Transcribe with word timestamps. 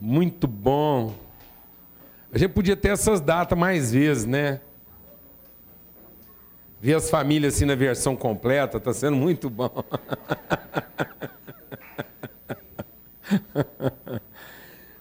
Muito 0.00 0.46
bom. 0.46 1.14
A 2.32 2.38
gente 2.38 2.52
podia 2.52 2.76
ter 2.76 2.88
essas 2.88 3.20
datas 3.20 3.58
mais 3.58 3.92
vezes, 3.92 4.24
né? 4.24 4.60
Ver 6.80 6.94
as 6.94 7.10
famílias 7.10 7.54
assim 7.54 7.64
na 7.64 7.74
versão 7.74 8.14
completa, 8.14 8.76
está 8.76 8.92
sendo 8.92 9.16
muito 9.16 9.50
bom. 9.50 9.70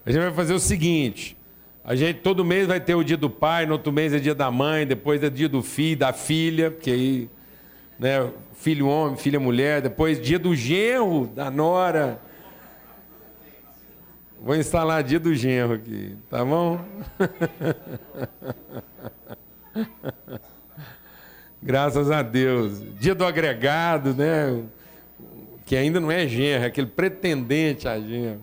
A 0.05 0.12
gente 0.12 0.21
vai 0.21 0.34
fazer 0.34 0.54
o 0.54 0.60
seguinte: 0.60 1.38
a 1.84 1.93
gente 1.93 2.20
todo 2.20 2.43
mês 2.45 2.66
vai 2.66 2.79
ter 2.79 2.95
o 2.95 3.04
dia 3.04 3.18
do 3.18 3.29
pai, 3.29 3.66
no 3.66 3.73
outro 3.73 3.91
mês 3.91 4.14
é 4.14 4.20
dia 4.20 4.34
da 4.34 4.50
mãe, 4.50 4.88
depois 4.88 5.21
é 5.21 5.29
dia 5.29 5.50
do 5.50 5.61
filho, 5.61 6.00
da 6.00 6.14
filha, 6.14 6.71
porque 6.71 6.91
aí, 6.91 7.29
né, 8.00 8.29
filho 8.54 8.88
homem, 8.88 9.18
filha 9.18 9.39
mulher, 9.39 9.82
depois 9.82 10.21
dia 10.21 10.39
do 10.39 10.55
genro, 10.55 11.27
da 11.27 11.52
nora. 11.52 12.21
Vou 14.40 14.55
instalar 14.55 15.04
dia 15.04 15.20
do 15.20 15.34
genro 15.34 15.73
aqui, 15.73 16.16
tá 16.30 16.45
bom? 16.45 16.80
Graças 21.62 22.12
a 22.12 22.22
Deus. 22.22 22.84
Dia 23.00 23.16
do 23.16 23.26
agregado, 23.26 24.14
né? 24.14 24.64
Que 25.66 25.76
ainda 25.76 26.00
não 26.00 26.12
é 26.12 26.28
genro, 26.28 26.64
é 26.64 26.68
aquele 26.68 26.88
pretendente 26.88 27.88
a 27.88 28.00
genro. 28.00 28.42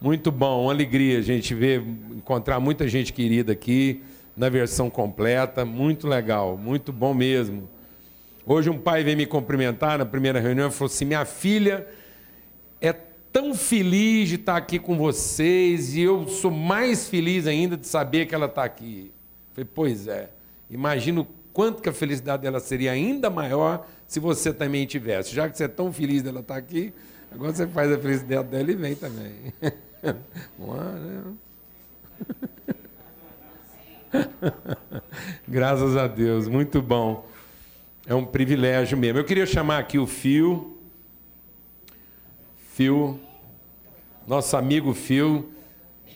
Muito 0.00 0.30
bom, 0.30 0.64
uma 0.64 0.72
alegria 0.72 1.18
a 1.18 1.22
gente 1.22 1.54
ver, 1.54 1.82
encontrar 2.10 2.60
muita 2.60 2.86
gente 2.86 3.12
querida 3.12 3.52
aqui 3.52 4.02
na 4.36 4.48
versão 4.48 4.88
completa, 4.88 5.64
muito 5.64 6.06
legal, 6.06 6.56
muito 6.56 6.92
bom 6.92 7.12
mesmo. 7.12 7.68
Hoje 8.46 8.70
um 8.70 8.78
pai 8.78 9.02
veio 9.02 9.16
me 9.16 9.26
cumprimentar 9.26 9.98
na 9.98 10.06
primeira 10.06 10.40
reunião 10.40 10.68
e 10.68 10.70
falou 10.70 10.86
assim: 10.92 11.04
minha 11.04 11.24
filha 11.24 11.86
é 12.80 12.92
tão 13.32 13.54
feliz 13.54 14.28
de 14.28 14.34
estar 14.36 14.56
aqui 14.56 14.78
com 14.78 14.96
vocês 14.96 15.94
e 15.94 16.02
eu 16.02 16.28
sou 16.28 16.50
mais 16.50 17.08
feliz 17.08 17.46
ainda 17.46 17.76
de 17.76 17.86
saber 17.86 18.26
que 18.26 18.34
ela 18.34 18.46
está 18.46 18.64
aqui. 18.64 19.12
Falei, 19.52 19.68
pois 19.72 20.06
é, 20.06 20.30
imagino 20.68 21.26
quanto 21.52 21.82
que 21.82 21.88
a 21.88 21.92
felicidade 21.92 22.42
dela 22.42 22.60
seria 22.60 22.92
ainda 22.92 23.30
maior 23.30 23.86
se 24.06 24.20
você 24.20 24.52
também 24.52 24.86
tivesse. 24.86 25.34
Já 25.34 25.48
que 25.48 25.56
você 25.56 25.64
é 25.64 25.68
tão 25.68 25.92
feliz 25.92 26.22
dela 26.22 26.40
estar 26.40 26.56
aqui, 26.56 26.92
agora 27.30 27.52
você 27.52 27.66
faz 27.66 27.92
a 27.92 27.98
felicidade 27.98 28.48
dela 28.48 28.70
e 28.70 28.74
vem 28.74 28.94
também. 28.94 29.32
Graças 35.46 35.96
a 35.96 36.06
Deus, 36.06 36.48
muito 36.48 36.82
bom. 36.82 37.28
É 38.06 38.14
um 38.14 38.24
privilégio 38.24 38.96
mesmo. 38.98 39.18
Eu 39.18 39.24
queria 39.24 39.46
chamar 39.46 39.78
aqui 39.78 39.98
o 39.98 40.06
Fio. 40.06 40.79
Fio, 42.80 43.20
nosso 44.26 44.56
amigo 44.56 44.94
Fio. 44.94 45.50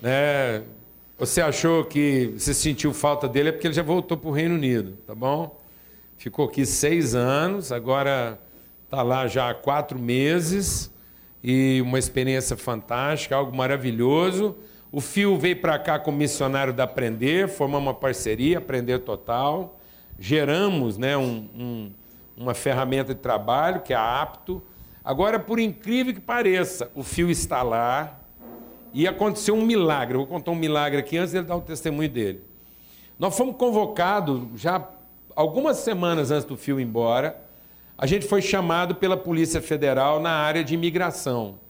Né? 0.01 0.63
Você 1.19 1.43
achou 1.43 1.85
que 1.85 2.33
você 2.39 2.55
sentiu 2.55 2.95
falta 2.95 3.29
dele, 3.29 3.51
é 3.51 3.53
porque 3.53 3.67
ele 3.67 3.75
já 3.75 3.83
voltou 3.83 4.17
para 4.17 4.31
o 4.31 4.33
Reino 4.33 4.55
Unido, 4.55 4.97
tá 5.07 5.15
bom? 5.15 5.61
Ficou 6.17 6.47
aqui 6.47 6.65
seis 6.65 7.15
anos, 7.15 7.71
agora 7.71 8.41
está 8.83 9.03
lá 9.03 9.27
já 9.27 9.51
há 9.51 9.55
quatro 9.55 9.99
meses 9.99 10.91
e 11.43 11.83
uma 11.83 11.99
experiência 11.99 12.57
fantástica, 12.57 13.37
algo 13.37 13.55
maravilhoso. 13.55 14.57
O 14.91 15.03
Fio 15.03 15.37
veio 15.37 15.61
para 15.61 15.79
cá 15.79 15.99
como 15.99 16.17
missionário 16.17 16.73
da 16.73 16.85
Aprender, 16.85 17.47
formamos 17.47 17.89
uma 17.89 17.95
parceria, 17.95 18.57
Aprender 18.57 19.01
Total. 19.01 19.79
Geramos 20.19 20.97
né, 20.97 21.15
um, 21.15 21.47
um, 21.55 21.93
uma 22.35 22.55
ferramenta 22.55 23.15
de 23.15 23.21
trabalho, 23.21 23.83
que 23.83 23.93
é 23.93 23.97
a 23.97 24.23
Apto. 24.23 24.63
Agora, 25.05 25.39
por 25.39 25.59
incrível 25.59 26.15
que 26.15 26.21
pareça, 26.21 26.91
o 26.95 27.03
Fio 27.03 27.31
está 27.31 27.63
lá 27.63 28.19
e 28.93 29.07
aconteceu 29.07 29.55
um 29.55 29.65
milagre. 29.65 30.15
Eu 30.15 30.21
vou 30.21 30.27
contar 30.27 30.51
um 30.51 30.57
milagre 30.57 30.99
aqui 30.99 31.17
antes 31.19 31.33
dele 31.33 31.45
dar 31.45 31.57
o 31.57 31.61
testemunho 31.61 32.09
dele. 32.09 32.43
Nós 33.19 33.37
fomos 33.37 33.57
convocados 33.57 34.61
já 34.61 34.89
algumas 35.37 35.79
semanas 35.79 36.31
antes 36.31 36.45
do 36.45 36.57
Fio 36.57 36.81
ir 36.81 36.85
embora 36.85 37.45
a 37.97 38.07
gente 38.07 38.27
foi 38.27 38.43
chamado 38.43 38.97
pela 38.97 39.17
Polícia 39.17 39.63
Federal 39.63 40.21
na 40.21 40.31
área 40.31 40.65
de 40.65 40.75
imigração, 40.75 41.61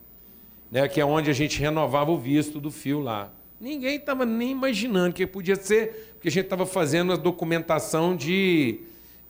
né, 0.70 0.88
que 0.88 1.00
é 1.00 1.04
onde 1.04 1.30
a 1.30 1.34
gente 1.34 1.60
renovava 1.60 2.10
o 2.10 2.18
visto 2.18 2.58
do 2.58 2.70
fio 2.70 3.00
lá. 3.00 3.30
Ninguém 3.60 3.96
estava 3.96 4.24
nem 4.24 4.50
imaginando 4.50 5.14
que 5.14 5.26
podia 5.26 5.56
ser, 5.56 6.14
porque 6.14 6.28
a 6.28 6.30
gente 6.30 6.44
estava 6.44 6.66
fazendo 6.66 7.12
a 7.12 7.16
documentação 7.16 8.16
de, 8.16 8.80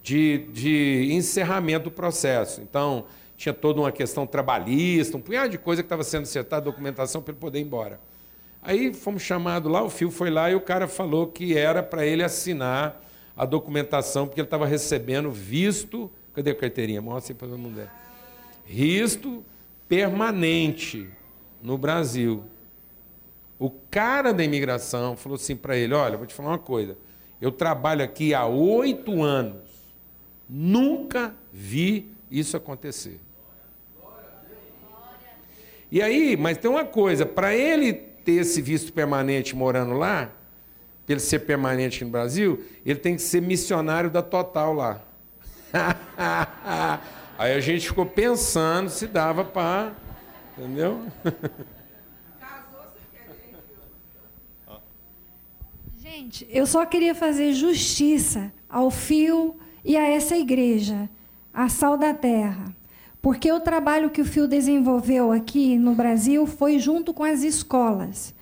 de, 0.03 0.47
de 0.53 1.09
encerramento 1.11 1.85
do 1.85 1.91
processo. 1.91 2.63
Então, 2.63 3.05
tinha 3.37 3.53
toda 3.53 3.81
uma 3.81 3.93
questão 3.93 4.27
trabalhista, 4.27 5.17
um 5.17 5.21
punhado 5.21 5.51
de 5.51 5.59
coisa 5.59 5.83
que 5.83 5.87
estava 5.87 6.05
sendo 6.05 6.23
acertada, 6.23 6.65
documentação 6.65 7.21
para 7.21 7.33
ele 7.33 7.41
poder 7.41 7.59
ir 7.59 7.63
embora. 7.63 8.01
Aí 8.63 8.95
fomos 8.95 9.23
chamados 9.23 9.71
lá, 9.71 9.83
o 9.83 9.91
Fio 9.91 10.11
foi 10.11 10.31
lá 10.31 10.51
e 10.51 10.55
o 10.55 10.61
cara 10.61 10.89
falou 10.89 11.27
que 11.27 11.57
era 11.57 11.83
para 11.83 12.07
ele 12.07 12.23
assinar 12.23 13.03
a 13.37 13.45
documentação, 13.45 14.27
porque 14.27 14.41
ele 14.41 14.47
estava 14.47 14.67
recebendo 14.67 15.31
visto 15.31 16.11
Cadê 16.35 16.51
a 16.51 16.55
carteirinha? 16.55 17.01
Mostra 17.01 17.33
aí 17.33 17.39
para 17.39 17.49
todo 17.49 17.59
mundo 17.59 17.77
ver. 17.77 17.89
Risto 18.65 19.45
permanente 19.89 21.09
no 21.63 21.79
Brasil. 21.79 22.43
O 23.57 23.71
cara 23.71 24.33
da 24.35 24.43
imigração 24.43 25.17
falou 25.17 25.37
assim 25.37 25.55
para 25.55 25.77
ele: 25.77 25.95
Olha, 25.95 26.17
vou 26.17 26.27
te 26.27 26.35
falar 26.35 26.51
uma 26.51 26.59
coisa. 26.59 26.99
Eu 27.41 27.53
trabalho 27.53 28.03
aqui 28.03 28.35
há 28.35 28.47
oito 28.47 29.23
anos. 29.23 29.63
Nunca 30.49 31.35
vi 31.53 32.11
isso 32.39 32.57
acontecer. 32.57 33.21
E 35.91 36.03
aí, 36.03 36.37
mas 36.37 36.59
tem 36.59 36.71
uma 36.71 36.85
coisa: 36.85 37.25
para 37.25 37.55
ele 37.55 37.93
ter 37.93 38.33
esse 38.33 38.61
visto 38.61 38.93
permanente 38.93 39.55
morando 39.55 39.95
lá, 39.95 40.33
para 41.05 41.13
ele 41.15 41.21
ser 41.21 41.41
permanente 41.41 42.05
no 42.05 42.11
Brasil, 42.11 42.65
ele 42.85 42.99
tem 42.99 43.15
que 43.17 43.23
ser 43.23 43.41
missionário 43.41 44.11
da 44.11 44.23
Total 44.23 44.73
lá. 44.73 45.03
Aí 47.37 47.53
a 47.53 47.61
gente 47.61 47.89
ficou 47.89 48.07
pensando 48.07 48.89
se 48.89 49.07
dava 49.07 49.45
para. 49.45 49.93
Entendeu? 50.57 51.05
Gente, 55.97 56.47
eu 56.49 56.65
só 56.65 56.87
queria 56.87 57.15
fazer 57.15 57.53
justiça 57.53 58.53
ao 58.69 58.91
fio 58.91 59.59
e 59.85 59.97
a 59.97 60.07
essa 60.09 60.37
igreja, 60.37 61.09
a 61.55 61.69
Sal 61.69 61.97
da 61.97 62.13
Terra. 62.13 62.75
Porque 63.23 63.51
o 63.51 63.61
trabalho 63.61 64.11
que 64.11 64.21
o 64.21 64.25
Fio 64.25 64.47
desenvolveu 64.49 65.33
aqui 65.33 65.79
no 65.79 65.95
Brasil 65.95 66.47
foi 66.47 66.79
junto 66.79 67.15
com 67.15 67.23
as 67.23 67.43
escolas. 67.43 68.35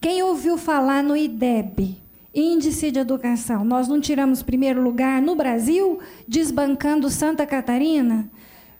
Quem 0.00 0.22
ouviu 0.22 0.56
falar 0.56 1.02
no 1.02 1.16
IDEB? 1.16 2.00
Índice 2.32 2.92
de 2.92 3.00
educação. 3.00 3.64
Nós 3.64 3.88
não 3.88 4.00
tiramos 4.00 4.42
primeiro 4.42 4.80
lugar 4.80 5.20
no 5.20 5.34
Brasil, 5.34 5.98
desbancando 6.28 7.10
Santa 7.10 7.44
Catarina? 7.44 8.30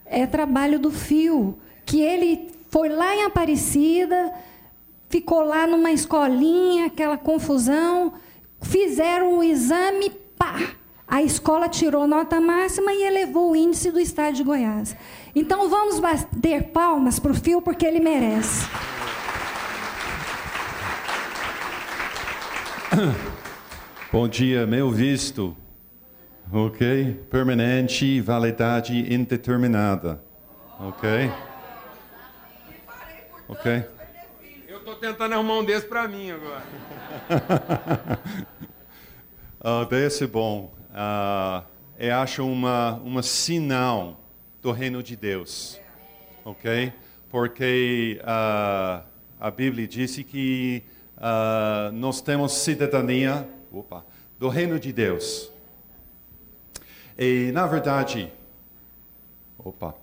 É 0.05 0.26
trabalho 0.26 0.78
do 0.78 0.93
Fio, 0.93 1.59
que 1.84 2.00
ele 2.00 2.50
foi 2.70 2.88
lá 2.88 3.16
em 3.16 3.25
Aparecida, 3.25 4.32
ficou 5.09 5.41
lá 5.41 5.66
numa 5.66 5.91
escolinha, 5.91 6.87
aquela 6.87 7.16
confusão, 7.16 8.12
fizeram 8.60 9.38
o 9.38 9.43
exame, 9.43 10.10
pá! 10.38 10.76
A 11.10 11.22
escola 11.22 11.70
tirou 11.70 12.06
nota 12.06 12.38
máxima 12.38 12.92
e 12.92 13.02
elevou 13.02 13.52
o 13.52 13.56
índice 13.56 13.91
do 13.91 13.98
estado 13.98 14.34
de 14.34 14.44
Goiás. 14.44 14.94
Então 15.34 15.66
vamos 15.70 15.98
bater 15.98 16.64
palmas 16.64 17.19
para 17.19 17.32
o 17.32 17.34
Fio, 17.34 17.62
porque 17.62 17.86
ele 17.86 17.98
merece. 17.98 18.66
Bom 24.12 24.28
dia, 24.28 24.66
meu 24.66 24.91
visto. 24.91 25.56
Ok? 26.52 27.26
Permanente, 27.30 28.20
validade 28.20 29.12
indeterminada. 29.12 30.22
Ok? 30.78 31.32
Ok? 33.49 33.84
Eu 34.66 34.78
estou 34.78 34.94
tentando 34.96 35.32
arrumar 35.32 35.55
um 35.55 35.64
desse 35.64 35.87
para 35.87 36.06
mim 36.06 36.31
agora. 36.31 36.62
uh, 39.64 39.87
desse 39.88 40.26
bom. 40.26 40.77
Uh, 40.98 41.64
eu 41.96 42.16
acho 42.16 42.44
uma, 42.44 42.94
uma 43.04 43.22
sinal 43.22 44.20
do 44.60 44.72
reino 44.72 45.00
de 45.00 45.14
Deus. 45.14 45.80
Ok? 46.44 46.92
Porque 47.28 48.20
uh, 48.22 49.06
a 49.38 49.50
Bíblia 49.54 49.86
disse 49.86 50.24
que 50.24 50.82
uh, 51.16 51.92
nós 51.92 52.20
temos 52.20 52.52
cidadania 52.52 53.48
opa, 53.70 54.04
do 54.40 54.48
reino 54.48 54.80
de 54.80 54.92
Deus. 54.92 55.52
E, 57.16 57.52
na 57.52 57.64
verdade, 57.64 58.32
opa, 59.56 59.94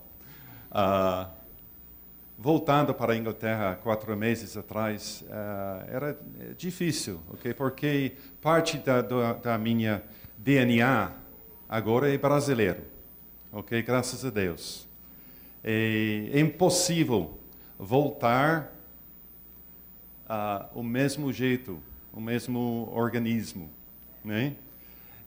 uh, 0.72 1.30
voltando 2.38 2.94
para 2.94 3.14
a 3.14 3.18
Inglaterra 3.18 3.76
quatro 3.76 4.16
meses 4.16 4.56
atrás, 4.56 5.26
uh, 5.28 5.90
era 5.90 6.18
difícil, 6.58 7.20
ok? 7.34 7.54
Porque 7.54 8.14
parte 8.42 8.78
da, 8.78 9.02
da, 9.02 9.34
da, 9.34 9.58
minha 9.58 10.02
DNA 10.46 11.12
agora 11.68 12.14
é 12.14 12.16
brasileiro, 12.20 12.84
ok? 13.52 13.82
Graças 13.82 14.24
a 14.24 14.30
Deus. 14.30 14.88
É 15.64 16.40
impossível 16.40 17.36
voltar 17.80 18.72
uh, 20.30 20.80
o 20.80 20.84
mesmo 20.84 21.34
jeito, 21.34 21.80
o 22.14 22.22
mesmo 22.22 22.92
organismo, 22.94 23.72
né? 24.24 24.56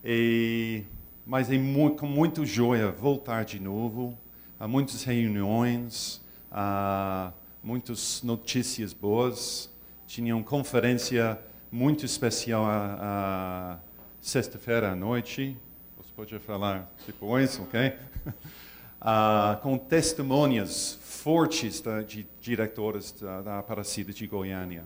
E, 0.05 0.85
mas 1.27 1.51
é 1.51 1.59
muito, 1.59 1.97
com 1.97 2.07
muito 2.07 2.47
joia 2.47 2.93
voltar 2.93 3.45
de 3.45 3.59
novo. 3.59 4.17
Há 4.61 4.69
muitas 4.69 5.03
reuniões, 5.03 6.25
há 6.49 7.33
muitas 7.61 8.23
notícias 8.23 8.93
boas. 8.93 9.69
Tinha 10.07 10.37
uma 10.37 10.45
conferência 10.45 11.37
muito 11.73 12.07
especial 12.07 12.65
a, 12.65 12.99
a 13.01 13.88
sexta-feira 14.29 14.93
à 14.93 14.95
noite. 14.95 15.57
Você 15.97 16.13
pode 16.15 16.39
falar 16.41 16.87
depois, 17.07 17.59
ok? 17.59 17.95
uh, 19.01 19.59
com 19.63 19.79
testemunhas 19.79 20.99
fortes 21.01 21.81
da, 21.81 22.03
de 22.03 22.27
diretoras 22.39 23.11
da, 23.13 23.41
da 23.41 23.59
Aparecida 23.59 24.13
de 24.13 24.27
Goiânia. 24.27 24.85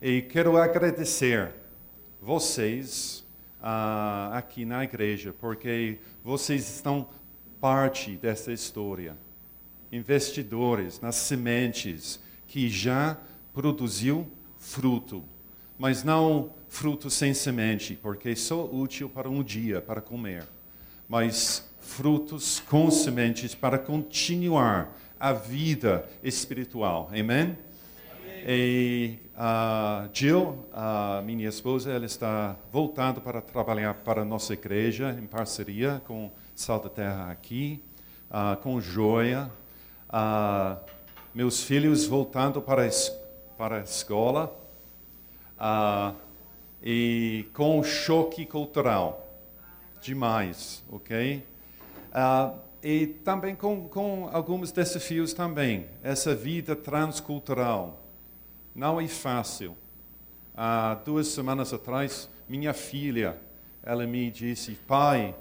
E 0.00 0.22
quero 0.22 0.56
agradecer 0.56 1.52
vocês 2.20 3.26
uh, 3.58 4.32
aqui 4.32 4.64
na 4.64 4.84
igreja, 4.84 5.34
porque 5.40 5.98
vocês 6.22 6.72
estão 6.72 7.08
parte 7.60 8.16
dessa 8.16 8.52
história. 8.52 9.16
Investidores 9.90 11.00
nas 11.00 11.16
sementes 11.16 12.22
que 12.46 12.68
já 12.68 13.18
produziu 13.52 14.30
fruto, 14.56 15.24
mas 15.82 16.04
não 16.04 16.52
fruto 16.68 17.10
sem 17.10 17.34
semente, 17.34 17.98
porque 18.00 18.36
só 18.36 18.66
útil 18.66 19.08
para 19.08 19.28
um 19.28 19.42
dia, 19.42 19.80
para 19.80 20.00
comer. 20.00 20.44
Mas 21.08 21.68
frutos 21.80 22.60
com 22.60 22.88
sementes 22.88 23.52
para 23.52 23.80
continuar 23.80 24.96
a 25.18 25.32
vida 25.32 26.08
espiritual. 26.22 27.10
Amém? 27.12 27.58
E 28.46 29.16
a 29.36 30.08
Jill, 30.12 30.64
a 30.72 31.20
minha 31.26 31.48
esposa, 31.48 31.90
ela 31.90 32.06
está 32.06 32.56
voltando 32.70 33.20
para 33.20 33.40
trabalhar 33.40 33.94
para 33.94 34.22
a 34.22 34.24
nossa 34.24 34.52
igreja 34.52 35.18
em 35.20 35.26
parceria 35.26 36.00
com 36.06 36.30
Sal 36.54 36.78
da 36.78 36.90
Terra 36.90 37.28
aqui, 37.32 37.82
uh, 38.30 38.56
com 38.62 38.80
Joia. 38.80 39.50
Uh, 40.08 40.80
meus 41.34 41.64
filhos 41.64 42.06
voltando 42.06 42.62
para, 42.62 42.88
para 43.58 43.78
a 43.78 43.80
escola 43.80 44.61
uh, 45.58 46.14
e 46.82 47.46
com 47.52 47.82
choque 47.82 48.44
cultural. 48.46 49.28
Demais, 50.00 50.82
ok? 50.90 51.44
e 52.82 53.06
também 53.06 53.54
com, 53.54 53.88
com 53.88 54.28
alguns 54.32 54.72
desafios 54.72 55.32
também. 55.32 55.86
Essa 56.02 56.34
vida 56.34 56.74
transcultural 56.74 58.02
não 58.74 59.00
é 59.00 59.06
fácil. 59.06 59.76
Há 60.54 60.94
duas 61.04 61.28
semanas 61.28 61.72
atrás, 61.72 62.28
minha 62.48 62.74
filha, 62.74 63.38
ela 63.82 64.06
me 64.06 64.30
disse, 64.30 64.72
pai, 64.86 65.34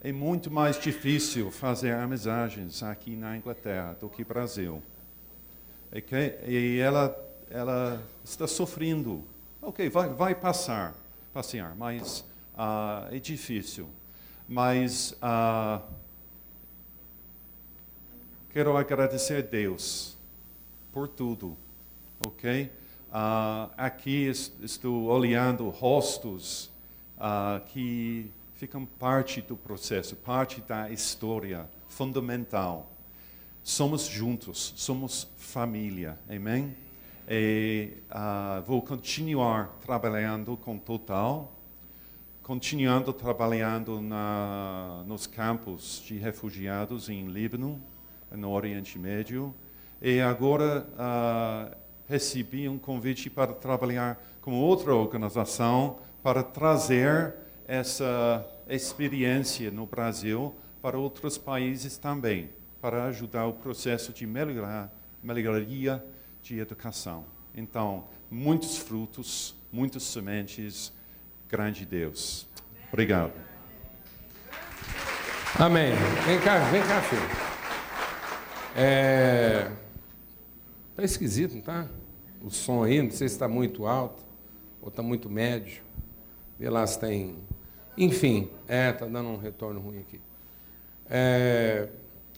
é 0.00 0.12
muito 0.12 0.50
mais 0.50 0.78
difícil 0.78 1.50
fazer 1.50 1.94
amizades 1.94 2.82
aqui 2.82 3.16
na 3.16 3.36
Inglaterra 3.36 3.96
do 3.98 4.08
que 4.08 4.22
no 4.22 4.28
Brasil. 4.28 4.82
E 6.46 6.78
ela, 6.78 7.16
ela 7.54 8.02
está 8.24 8.48
sofrendo. 8.48 9.24
Ok, 9.62 9.88
vai, 9.88 10.08
vai 10.08 10.34
passar, 10.34 10.92
passear, 11.32 11.74
mas 11.76 12.20
uh, 12.54 13.14
é 13.14 13.20
difícil. 13.20 13.88
Mas 14.48 15.12
uh, 15.22 15.80
quero 18.50 18.76
agradecer 18.76 19.38
a 19.38 19.40
Deus 19.40 20.16
por 20.92 21.06
tudo 21.06 21.56
ok? 22.18 22.70
Uh, 23.08 23.70
aqui 23.76 24.26
estou 24.60 25.04
olhando 25.04 25.68
rostos 25.68 26.70
que 27.68 28.28
ficam 28.56 28.84
parte 28.84 29.40
do 29.40 29.56
processo, 29.56 30.16
parte 30.16 30.60
da 30.62 30.90
história 30.90 31.68
fundamental. 31.88 32.90
Somos 33.62 34.06
juntos, 34.06 34.74
somos 34.76 35.28
família, 35.38 36.18
amém? 36.28 36.76
E 37.26 38.02
uh, 38.10 38.62
vou 38.66 38.82
continuar 38.82 39.78
trabalhando 39.80 40.58
com 40.58 40.76
Total, 40.76 41.50
continuando 42.42 43.14
trabalhando 43.14 43.98
na, 44.02 45.02
nos 45.06 45.26
campos 45.26 46.02
de 46.06 46.18
refugiados 46.18 47.08
em 47.08 47.26
Líbano, 47.26 47.80
no 48.30 48.50
Oriente 48.50 48.98
Médio, 48.98 49.54
e 50.02 50.20
agora 50.20 50.86
uh, 50.92 51.74
recebi 52.06 52.68
um 52.68 52.76
convite 52.76 53.30
para 53.30 53.54
trabalhar 53.54 54.22
com 54.42 54.52
outra 54.52 54.94
organização 54.94 56.00
para 56.22 56.42
trazer 56.42 57.34
essa 57.66 58.46
experiência 58.68 59.70
no 59.70 59.86
Brasil 59.86 60.54
para 60.82 60.98
outros 60.98 61.38
países 61.38 61.96
também, 61.96 62.50
para 62.82 63.04
ajudar 63.04 63.46
o 63.46 63.54
processo 63.54 64.12
de 64.12 64.26
melhorar, 64.26 64.92
melhoria 65.22 66.04
de 66.44 66.58
educação. 66.58 67.24
Então, 67.54 68.04
muitos 68.30 68.76
frutos, 68.76 69.56
muitas 69.72 70.02
sementes, 70.02 70.92
grande 71.48 71.86
Deus. 71.86 72.46
Obrigado. 72.92 73.32
Amém. 75.58 75.94
Vem 76.26 76.38
cá, 76.40 76.58
vem 76.70 76.82
cá, 76.82 77.00
filho. 77.00 77.22
É... 78.76 79.70
Tá 80.94 81.02
esquisito, 81.02 81.54
não 81.54 81.62
tá? 81.62 81.88
O 82.42 82.50
som 82.50 82.84
aí, 82.84 83.00
não 83.00 83.10
sei 83.10 83.26
se 83.26 83.36
está 83.36 83.48
muito 83.48 83.86
alto 83.86 84.22
ou 84.82 84.88
está 84.88 85.02
muito 85.02 85.30
médio. 85.30 85.82
Vê 86.58 86.68
lá 86.68 86.86
se 86.86 87.00
tem. 87.00 87.38
Enfim, 87.96 88.50
é, 88.68 88.90
está 88.90 89.06
dando 89.06 89.30
um 89.30 89.38
retorno 89.38 89.80
ruim 89.80 90.00
aqui. 90.00 90.20
É, 91.08 91.88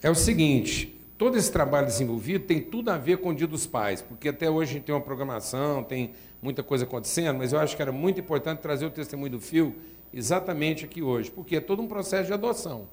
é 0.01 0.09
o 0.09 0.15
seguinte, 0.15 0.97
todo 1.17 1.37
esse 1.37 1.51
trabalho 1.51 1.87
desenvolvido 1.87 2.45
tem 2.45 2.61
tudo 2.61 2.91
a 2.91 2.99
ver 2.99 3.19
com 3.19 3.31
o 3.31 3.35
Dia 3.35 3.47
dos 3.47 3.67
Pais, 3.67 4.03
porque 4.03 4.29
até 4.29 4.51
hoje 4.51 4.71
a 4.71 4.75
gente 4.75 4.85
tem 4.85 4.95
uma 4.95 5.01
programação, 5.01 5.83
tem 5.83 6.13
muita 6.41 6.63
coisa 6.63 6.85
acontecendo, 6.85 7.39
mas 7.39 7.53
eu 7.53 7.59
acho 7.59 7.75
que 7.75 7.83
era 7.83 7.93
muito 7.93 8.21
importante 8.21 8.61
trazer 8.61 8.87
o 8.87 8.91
testemunho 8.91 9.33
do 9.33 9.41
Fio 9.41 9.75
exatamente 10.13 10.85
aqui 10.85 11.03
hoje, 11.03 11.31
porque 11.31 11.57
é 11.57 11.61
todo 11.61 11.83
um 11.83 11.89
processo 11.89 12.27
de 12.27 12.33
adoção. 12.33 12.89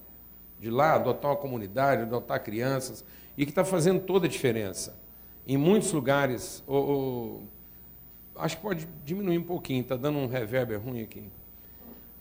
De 0.60 0.70
lá, 0.70 0.96
adotar 0.96 1.32
uma 1.32 1.38
comunidade, 1.38 2.04
adotar 2.04 2.42
crianças, 2.42 3.04
e 3.38 3.46
que 3.46 3.52
está 3.52 3.66
fazendo 3.66 4.00
toda 4.00 4.28
a 4.28 4.30
diferença 4.30 4.96
em 5.46 5.58
muitos 5.58 5.92
lugares, 5.92 6.64
acho 8.36 8.56
que 8.56 8.62
pode 8.62 8.88
diminuir 9.04 9.38
um 9.38 9.44
pouquinho, 9.44 9.82
está 9.82 9.98
dando 9.98 10.20
um 10.20 10.28
reverber 10.28 10.80
ruim 10.80 11.02
aqui. 11.02 11.24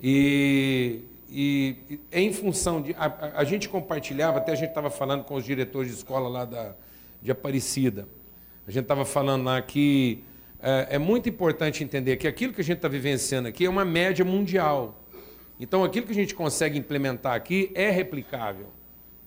E, 0.00 1.02
e, 1.35 2.01
em 2.12 2.33
função 2.33 2.83
de. 2.83 2.95
A, 2.99 3.41
a 3.41 3.45
gente 3.45 3.69
compartilhava, 3.69 4.39
até 4.39 4.53
a 4.53 4.55
gente 4.55 4.69
estava 4.69 4.91
falando 4.91 5.25
com 5.25 5.35
os 5.35 5.45
diretores 5.45 5.91
de 5.91 5.97
escola 5.97 6.29
lá 6.29 6.45
da, 6.45 6.75
de 7.23 7.31
Aparecida. 7.31 8.07
A 8.67 8.71
gente 8.71 8.83
estava 8.83 9.05
falando 9.05 9.45
lá 9.45 9.61
que 9.62 10.23
é, 10.61 10.97
é 10.97 10.99
muito 10.99 11.29
importante 11.29 11.83
entender 11.83 12.17
que 12.17 12.29
aquilo 12.29 12.53
que 12.53 12.61
a 12.61 12.65
gente 12.65 12.77
está 12.77 12.89
vivenciando 12.89 13.49
aqui 13.49 13.65
é 13.65 13.71
uma 13.71 13.85
média 13.85 14.25
mundial. 14.25 15.03
Então, 15.59 15.83
aquilo 15.83 16.07
que 16.07 16.12
a 16.12 16.15
gente 16.15 16.35
consegue 16.35 16.79
implementar 16.79 17.35
aqui 17.35 17.71
é 17.75 17.91
replicável 17.91 18.67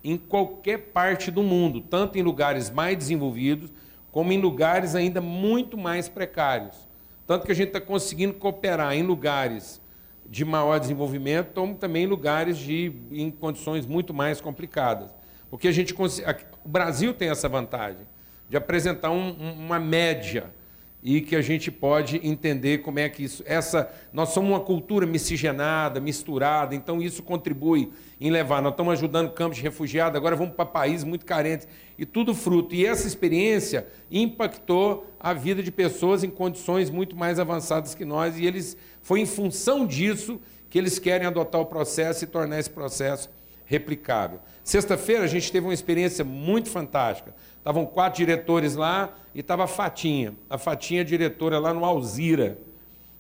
em 0.04 0.18
qualquer 0.18 0.78
parte 0.78 1.32
do 1.32 1.42
mundo, 1.42 1.82
tanto 1.82 2.20
em 2.20 2.22
lugares 2.22 2.70
mais 2.70 2.96
desenvolvidos 2.96 3.74
como 4.12 4.32
em 4.32 4.40
lugares 4.40 4.94
ainda 4.94 5.20
muito 5.20 5.78
mais 5.78 6.08
precários. 6.08 6.88
Tanto 7.26 7.46
que 7.46 7.52
a 7.52 7.56
gente 7.56 7.70
está 7.70 7.82
conseguindo 7.82 8.36
cooperar 8.36 8.94
em 8.94 9.02
lugares 9.02 9.82
de 10.30 10.44
maior 10.44 10.80
desenvolvimento, 10.80 11.54
como 11.54 11.76
também 11.76 12.06
lugares 12.06 12.58
de, 12.58 12.92
em 13.12 13.30
condições 13.32 13.86
muito 13.86 14.14
mais 14.14 14.42
complicadas. 14.42 15.10
Porque 15.50 15.68
a 15.68 15.72
gente 15.72 15.94
o 15.94 16.70
Brasil 16.70 17.14
tem 17.14 17.30
essa 17.30 17.48
vantagem 17.48 18.08
de 18.50 18.58
apresentar 18.58 19.12
um, 19.12 19.32
uma 19.32 19.80
média 19.80 20.52
e 21.08 21.22
que 21.22 21.36
a 21.36 21.42
gente 21.42 21.70
pode 21.70 22.20
entender 22.28 22.80
como 22.80 22.98
é 22.98 23.08
que 23.08 23.24
isso. 23.24 23.44
Essa, 23.46 23.94
nós 24.12 24.30
somos 24.30 24.50
uma 24.50 24.60
cultura 24.60 25.06
miscigenada, 25.06 26.00
misturada, 26.00 26.74
então 26.74 27.00
isso 27.00 27.22
contribui 27.22 27.92
em 28.20 28.32
levar. 28.32 28.60
Nós 28.60 28.72
estamos 28.72 28.94
ajudando 28.94 29.32
campos 29.32 29.58
de 29.58 29.64
refugiados, 29.64 30.18
agora 30.18 30.36
vamos 30.36 30.56
para 30.56 30.66
países 30.66 31.04
muito 31.04 31.24
carentes, 31.24 31.68
e 31.96 32.08
tudo 32.08 32.34
fruto. 32.34 32.74
E 32.74 32.88
essa 32.88 33.08
experiência 33.08 33.88
impactou 34.10 35.06
a 35.20 35.32
vida 35.32 35.62
de 35.62 35.72
pessoas 35.72 36.24
em 36.24 36.30
condições 36.30 36.90
muito 36.90 37.16
mais 37.16 37.40
avançadas 37.40 37.94
que 37.94 38.04
nós, 38.04 38.40
e 38.40 38.46
eles 38.46 38.76
foi 39.06 39.20
em 39.20 39.26
função 39.28 39.86
disso 39.86 40.42
que 40.68 40.80
eles 40.80 40.98
querem 40.98 41.28
adotar 41.28 41.62
o 41.62 41.66
processo 41.68 42.24
e 42.24 42.28
tornar 42.28 42.58
esse 42.58 42.72
processo 42.72 43.30
replicável. 43.64 44.40
Sexta-feira 44.64 45.24
a 45.24 45.28
gente 45.28 45.52
teve 45.52 45.68
uma 45.68 45.76
experiência 45.76 46.26
muito 46.26 46.72
fantástica. 46.72 47.36
Estavam 47.56 47.86
quatro 47.86 48.18
diretores 48.18 48.74
lá 48.74 49.14
e 49.36 49.42
estava 49.42 49.66
a 49.66 49.68
Fatinha. 49.68 50.34
A 50.50 50.58
Fatinha 50.58 51.02
é 51.02 51.04
diretora 51.04 51.60
lá 51.60 51.72
no 51.72 51.86
Alzira. 51.86 52.58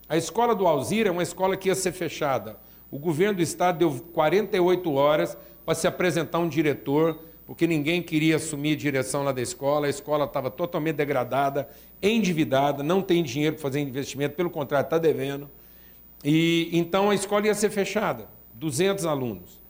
A 0.09 0.17
escola 0.17 0.55
do 0.55 0.65
Alzira 0.65 1.09
é 1.09 1.11
uma 1.11 1.21
escola 1.21 1.55
que 1.55 1.69
ia 1.69 1.75
ser 1.75 1.91
fechada. 1.91 2.57
O 2.89 2.97
governo 2.97 3.35
do 3.35 3.43
estado 3.43 3.77
deu 3.77 3.91
48 4.11 4.91
horas 4.91 5.37
para 5.63 5.75
se 5.75 5.85
apresentar 5.85 6.39
um 6.39 6.49
diretor 6.49 7.19
porque 7.45 7.67
ninguém 7.67 8.01
queria 8.01 8.37
assumir 8.37 8.73
a 8.73 8.75
direção 8.75 9.23
lá 9.23 9.31
da 9.31 9.39
escola, 9.43 9.85
a 9.85 9.89
escola 9.91 10.25
estava 10.25 10.49
totalmente 10.49 10.95
degradada, 10.95 11.69
endividada, 12.01 12.81
não 12.81 13.03
tem 13.03 13.21
dinheiro 13.21 13.55
para 13.55 13.61
fazer 13.61 13.81
investimento, 13.81 14.33
pelo 14.35 14.49
contrário, 14.49 14.85
está 14.85 14.97
devendo. 14.97 15.47
E 16.27 16.71
então 16.73 17.11
a 17.11 17.13
escola 17.13 17.45
ia 17.45 17.53
ser 17.53 17.69
fechada, 17.69 18.27
200 18.55 19.05
alunos. 19.05 19.61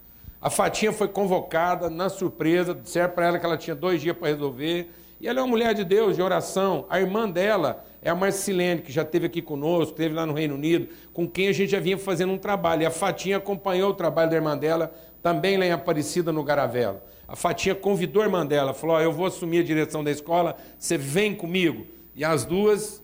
A 0.41 0.49
Fatinha 0.49 0.93
foi 0.93 1.09
convocada 1.09 1.89
na 1.89 2.07
surpresa, 2.07 2.73
disseram 2.73 3.13
para 3.13 3.27
ela 3.27 3.39
que 3.39 3.45
ela 3.45 3.57
tinha 3.57 3.75
dois 3.75 4.01
dias 4.01 4.15
para 4.15 4.29
resolver. 4.29 4.89
E 5.19 5.27
ela 5.27 5.41
é 5.41 5.43
uma 5.43 5.49
mulher 5.49 5.73
de 5.73 5.83
Deus, 5.83 6.15
de 6.15 6.21
oração. 6.21 6.85
A 6.89 6.97
irmã 6.97 7.29
dela 7.29 7.83
é 8.01 8.09
a 8.09 8.15
Marcilene, 8.15 8.81
que 8.81 8.89
já 8.89 9.01
esteve 9.01 9.25
aqui 9.25 9.41
conosco, 9.41 9.91
esteve 9.91 10.15
lá 10.15 10.25
no 10.25 10.31
Reino 10.31 10.55
Unido, 10.55 10.87
com 11.11 11.27
quem 11.27 11.49
a 11.49 11.51
gente 11.51 11.71
já 11.71 11.79
vinha 11.81 11.97
fazendo 11.97 12.31
um 12.31 12.37
trabalho. 12.37 12.83
E 12.83 12.85
a 12.85 12.91
Fatinha 12.91 13.35
acompanhou 13.35 13.89
o 13.89 13.93
trabalho 13.93 14.29
da 14.29 14.37
irmã 14.37 14.57
dela, 14.57 14.93
também 15.21 15.57
lá 15.57 15.65
em 15.65 15.71
Aparecida, 15.73 16.31
no 16.31 16.41
Garavelo. 16.41 17.01
A 17.27 17.35
Fatinha 17.35 17.75
convidou 17.75 18.21
a 18.21 18.25
irmã 18.25 18.45
dela, 18.45 18.73
falou: 18.73 18.95
oh, 18.95 19.01
Eu 19.01 19.11
vou 19.11 19.25
assumir 19.25 19.59
a 19.59 19.63
direção 19.63 20.01
da 20.01 20.11
escola, 20.11 20.55
você 20.79 20.97
vem 20.97 21.35
comigo. 21.35 21.85
E 22.15 22.23
as 22.23 22.45
duas 22.45 23.03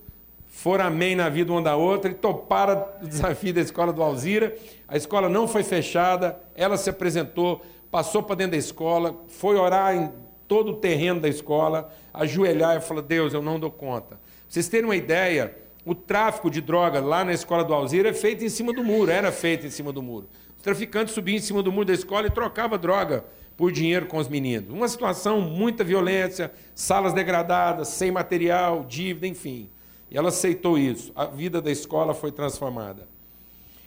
foram 0.52 0.86
amém 0.86 1.16
na 1.16 1.30
vida 1.30 1.52
uma 1.52 1.62
da 1.62 1.78
outra 1.78 2.12
e 2.12 2.14
toparam 2.14 2.86
o 3.02 3.08
desafio 3.08 3.54
da 3.54 3.62
escola 3.62 3.94
do 3.94 4.04
Alzira. 4.04 4.54
A 4.86 4.98
escola 4.98 5.30
não 5.30 5.48
foi 5.48 5.64
fechada, 5.64 6.38
ela 6.54 6.76
se 6.76 6.90
apresentou, 6.90 7.62
passou 7.90 8.22
para 8.22 8.36
dentro 8.36 8.52
da 8.52 8.58
escola, 8.58 9.16
foi 9.28 9.56
orar 9.56 9.96
em 9.96 10.12
todo 10.50 10.74
o 10.74 10.76
terreno 10.76 11.22
da 11.22 11.30
escola, 11.30 11.90
ajoelhar 12.14 12.76
e 12.76 12.82
falar: 12.82 13.02
Deus, 13.02 13.34
eu 13.34 13.42
não 13.42 13.58
dou 13.58 13.72
conta. 13.72 14.20
Vocês 14.48 14.68
terem 14.68 14.86
uma 14.86 14.96
ideia, 14.96 15.56
o 15.86 15.96
tráfico 15.96 16.52
de 16.52 16.60
droga 16.60 17.00
lá 17.00 17.24
na 17.24 17.32
escola 17.32 17.64
do 17.64 17.74
Alzira 17.74 18.10
é 18.10 18.14
feito 18.14 18.44
em 18.44 18.50
cima 18.50 18.74
do 18.74 18.84
muro, 18.84 19.10
era 19.10 19.32
feito 19.32 19.66
em 19.66 19.70
cima 19.70 19.94
do 19.94 20.04
muro. 20.04 20.28
Os 20.58 20.62
traficantes 20.62 21.14
subiam 21.14 21.38
em 21.38 21.42
cima 21.42 21.64
do 21.64 21.72
muro 21.72 21.86
da 21.86 21.94
escola 21.94 22.28
e 22.28 22.30
trocavam 22.30 22.78
droga 22.78 23.24
por 23.56 23.72
dinheiro 23.72 24.06
com 24.06 24.18
os 24.18 24.28
meninos. 24.28 24.70
Uma 24.70 24.90
situação, 24.90 25.40
muita 25.40 25.82
violência, 25.82 26.52
salas 26.76 27.14
degradadas, 27.14 27.88
sem 27.88 28.12
material, 28.12 28.84
dívida, 28.84 29.26
enfim. 29.26 29.70
E 30.12 30.18
ela 30.18 30.28
aceitou 30.28 30.78
isso. 30.78 31.12
A 31.16 31.26
vida 31.26 31.62
da 31.62 31.72
escola 31.72 32.14
foi 32.14 32.32
transformada. 32.32 33.08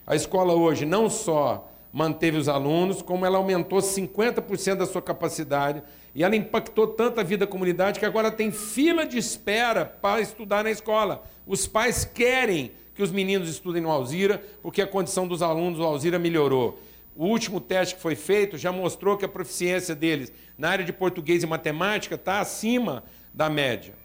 A 0.06 0.16
escola 0.16 0.54
hoje 0.54 0.86
não 0.86 1.10
só 1.10 1.70
manteve 1.92 2.38
os 2.38 2.48
alunos, 2.48 3.02
como 3.02 3.24
ela 3.24 3.38
aumentou 3.38 3.78
50% 3.78 4.76
da 4.76 4.86
sua 4.86 5.00
capacidade 5.00 5.82
e 6.14 6.24
ela 6.24 6.34
impactou 6.34 6.88
tanto 6.88 7.20
a 7.20 7.22
vida 7.22 7.46
da 7.46 7.50
comunidade 7.50 8.00
que 8.00 8.06
agora 8.06 8.30
tem 8.30 8.50
fila 8.50 9.06
de 9.06 9.18
espera 9.18 9.84
para 9.84 10.20
estudar 10.20 10.64
na 10.64 10.70
escola. 10.70 11.22
Os 11.46 11.66
pais 11.66 12.04
querem 12.04 12.72
que 12.94 13.02
os 13.02 13.12
meninos 13.12 13.48
estudem 13.48 13.82
no 13.82 13.90
Alzira, 13.90 14.42
porque 14.62 14.82
a 14.82 14.86
condição 14.86 15.28
dos 15.28 15.42
alunos 15.42 15.78
do 15.78 15.84
Alzira 15.84 16.18
melhorou. 16.18 16.80
O 17.14 17.26
último 17.26 17.60
teste 17.60 17.94
que 17.96 18.00
foi 18.00 18.16
feito 18.16 18.56
já 18.56 18.72
mostrou 18.72 19.16
que 19.16 19.24
a 19.24 19.28
proficiência 19.28 19.94
deles 19.94 20.32
na 20.56 20.70
área 20.70 20.84
de 20.84 20.92
português 20.92 21.42
e 21.42 21.46
matemática 21.46 22.14
está 22.16 22.40
acima 22.40 23.04
da 23.32 23.48
média. 23.50 24.03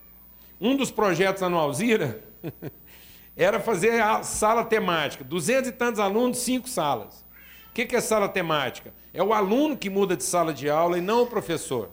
Um 0.60 0.76
dos 0.76 0.92
projetos 0.92 1.42
no 1.42 1.58
Alzira 1.58 2.22
era 3.36 3.60
fazer 3.60 4.02
a 4.02 4.24
sala 4.24 4.66
temática. 4.66 5.24
Duzentos 5.24 5.70
e 5.70 5.72
tantos 5.72 6.00
alunos, 6.00 6.40
cinco 6.40 6.68
salas. 6.68 7.26
O 7.70 7.74
que 7.74 7.96
é 7.96 8.02
sala 8.02 8.28
temática? 8.28 8.94
É 9.14 9.24
o 9.24 9.34
aluno 9.34 9.78
que 9.78 9.90
muda 9.90 10.18
de 10.18 10.24
sala 10.24 10.54
de 10.54 10.70
aula 10.70 10.98
e 10.98 11.02
não 11.02 11.24
o 11.24 11.28
professor. 11.28 11.92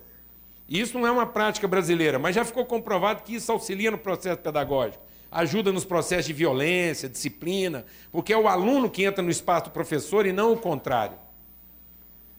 Isso 0.69 0.99
não 0.99 1.07
é 1.07 1.11
uma 1.11 1.27
prática 1.27 1.69
brasileira, 1.69 2.19
mas 2.19 2.35
já 2.35 2.45
ficou 2.45 2.67
comprovado 2.67 3.23
que 3.23 3.37
isso 3.37 3.53
auxilia 3.53 3.91
no 3.91 3.99
processo 3.99 4.39
pedagógico. 4.39 5.05
Ajuda 5.31 5.71
nos 5.71 5.85
processos 5.85 6.27
de 6.27 6.33
violência, 6.33 7.09
disciplina, 7.09 7.85
porque 8.11 8.33
é 8.33 8.39
o 8.39 8.49
aluno 8.49 8.91
que 8.91 9.05
entra 9.05 9.23
no 9.23 9.31
espaço 9.31 9.67
do 9.67 9.71
professor 9.71 10.27
e 10.27 10.33
não 10.33 10.53
o 10.53 10.57
contrário. 10.57 11.17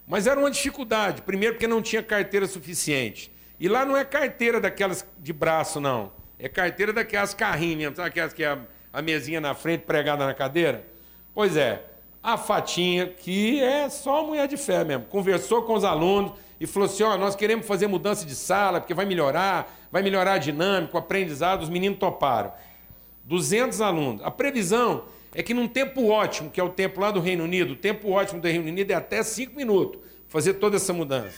Mas 0.06 0.28
era 0.28 0.40
uma 0.40 0.52
dificuldade. 0.52 1.22
Primeiro, 1.22 1.56
porque 1.56 1.68
não 1.68 1.82
tinha 1.82 2.04
carteira 2.04 2.48
suficiente. 2.48 3.32
E 3.60 3.68
lá 3.68 3.86
não 3.86 3.96
é 3.96 4.04
carteira 4.04 4.60
daquelas 4.60 5.06
de 5.20 5.32
braço, 5.32 5.80
não. 5.80 6.12
É 6.40 6.48
carteira 6.48 6.94
daquelas 6.94 7.34
carrinhas, 7.34 7.96
sabe 7.96 8.10
aquelas 8.10 8.34
que 8.34 8.44
é 8.44 8.48
a, 8.48 8.60
a 8.94 9.02
mesinha 9.02 9.42
na 9.42 9.56
frente 9.56 9.82
pregada 9.82 10.26
na 10.26 10.34
cadeira? 10.34 10.86
Pois 11.34 11.58
é, 11.58 11.84
a 12.22 12.38
Fatinha, 12.38 13.08
que 13.08 13.60
é 13.62 13.90
só 13.90 14.26
mulher 14.26 14.48
de 14.48 14.58
fé 14.58 14.84
mesmo, 14.84 15.06
conversou 15.06 15.64
com 15.64 15.74
os 15.74 15.84
alunos 15.84 16.34
e 16.60 16.68
falou 16.68 16.88
assim: 16.88 17.04
ó, 17.04 17.14
oh, 17.14 17.18
nós 17.18 17.36
queremos 17.36 17.66
fazer 17.66 17.88
mudança 17.88 18.26
de 18.26 18.36
sala, 18.36 18.80
porque 18.80 18.94
vai 18.94 19.06
melhorar, 19.06 19.74
vai 19.92 20.02
melhorar 20.02 20.34
a 20.34 20.38
dinâmica, 20.38 20.96
o 20.96 21.00
aprendizado, 21.00 21.62
os 21.64 21.70
meninos 21.70 22.00
toparam. 22.00 22.52
200 23.24 23.82
alunos. 23.82 24.24
A 24.24 24.32
previsão 24.32 25.06
é 25.34 25.44
que 25.44 25.54
num 25.54 25.68
tempo 25.68 26.08
ótimo, 26.08 26.50
que 26.50 26.60
é 26.60 26.64
o 26.64 26.70
tempo 26.70 27.00
lá 27.00 27.12
do 27.12 27.20
Reino 27.20 27.44
Unido, 27.44 27.74
o 27.74 27.76
tempo 27.76 28.10
ótimo 28.12 28.40
do 28.40 28.48
Reino 28.48 28.68
Unido 28.68 28.92
é 28.92 28.96
até 28.96 29.22
5 29.22 29.56
minutos 29.56 30.00
fazer 30.28 30.56
toda 30.56 30.76
essa 30.76 30.94
mudança. 30.94 31.38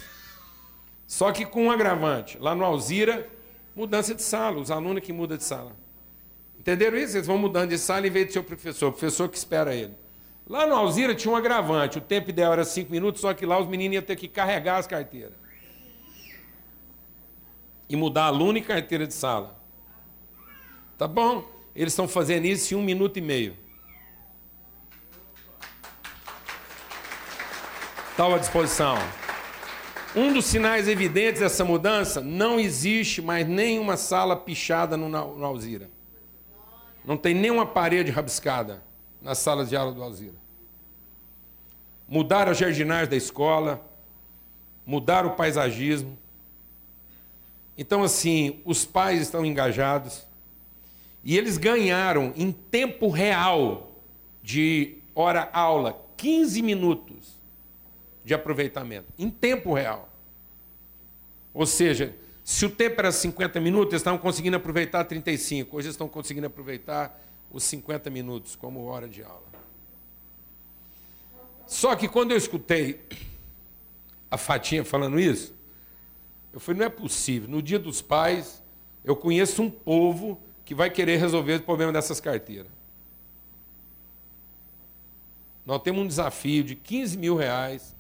Só 1.08 1.32
que 1.32 1.46
com 1.46 1.66
um 1.66 1.72
agravante. 1.72 2.38
Lá 2.40 2.54
no 2.54 2.64
Alzira, 2.64 3.28
mudança 3.80 4.14
de 4.14 4.22
sala, 4.22 4.60
os 4.60 4.70
alunos 4.70 5.02
que 5.02 5.14
mudam 5.14 5.38
de 5.38 5.44
sala. 5.44 5.72
Entenderam 6.60 6.98
isso? 6.98 7.16
Eles 7.16 7.26
vão 7.26 7.38
mudando 7.38 7.70
de 7.70 7.78
sala 7.78 8.06
em 8.06 8.10
vez 8.10 8.28
de 8.28 8.34
ser 8.34 8.40
o 8.40 8.44
professor, 8.44 8.88
o 8.88 8.92
professor 8.92 9.30
que 9.30 9.38
espera 9.38 9.74
ele. 9.74 9.94
Lá 10.46 10.68
no 10.68 10.76
Alzira 10.76 11.16
tinha 11.16 11.32
um 11.32 11.36
agravante, 11.38 11.98
o 11.98 12.02
tempo 12.02 12.30
ideal 12.30 12.52
era 12.52 12.66
cinco 12.66 12.92
minutos, 12.92 13.22
só 13.22 13.34
que 13.34 13.46
lá 13.46 13.58
os 13.58 13.68
meninos 13.68 13.96
iam 13.96 14.04
ter 14.04 14.18
que 14.18 14.28
carregar 14.28 14.78
as 14.78 14.86
carteiras. 14.86 15.32
E 17.88 17.96
mudar 17.96 18.26
aluno 18.26 18.58
e 18.58 18.62
carteira 18.62 19.08
de 19.08 19.14
sala. 19.14 19.58
Tá 20.98 21.08
bom? 21.08 21.50
Eles 21.74 21.94
estão 21.94 22.08
fazendo 22.08 22.46
isso 22.46 22.74
em 22.74 22.78
um 22.78 22.84
minuto 22.84 23.18
e 23.18 23.22
meio. 23.22 23.56
Está 28.12 28.36
à 28.36 28.38
disposição. 28.38 28.98
Um 30.16 30.34
dos 30.34 30.46
sinais 30.46 30.88
evidentes 30.88 31.42
dessa 31.42 31.64
mudança, 31.64 32.20
não 32.20 32.60
existe 32.60 33.22
mais 33.22 33.48
nenhuma 33.48 33.96
sala 33.96 34.36
pichada 34.36 34.98
no, 34.98 35.08
no 35.08 35.46
Alzira. 35.46 35.90
Não 37.06 37.16
tem 37.16 37.34
nenhuma 37.34 37.66
parede 37.66 38.10
rabiscada 38.10 38.84
nas 39.22 39.38
salas 39.38 39.70
de 39.70 39.76
aula 39.76 39.92
do 39.92 40.02
Alzira. 40.02 40.36
Mudaram 42.08 42.52
as 42.52 42.58
jardinais 42.58 43.08
da 43.08 43.16
escola, 43.16 43.86
mudaram 44.86 45.30
o 45.30 45.36
paisagismo. 45.36 46.18
Então, 47.78 48.02
assim, 48.02 48.60
os 48.66 48.86
pais 48.86 49.22
estão 49.22 49.46
engajados 49.46 50.28
e 51.24 51.38
eles 51.38 51.58
ganharam 51.58 52.34
em 52.36 52.52
tempo 52.52 53.10
real 53.10 53.92
de 54.42 54.98
hora-aula 55.14 56.04
15 56.18 56.62
minutos 56.64 57.39
de 58.30 58.34
aproveitamento, 58.36 59.12
em 59.18 59.28
tempo 59.28 59.74
real. 59.74 60.08
Ou 61.52 61.66
seja, 61.66 62.16
se 62.44 62.64
o 62.64 62.70
tempo 62.70 63.02
era 63.02 63.12
50 63.12 63.60
minutos, 63.60 63.94
eles 63.94 64.02
estavam 64.02 64.20
conseguindo 64.20 64.56
aproveitar 64.56 65.04
35. 65.04 65.76
Hoje 65.76 65.88
eles 65.88 65.96
estão 65.96 66.08
conseguindo 66.08 66.46
aproveitar 66.46 67.20
os 67.50 67.64
50 67.64 68.08
minutos 68.12 68.56
como 68.56 68.86
hora 68.86 69.08
de 69.08 69.24
aula. 69.24 69.42
Só 71.66 71.96
que 71.96 72.08
quando 72.08 72.30
eu 72.30 72.38
escutei 72.38 73.04
a 74.30 74.38
Fatinha 74.38 74.86
falando 74.86 75.20
isso, 75.20 75.52
eu 76.54 76.60
falei, 76.60 76.82
não 76.82 76.86
é 76.86 76.90
possível. 76.90 77.50
No 77.50 77.64
dia 77.64 77.80
dos 77.80 78.00
pais, 78.00 78.62
eu 79.04 79.16
conheço 79.16 79.64
um 79.64 79.72
povo 79.72 80.40
que 80.64 80.76
vai 80.76 80.92
querer 80.92 81.18
resolver 81.18 81.56
o 81.56 81.64
problema 81.64 81.92
dessas 81.92 82.20
carteiras. 82.20 82.72
Nós 85.66 85.82
temos 85.82 86.04
um 86.04 86.08
desafio 86.08 86.64
de 86.64 86.76
15 86.76 87.18
mil 87.18 87.36
reais 87.36 87.98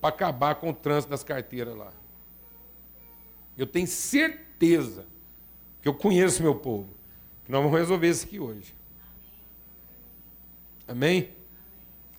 para 0.00 0.08
acabar 0.08 0.54
com 0.56 0.70
o 0.70 0.74
trânsito 0.74 1.10
das 1.10 1.22
carteiras 1.22 1.76
lá. 1.76 1.92
Eu 3.56 3.66
tenho 3.66 3.86
certeza 3.86 5.04
que 5.82 5.88
eu 5.88 5.94
conheço 5.94 6.42
meu 6.42 6.54
povo, 6.54 6.88
que 7.44 7.52
nós 7.52 7.62
vamos 7.62 7.78
resolver 7.78 8.08
isso 8.08 8.24
aqui 8.24 8.40
hoje. 8.40 8.74
Amém? 10.88 11.30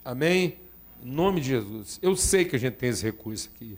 Amém? 0.06 0.58
Em 1.04 1.12
nome 1.12 1.42
de 1.42 1.48
Jesus. 1.48 2.00
Eu 2.02 2.16
sei 2.16 2.46
que 2.46 2.56
a 2.56 2.60
gente 2.60 2.76
tem 2.76 2.90
esse 2.90 3.04
recurso 3.04 3.50
aqui. 3.54 3.78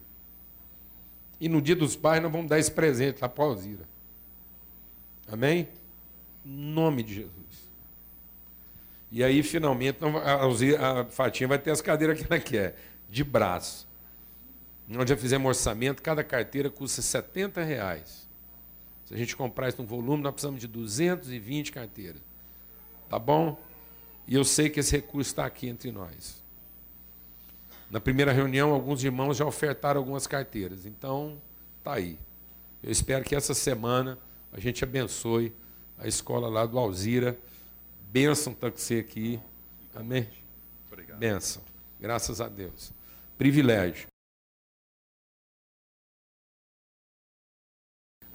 E 1.39 1.49
no 1.49 1.61
dia 1.61 1.75
dos 1.75 1.95
pais 1.95 2.21
nós 2.21 2.31
vamos 2.31 2.47
dar 2.47 2.59
esse 2.59 2.71
presente 2.71 3.21
lá 3.21 3.29
para 3.29 3.43
Alzira. 3.43 3.87
Amém? 5.31 5.67
Em 6.45 6.49
nome 6.49 7.03
de 7.03 7.15
Jesus. 7.15 7.43
E 9.11 9.23
aí, 9.23 9.43
finalmente, 9.43 9.99
a, 10.01 11.01
a 11.01 11.05
Fatinha 11.05 11.47
vai 11.47 11.59
ter 11.59 11.71
as 11.71 11.81
cadeiras 11.81 12.19
que 12.19 12.25
ela 12.31 12.41
quer, 12.41 12.75
de 13.09 13.23
braço. 13.23 13.87
Nós 14.87 15.09
já 15.09 15.15
fizemos 15.15 15.47
orçamento, 15.47 16.01
cada 16.01 16.23
carteira 16.23 16.69
custa 16.69 17.01
70 17.01 17.63
reais. 17.63 18.27
Se 19.05 19.13
a 19.13 19.17
gente 19.17 19.35
comprar 19.35 19.69
isso 19.69 19.81
num 19.81 19.87
volume, 19.87 20.23
nós 20.23 20.33
precisamos 20.33 20.59
de 20.59 20.67
220 20.67 21.71
carteiras. 21.71 22.21
Tá 23.09 23.19
bom? 23.19 23.59
E 24.27 24.35
eu 24.35 24.43
sei 24.43 24.69
que 24.69 24.79
esse 24.79 24.91
recurso 24.95 25.29
está 25.31 25.45
aqui 25.45 25.67
entre 25.67 25.91
nós. 25.91 26.41
Na 27.89 27.99
primeira 27.99 28.31
reunião, 28.31 28.73
alguns 28.73 29.03
irmãos 29.03 29.37
já 29.37 29.45
ofertaram 29.45 29.99
algumas 29.99 30.25
carteiras. 30.25 30.85
Então, 30.85 31.39
tá 31.83 31.93
aí. 31.93 32.17
Eu 32.81 32.91
espero 32.91 33.23
que 33.23 33.35
essa 33.35 33.53
semana 33.53 34.17
a 34.51 34.59
gente 34.59 34.83
abençoe 34.83 35.53
a 35.97 36.07
escola 36.07 36.47
lá 36.47 36.65
do 36.65 36.79
Alzira. 36.79 37.37
Bênção 38.11 38.53
com 38.53 38.69
você 38.69 38.95
aqui. 38.95 39.39
Amém? 39.93 40.27
Obrigado. 40.87 41.19
Bênção. 41.19 41.61
Graças 41.99 42.41
a 42.41 42.47
Deus. 42.47 42.91
Privilégio. 43.37 44.12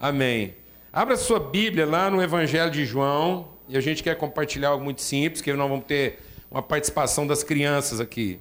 Amém. 0.01 0.55
Abra 0.93 1.17
sua 1.17 1.41
Bíblia 1.41 1.85
lá 1.85 2.09
no 2.09 2.23
Evangelho 2.23 2.71
de 2.71 2.85
João, 2.85 3.49
e 3.69 3.77
a 3.77 3.81
gente 3.81 4.01
quer 4.01 4.15
compartilhar 4.17 4.69
algo 4.69 4.85
muito 4.85 5.03
simples, 5.03 5.43
que 5.43 5.53
nós 5.53 5.69
vamos 5.69 5.87
ter 5.87 6.21
uma 6.49 6.63
participação 6.63 7.27
das 7.27 7.43
crianças 7.43 8.01
aqui. 8.01 8.39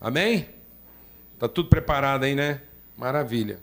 Amém? 0.00 0.48
Tá 1.38 1.46
tudo 1.46 1.68
preparado 1.68 2.24
aí, 2.24 2.34
né? 2.34 2.60
Maravilha. 2.96 3.60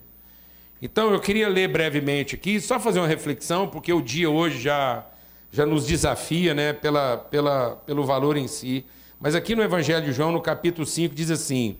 Então 0.81 1.11
eu 1.11 1.19
queria 1.19 1.49
ler 1.49 1.67
brevemente 1.67 2.35
aqui, 2.35 2.59
só 2.61 2.79
fazer 2.79 2.99
uma 2.99 3.07
reflexão, 3.07 3.67
porque 3.67 3.91
o 3.91 4.01
dia 4.01 4.29
hoje 4.29 4.61
já 4.61 5.05
já 5.51 5.65
nos 5.65 5.85
desafia, 5.85 6.53
né, 6.53 6.71
pela, 6.71 7.17
pela, 7.17 7.75
pelo 7.85 8.05
valor 8.05 8.37
em 8.37 8.47
si. 8.47 8.85
Mas 9.19 9.35
aqui 9.35 9.53
no 9.53 9.61
Evangelho 9.61 10.05
de 10.05 10.13
João, 10.13 10.31
no 10.31 10.41
capítulo 10.41 10.87
5, 10.87 11.13
diz 11.13 11.29
assim: 11.29 11.77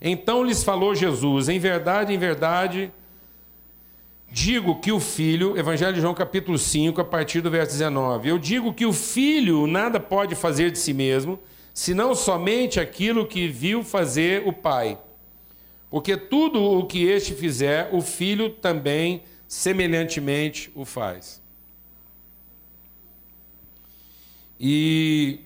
Então 0.00 0.42
lhes 0.42 0.64
falou 0.64 0.92
Jesus: 0.92 1.48
Em 1.48 1.60
verdade, 1.60 2.12
em 2.12 2.18
verdade, 2.18 2.90
digo 4.30 4.80
que 4.80 4.92
o 4.92 5.00
filho, 5.00 5.58
Evangelho 5.58 5.94
de 5.94 6.00
João, 6.00 6.14
capítulo 6.14 6.58
5, 6.58 7.00
a 7.00 7.04
partir 7.04 7.40
do 7.40 7.50
verso 7.50 7.72
19: 7.72 8.28
Eu 8.28 8.38
digo 8.38 8.72
que 8.72 8.86
o 8.86 8.92
filho 8.92 9.66
nada 9.66 9.98
pode 9.98 10.34
fazer 10.34 10.70
de 10.70 10.78
si 10.78 10.92
mesmo, 10.92 11.38
senão 11.72 12.14
somente 12.14 12.78
aquilo 12.80 13.26
que 13.26 13.48
viu 13.48 13.82
fazer 13.82 14.46
o 14.46 14.52
pai. 14.52 14.98
Porque 15.90 16.16
tudo 16.16 16.62
o 16.62 16.86
que 16.86 17.04
este 17.04 17.34
fizer, 17.34 17.88
o 17.92 18.00
filho 18.00 18.50
também 18.50 19.22
semelhantemente 19.46 20.70
o 20.74 20.84
faz. 20.84 21.40
E 24.60 25.40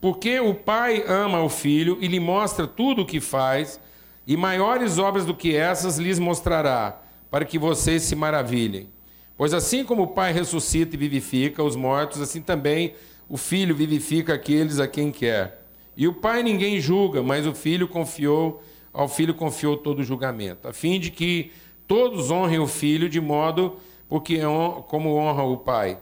porque 0.00 0.38
o 0.40 0.54
Pai 0.54 1.04
ama 1.06 1.42
o 1.42 1.48
Filho 1.48 1.98
e 2.00 2.06
lhe 2.06 2.20
mostra 2.20 2.66
tudo 2.66 3.02
o 3.02 3.06
que 3.06 3.20
faz, 3.20 3.80
e 4.26 4.36
maiores 4.36 4.98
obras 4.98 5.26
do 5.26 5.34
que 5.34 5.54
essas 5.54 5.98
lhes 5.98 6.18
mostrará, 6.18 7.00
para 7.30 7.44
que 7.44 7.58
vocês 7.58 8.02
se 8.02 8.16
maravilhem. 8.16 8.88
Pois 9.36 9.54
assim 9.54 9.84
como 9.84 10.02
o 10.02 10.08
Pai 10.08 10.32
ressuscita 10.32 10.96
e 10.96 10.98
vivifica 10.98 11.62
os 11.62 11.76
mortos, 11.76 12.20
assim 12.20 12.42
também 12.42 12.94
o 13.28 13.36
Filho 13.36 13.74
vivifica 13.74 14.34
aqueles 14.34 14.78
a 14.78 14.88
quem 14.88 15.10
quer. 15.10 15.62
E 15.96 16.08
o 16.08 16.14
Pai 16.14 16.42
ninguém 16.42 16.80
julga, 16.80 17.22
mas 17.22 17.46
o 17.46 17.54
Filho 17.54 17.88
confiou, 17.88 18.62
ao 18.92 19.08
Filho 19.08 19.34
confiou 19.34 19.76
todo 19.76 20.00
o 20.00 20.04
julgamento, 20.04 20.66
a 20.68 20.72
fim 20.72 20.98
de 20.98 21.10
que 21.10 21.52
todos 21.86 22.30
honrem 22.30 22.58
o 22.58 22.66
Filho 22.66 23.08
de 23.08 23.20
modo 23.20 23.76
porque 24.08 24.40
como 24.88 25.14
honra 25.14 25.44
o 25.44 25.56
Pai 25.56 25.98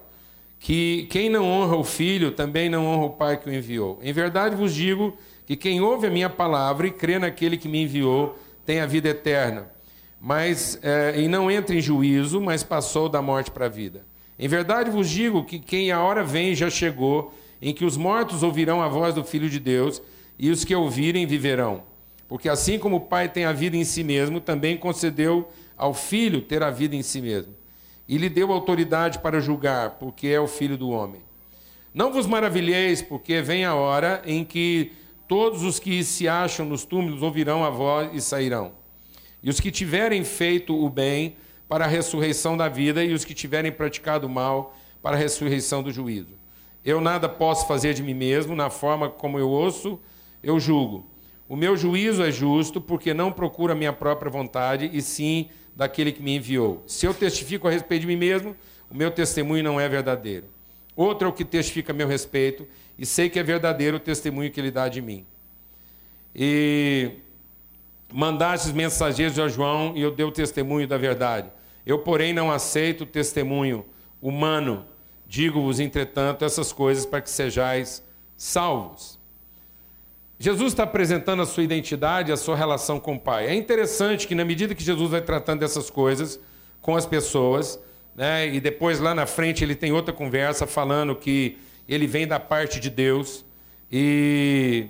que 0.58 1.06
quem 1.10 1.30
não 1.30 1.44
honra 1.44 1.76
o 1.76 1.84
filho 1.84 2.32
também 2.32 2.68
não 2.68 2.86
honra 2.86 3.06
o 3.06 3.10
Pai 3.10 3.36
que 3.36 3.48
o 3.48 3.52
enviou. 3.52 3.98
Em 4.02 4.12
verdade 4.12 4.56
vos 4.56 4.74
digo 4.74 5.16
que 5.46 5.56
quem 5.56 5.80
ouve 5.80 6.06
a 6.06 6.10
minha 6.10 6.28
palavra 6.28 6.86
e 6.86 6.90
crê 6.90 7.18
naquele 7.18 7.56
que 7.56 7.68
me 7.68 7.82
enviou 7.82 8.36
tem 8.66 8.80
a 8.80 8.86
vida 8.86 9.08
eterna, 9.08 9.70
mas 10.20 10.78
é, 10.82 11.20
e 11.20 11.28
não 11.28 11.50
entra 11.50 11.74
em 11.74 11.80
juízo, 11.80 12.40
mas 12.40 12.62
passou 12.62 13.08
da 13.08 13.22
morte 13.22 13.50
para 13.50 13.66
a 13.66 13.68
vida. 13.68 14.04
Em 14.38 14.48
verdade 14.48 14.90
vos 14.90 15.08
digo 15.08 15.44
que 15.44 15.58
quem 15.58 15.90
a 15.90 16.00
hora 16.00 16.24
vem 16.24 16.54
já 16.54 16.70
chegou, 16.70 17.34
em 17.60 17.72
que 17.72 17.84
os 17.84 17.96
mortos 17.96 18.42
ouvirão 18.42 18.80
a 18.82 18.88
voz 18.88 19.14
do 19.14 19.24
Filho 19.24 19.50
de 19.50 19.58
Deus 19.58 20.00
e 20.38 20.50
os 20.50 20.64
que 20.64 20.74
ouvirem 20.74 21.26
viverão. 21.26 21.82
Porque 22.28 22.48
assim 22.48 22.78
como 22.78 22.96
o 22.96 23.00
Pai 23.00 23.28
tem 23.28 23.44
a 23.44 23.52
vida 23.52 23.76
em 23.76 23.84
si 23.84 24.04
mesmo, 24.04 24.40
também 24.40 24.76
concedeu 24.76 25.48
ao 25.76 25.94
Filho 25.94 26.40
ter 26.40 26.62
a 26.62 26.70
vida 26.70 26.94
em 26.94 27.02
si 27.02 27.20
mesmo 27.20 27.58
e 28.08 28.16
lhe 28.16 28.30
deu 28.30 28.50
autoridade 28.50 29.18
para 29.18 29.38
julgar, 29.38 29.90
porque 29.98 30.28
é 30.28 30.40
o 30.40 30.48
filho 30.48 30.78
do 30.78 30.88
homem. 30.88 31.20
Não 31.92 32.10
vos 32.10 32.26
maravilheis, 32.26 33.02
porque 33.02 33.42
vem 33.42 33.66
a 33.66 33.74
hora 33.74 34.22
em 34.24 34.44
que 34.44 34.92
todos 35.28 35.62
os 35.62 35.78
que 35.78 36.02
se 36.02 36.26
acham 36.26 36.64
nos 36.64 36.84
túmulos 36.84 37.22
ouvirão 37.22 37.62
a 37.64 37.70
voz 37.70 38.10
e 38.14 38.20
sairão. 38.20 38.72
E 39.42 39.50
os 39.50 39.60
que 39.60 39.70
tiverem 39.70 40.24
feito 40.24 40.74
o 40.74 40.90
bem 40.90 41.36
para 41.68 41.84
a 41.84 41.88
ressurreição 41.88 42.56
da 42.56 42.68
vida, 42.68 43.04
e 43.04 43.12
os 43.12 43.24
que 43.24 43.34
tiverem 43.34 43.70
praticado 43.70 44.26
o 44.26 44.30
mal 44.30 44.76
para 45.02 45.16
a 45.16 45.18
ressurreição 45.18 45.82
do 45.82 45.92
juízo. 45.92 46.34
Eu 46.84 47.00
nada 47.00 47.28
posso 47.28 47.66
fazer 47.66 47.94
de 47.94 48.02
mim 48.02 48.14
mesmo, 48.14 48.56
na 48.56 48.70
forma 48.70 49.08
como 49.10 49.38
eu 49.38 49.48
ouço, 49.48 50.00
eu 50.42 50.58
julgo. 50.58 51.06
O 51.48 51.56
meu 51.56 51.76
juízo 51.76 52.22
é 52.22 52.30
justo, 52.30 52.80
porque 52.80 53.12
não 53.12 53.30
procura 53.30 53.72
a 53.72 53.76
minha 53.76 53.92
própria 53.92 54.30
vontade, 54.30 54.90
e 54.92 55.02
sim 55.02 55.48
daquele 55.76 56.12
que 56.12 56.22
me 56.22 56.36
enviou. 56.36 56.82
Se 56.86 57.06
eu 57.06 57.14
testifico 57.14 57.68
a 57.68 57.70
respeito 57.70 58.02
de 58.02 58.06
mim 58.06 58.16
mesmo, 58.16 58.56
o 58.90 58.94
meu 58.94 59.10
testemunho 59.10 59.62
não 59.62 59.78
é 59.78 59.88
verdadeiro. 59.88 60.46
Outro 60.96 61.28
é 61.28 61.30
o 61.30 61.32
que 61.32 61.44
testifica 61.44 61.92
a 61.92 61.94
meu 61.94 62.08
respeito, 62.08 62.66
e 62.98 63.06
sei 63.06 63.30
que 63.30 63.38
é 63.38 63.42
verdadeiro 63.42 63.98
o 63.98 64.00
testemunho 64.00 64.50
que 64.50 64.58
ele 64.60 64.70
dá 64.70 64.88
de 64.88 65.00
mim. 65.00 65.24
E 66.34 67.12
mandastes 68.12 68.72
mensageiros 68.72 69.38
a 69.38 69.48
João, 69.48 69.92
e 69.96 70.02
eu 70.02 70.10
dei 70.10 70.24
o 70.24 70.32
testemunho 70.32 70.86
da 70.86 70.96
verdade. 70.96 71.50
Eu, 71.84 71.98
porém, 71.98 72.32
não 72.32 72.50
aceito 72.50 73.02
o 73.02 73.06
testemunho 73.06 73.84
humano. 74.20 74.86
Digo-vos, 75.26 75.80
entretanto, 75.80 76.44
essas 76.44 76.72
coisas 76.72 77.04
para 77.04 77.20
que 77.20 77.30
sejais 77.30 78.02
salvos. 78.36 79.18
Jesus 80.38 80.72
está 80.72 80.84
apresentando 80.84 81.42
a 81.42 81.46
sua 81.46 81.64
identidade, 81.64 82.30
a 82.30 82.36
sua 82.36 82.54
relação 82.56 83.00
com 83.00 83.16
o 83.16 83.20
Pai. 83.20 83.46
É 83.46 83.54
interessante 83.54 84.26
que, 84.26 84.34
na 84.34 84.44
medida 84.44 84.74
que 84.74 84.82
Jesus 84.82 85.10
vai 85.10 85.20
tratando 85.20 85.60
dessas 85.60 85.90
coisas 85.90 86.38
com 86.80 86.94
as 86.94 87.04
pessoas, 87.04 87.78
né, 88.14 88.46
e 88.46 88.60
depois 88.60 89.00
lá 89.00 89.14
na 89.14 89.26
frente 89.26 89.64
ele 89.64 89.74
tem 89.74 89.92
outra 89.92 90.14
conversa 90.14 90.66
falando 90.66 91.16
que 91.16 91.58
ele 91.88 92.06
vem 92.06 92.26
da 92.26 92.38
parte 92.38 92.78
de 92.78 92.88
Deus 92.88 93.44
e, 93.90 94.86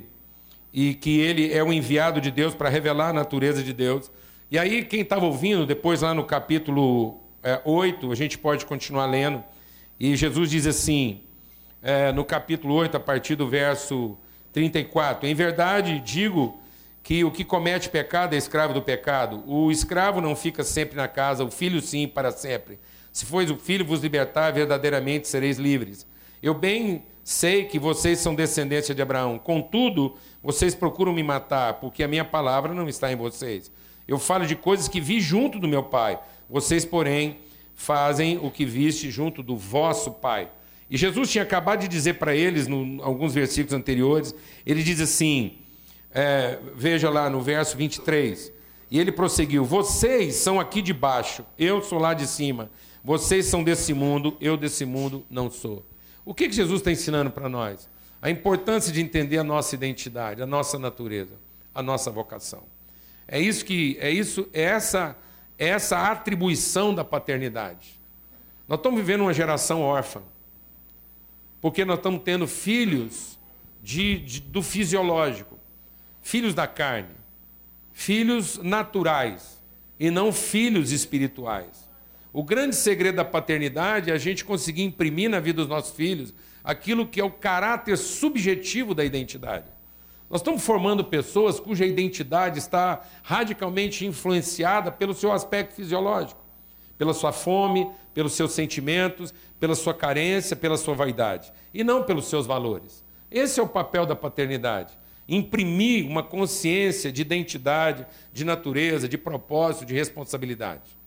e 0.81 0.95
que 0.95 1.19
ele 1.19 1.53
é 1.53 1.61
o 1.61 1.73
enviado 1.73 2.21
de 2.21 2.31
Deus 2.31 2.55
para 2.55 2.69
revelar 2.69 3.09
a 3.09 3.12
natureza 3.12 3.64
de 3.64 3.73
Deus. 3.73 4.12
E 4.49 4.57
aí, 4.57 4.85
quem 4.85 5.01
estava 5.01 5.27
ouvindo, 5.27 5.67
depois 5.67 6.03
lá 6.03 6.14
no 6.14 6.23
capítulo 6.23 7.19
é, 7.43 7.61
8, 7.64 8.12
a 8.12 8.14
gente 8.14 8.38
pode 8.38 8.64
continuar 8.64 9.07
lendo, 9.07 9.43
e 9.99 10.14
Jesus 10.14 10.49
diz 10.49 10.69
assim, 10.69 11.23
é, 11.83 12.12
no 12.12 12.25
capítulo 12.25 12.75
8, 12.75 12.97
a 12.97 13.01
partir 13.01 13.35
do 13.35 13.49
verso 13.49 14.17
34. 14.53 15.27
Em 15.27 15.35
verdade, 15.35 15.99
digo 15.99 16.61
que 17.03 17.25
o 17.25 17.31
que 17.33 17.43
comete 17.45 17.88
pecado 17.88 18.35
é 18.35 18.38
escravo 18.38 18.73
do 18.73 18.81
pecado. 18.81 19.43
O 19.49 19.73
escravo 19.73 20.21
não 20.21 20.37
fica 20.37 20.62
sempre 20.62 20.97
na 20.97 21.09
casa, 21.09 21.43
o 21.43 21.51
filho 21.51 21.81
sim, 21.81 22.07
para 22.07 22.31
sempre. 22.31 22.79
Se 23.12 23.27
pois 23.27 23.51
o 23.51 23.57
filho 23.57 23.85
vos 23.85 24.01
libertar, 24.01 24.53
verdadeiramente 24.53 25.27
sereis 25.27 25.59
livres. 25.59 26.07
Eu 26.42 26.55
bem 26.55 27.03
sei 27.24 27.64
que 27.64 27.79
vocês 27.79 28.18
são 28.18 28.35
descendência 28.35 28.94
de 28.94 29.03
Abraão. 29.03 29.38
Contudo, 29.38 30.16
vocês 30.42 30.74
procuram 30.74 31.12
me 31.12 31.22
matar, 31.22 31.74
porque 31.74 32.03
a 32.03 32.09
minha 32.09 32.24
palavra 32.24 32.72
não 32.72 32.88
está 32.88 33.12
em 33.12 33.16
vocês. 33.16 33.70
Eu 34.07 34.18
falo 34.18 34.46
de 34.46 34.57
coisas 34.57 34.88
que 34.88 35.01
vi 35.01 35.20
junto 35.20 35.59
do 35.59 35.68
meu 35.68 35.83
pai. 35.83 36.18
Vocês, 36.48 36.85
porém, 36.85 37.38
fazem 37.74 38.38
o 38.38 38.51
que 38.51 38.64
viste 38.64 39.11
junto 39.11 39.42
do 39.42 39.57
vosso 39.57 40.12
pai. 40.12 40.48
E 40.90 40.96
Jesus 40.96 41.31
tinha 41.31 41.44
acabado 41.44 41.81
de 41.81 41.88
dizer 41.88 42.14
para 42.14 42.35
eles, 42.35 42.66
em 42.66 42.98
alguns 43.03 43.35
versículos 43.35 43.74
anteriores, 43.74 44.35
ele 44.64 44.83
diz 44.83 45.01
assim, 45.01 45.59
é, 46.11 46.59
veja 46.74 47.11
lá 47.11 47.29
no 47.29 47.42
verso 47.42 47.77
23, 47.77 48.51
e 48.90 48.98
ele 48.98 49.12
prosseguiu: 49.12 49.64
Vocês 49.64 50.37
são 50.37 50.59
aqui 50.59 50.81
de 50.81 50.92
baixo, 50.92 51.44
eu 51.59 51.83
sou 51.83 51.98
lá 51.98 52.14
de 52.14 52.27
cima. 52.27 52.70
Vocês 53.05 53.46
são 53.46 53.62
desse 53.62 53.92
mundo, 53.94 54.37
eu 54.40 54.57
desse 54.57 54.85
mundo 54.85 55.24
não 55.31 55.51
sou. 55.51 55.85
O 56.29 56.35
que, 56.35 56.47
que 56.47 56.55
Jesus 56.55 56.83
está 56.83 56.93
ensinando 56.93 57.31
para 57.31 57.49
nós? 57.49 57.88
A 58.21 58.29
importância 58.29 58.93
de 58.93 59.01
entender 59.01 59.38
a 59.38 59.43
nossa 59.43 59.75
identidade, 59.75 60.43
a 60.43 60.47
nossa 60.47 60.79
natureza, 60.79 61.37
a 61.75 61.83
nossa 61.83 62.11
vocação. 62.11 62.64
É 63.27 63.41
isso 63.41 63.64
que 63.64 63.97
é 63.99 64.11
isso, 64.11 64.47
é 64.53 64.61
essa 64.61 65.17
é 65.59 65.69
essa 65.69 66.11
atribuição 66.11 66.95
da 66.95 67.03
paternidade. 67.03 67.99
Nós 68.69 68.79
estamos 68.79 69.01
vivendo 69.01 69.23
uma 69.23 69.33
geração 69.33 69.81
órfã. 69.81 70.21
Porque 71.62 71.83
nós 71.83 71.97
estamos 71.97 72.21
tendo 72.23 72.47
filhos 72.47 73.38
de, 73.83 74.19
de, 74.19 74.41
do 74.43 74.62
fisiológico, 74.62 75.59
filhos 76.21 76.53
da 76.55 76.67
carne, 76.67 77.17
filhos 77.91 78.59
naturais 78.59 79.62
e 79.99 80.11
não 80.11 80.31
filhos 80.31 80.93
espirituais. 80.93 81.88
O 82.38 82.44
grande 82.44 82.77
segredo 82.77 83.16
da 83.16 83.24
paternidade 83.24 84.12
é 84.12 84.14
a 84.14 84.16
gente 84.16 84.44
conseguir 84.44 84.85
imprimir 84.85 85.29
na 85.29 85.40
vida 85.40 85.57
dos 85.57 85.68
nossos 85.68 85.96
filhos 85.96 86.33
aquilo 86.62 87.05
que 87.05 87.20
é 87.20 87.24
o 87.24 87.33
caráter 87.33 87.98
subjetivo 87.98 88.94
da 88.94 89.05
identidade. 89.05 89.64
Nós 90.31 90.40
estamos 90.40 90.64
formando 90.64 91.03
pessoas 91.03 91.59
cuja 91.59 91.85
identidade 91.85 92.61
está 92.61 93.05
radicalmente 93.24 94.07
influenciada 94.07 94.92
pelo 94.92 95.14
seu 95.14 95.33
aspecto 95.33 95.74
fisiológico, 95.74 96.40
pela 96.96 97.12
sua 97.12 97.33
fome, 97.33 97.90
pelos 98.14 98.35
seus 98.35 98.53
sentimentos, 98.53 99.35
pela 99.59 99.74
sua 99.74 99.92
carência, 99.92 100.55
pela 100.55 100.77
sua 100.77 100.94
vaidade, 100.94 101.53
e 101.74 101.83
não 101.83 102.05
pelos 102.05 102.27
seus 102.27 102.46
valores. 102.46 103.05
Esse 103.29 103.59
é 103.59 103.62
o 103.64 103.68
papel 103.68 104.07
da 104.07 104.14
paternidade. 104.14 104.96
Imprimir 105.29 106.07
uma 106.07 106.22
consciência 106.22 107.11
de 107.11 107.20
identidade, 107.20 108.07
de 108.33 108.44
natureza, 108.44 109.09
de 109.09 109.18
propósito, 109.18 109.87
de 109.87 109.94
responsabilidade. 109.94 110.98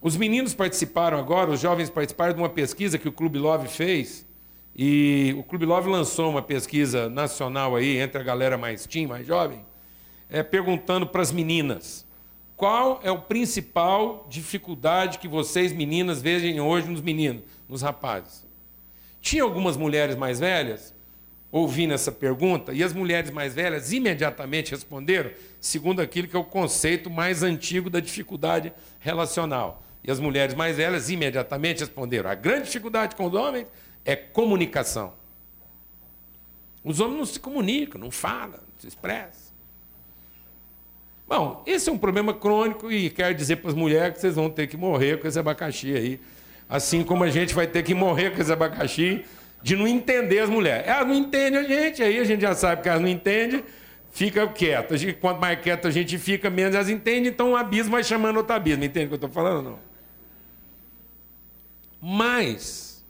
Os 0.00 0.16
meninos 0.16 0.54
participaram 0.54 1.18
agora, 1.18 1.50
os 1.50 1.60
jovens 1.60 1.90
participaram 1.90 2.34
de 2.34 2.40
uma 2.40 2.48
pesquisa 2.48 2.98
que 2.98 3.08
o 3.08 3.12
Clube 3.12 3.38
Love 3.38 3.68
fez, 3.68 4.26
e 4.76 5.34
o 5.38 5.42
Clube 5.42 5.64
Love 5.64 5.88
lançou 5.88 6.30
uma 6.30 6.42
pesquisa 6.42 7.08
nacional 7.08 7.74
aí 7.74 7.96
entre 7.96 8.20
a 8.20 8.22
galera 8.22 8.58
mais 8.58 8.86
teen, 8.86 9.06
mais 9.06 9.26
jovem, 9.26 9.64
é, 10.28 10.42
perguntando 10.42 11.06
para 11.06 11.22
as 11.22 11.32
meninas 11.32 12.06
Qual 12.56 13.00
é 13.02 13.10
o 13.10 13.20
principal 13.20 14.26
dificuldade 14.28 15.18
que 15.18 15.28
vocês, 15.28 15.72
meninas, 15.72 16.20
veem 16.20 16.60
hoje 16.60 16.88
nos 16.88 17.00
meninos, 17.00 17.42
nos 17.68 17.82
rapazes? 17.82 18.46
Tinha 19.20 19.42
algumas 19.42 19.76
mulheres 19.76 20.14
mais 20.14 20.40
velhas 20.40 20.94
ouvindo 21.50 21.94
essa 21.94 22.12
pergunta, 22.12 22.72
e 22.72 22.82
as 22.82 22.92
mulheres 22.92 23.30
mais 23.30 23.54
velhas 23.54 23.92
imediatamente 23.92 24.72
responderam, 24.72 25.30
segundo 25.60 26.00
aquilo 26.00 26.28
que 26.28 26.36
é 26.36 26.38
o 26.38 26.44
conceito 26.44 27.08
mais 27.08 27.42
antigo 27.42 27.88
da 27.88 27.98
dificuldade 27.98 28.72
relacional. 28.98 29.82
E 30.06 30.10
as 30.10 30.20
mulheres 30.20 30.54
mais 30.54 30.76
velhas 30.76 31.10
imediatamente 31.10 31.80
responderam: 31.80 32.30
a 32.30 32.34
grande 32.34 32.66
dificuldade 32.66 33.16
com 33.16 33.26
os 33.26 33.34
homens 33.34 33.66
é 34.04 34.14
comunicação. 34.14 35.12
Os 36.84 37.00
homens 37.00 37.18
não 37.18 37.26
se 37.26 37.40
comunicam, 37.40 38.00
não 38.00 38.12
falam, 38.12 38.60
não 38.60 38.78
se 38.78 38.86
expressam. 38.86 39.46
Bom, 41.26 41.64
esse 41.66 41.88
é 41.88 41.92
um 41.92 41.98
problema 41.98 42.32
crônico 42.32 42.92
e 42.92 43.10
quero 43.10 43.34
dizer 43.34 43.56
para 43.56 43.70
as 43.70 43.74
mulheres 43.74 44.14
que 44.14 44.20
vocês 44.20 44.36
vão 44.36 44.48
ter 44.48 44.68
que 44.68 44.76
morrer 44.76 45.18
com 45.18 45.26
esse 45.26 45.36
abacaxi 45.36 45.92
aí. 45.92 46.20
Assim 46.68 47.02
como 47.02 47.24
a 47.24 47.28
gente 47.28 47.52
vai 47.52 47.66
ter 47.66 47.82
que 47.82 47.92
morrer 47.92 48.30
com 48.30 48.40
esse 48.40 48.52
abacaxi 48.52 49.24
de 49.60 49.74
não 49.74 49.88
entender 49.88 50.38
as 50.38 50.48
mulheres. 50.48 50.86
Elas 50.86 51.08
não 51.08 51.14
entendem 51.14 51.58
a 51.58 51.64
gente, 51.64 52.00
aí 52.00 52.20
a 52.20 52.24
gente 52.24 52.42
já 52.42 52.54
sabe 52.54 52.82
que 52.82 52.88
elas 52.88 53.00
não 53.00 53.08
entendem, 53.08 53.64
fica 54.12 54.46
quieto. 54.46 54.94
Quanto 55.20 55.40
mais 55.40 55.60
quieto 55.60 55.88
a 55.88 55.90
gente 55.90 56.16
fica, 56.16 56.48
menos 56.48 56.76
elas 56.76 56.88
entendem, 56.88 57.26
então 57.26 57.50
um 57.50 57.56
abismo 57.56 57.90
vai 57.90 58.04
chamando 58.04 58.36
outro 58.36 58.54
abismo. 58.54 58.84
Entende 58.84 59.06
o 59.06 59.08
que 59.08 59.14
eu 59.14 59.26
estou 59.26 59.30
falando? 59.30 59.70
Não. 59.70 59.95
Mas, 62.08 63.04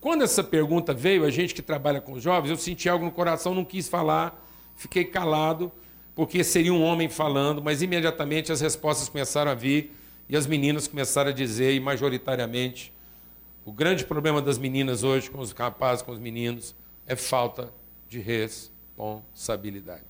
quando 0.00 0.24
essa 0.24 0.42
pergunta 0.42 0.92
veio, 0.92 1.24
a 1.24 1.30
gente 1.30 1.54
que 1.54 1.62
trabalha 1.62 2.00
com 2.00 2.18
jovens, 2.18 2.50
eu 2.50 2.56
senti 2.56 2.88
algo 2.88 3.04
no 3.04 3.12
coração, 3.12 3.54
não 3.54 3.64
quis 3.64 3.86
falar, 3.88 4.44
fiquei 4.74 5.04
calado, 5.04 5.70
porque 6.16 6.42
seria 6.42 6.74
um 6.74 6.82
homem 6.82 7.08
falando, 7.08 7.62
mas 7.62 7.80
imediatamente 7.80 8.50
as 8.50 8.60
respostas 8.60 9.08
começaram 9.08 9.52
a 9.52 9.54
vir 9.54 9.94
e 10.28 10.36
as 10.36 10.48
meninas 10.48 10.88
começaram 10.88 11.30
a 11.30 11.32
dizer, 11.32 11.72
e 11.74 11.78
majoritariamente, 11.78 12.92
o 13.64 13.70
grande 13.70 14.04
problema 14.04 14.42
das 14.42 14.58
meninas 14.58 15.04
hoje, 15.04 15.30
com 15.30 15.38
os 15.38 15.52
rapazes, 15.52 16.02
com 16.02 16.10
os 16.10 16.18
meninos, 16.18 16.74
é 17.06 17.14
falta 17.14 17.72
de 18.08 18.18
responsabilidade. 18.18 20.02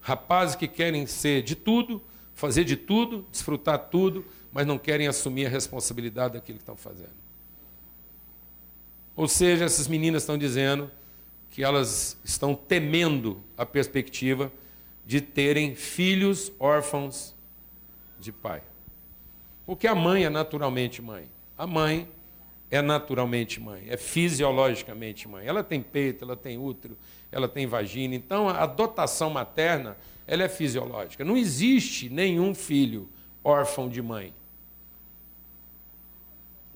Rapazes 0.00 0.54
que 0.54 0.68
querem 0.68 1.04
ser 1.04 1.42
de 1.42 1.56
tudo, 1.56 2.00
fazer 2.32 2.62
de 2.62 2.76
tudo, 2.76 3.26
desfrutar 3.28 3.88
tudo, 3.90 4.24
mas 4.52 4.66
não 4.66 4.78
querem 4.78 5.08
assumir 5.08 5.46
a 5.46 5.48
responsabilidade 5.48 6.34
daquilo 6.34 6.58
que 6.58 6.62
estão 6.62 6.76
fazendo. 6.76 7.22
Ou 9.16 9.26
seja, 9.26 9.64
essas 9.64 9.88
meninas 9.88 10.22
estão 10.22 10.36
dizendo 10.36 10.90
que 11.50 11.64
elas 11.64 12.16
estão 12.24 12.54
temendo 12.54 13.42
a 13.56 13.64
perspectiva 13.64 14.52
de 15.06 15.20
terem 15.20 15.74
filhos 15.74 16.52
órfãos 16.58 17.34
de 18.20 18.30
pai. 18.30 18.62
Porque 19.66 19.86
a 19.86 19.94
mãe 19.94 20.24
é 20.24 20.30
naturalmente 20.30 21.00
mãe. 21.02 21.28
A 21.56 21.66
mãe 21.66 22.08
é 22.70 22.80
naturalmente 22.80 23.60
mãe, 23.60 23.84
é 23.88 23.98
fisiologicamente 23.98 25.28
mãe. 25.28 25.46
Ela 25.46 25.62
tem 25.62 25.82
peito, 25.82 26.24
ela 26.24 26.36
tem 26.36 26.56
útero, 26.56 26.96
ela 27.30 27.46
tem 27.46 27.66
vagina. 27.66 28.14
Então 28.14 28.48
a 28.48 28.64
dotação 28.64 29.28
materna, 29.28 29.96
ela 30.26 30.42
é 30.42 30.48
fisiológica. 30.48 31.24
Não 31.24 31.36
existe 31.36 32.08
nenhum 32.08 32.54
filho 32.54 33.08
órfão 33.44 33.88
de 33.88 34.00
mãe 34.00 34.32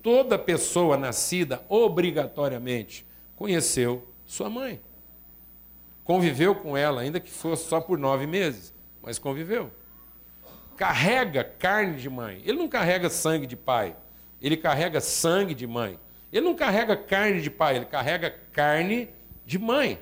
toda 0.06 0.38
pessoa 0.38 0.96
nascida 0.96 1.64
obrigatoriamente 1.68 3.04
conheceu 3.34 4.08
sua 4.24 4.48
mãe. 4.48 4.80
Conviveu 6.04 6.54
com 6.54 6.76
ela, 6.76 7.00
ainda 7.00 7.18
que 7.18 7.28
fosse 7.28 7.68
só 7.68 7.80
por 7.80 7.98
nove 7.98 8.24
meses, 8.24 8.72
mas 9.02 9.18
conviveu. 9.18 9.68
Carrega 10.76 11.42
carne 11.42 11.96
de 11.96 12.08
mãe. 12.08 12.40
Ele 12.44 12.56
não 12.56 12.68
carrega 12.68 13.10
sangue 13.10 13.48
de 13.48 13.56
pai, 13.56 13.96
ele 14.40 14.56
carrega 14.56 15.00
sangue 15.00 15.56
de 15.56 15.66
mãe. 15.66 15.98
Ele 16.32 16.46
não 16.46 16.54
carrega 16.54 16.96
carne 16.96 17.40
de 17.40 17.50
pai, 17.50 17.74
ele 17.74 17.86
carrega 17.86 18.30
carne 18.52 19.08
de 19.44 19.58
mãe. 19.58 19.98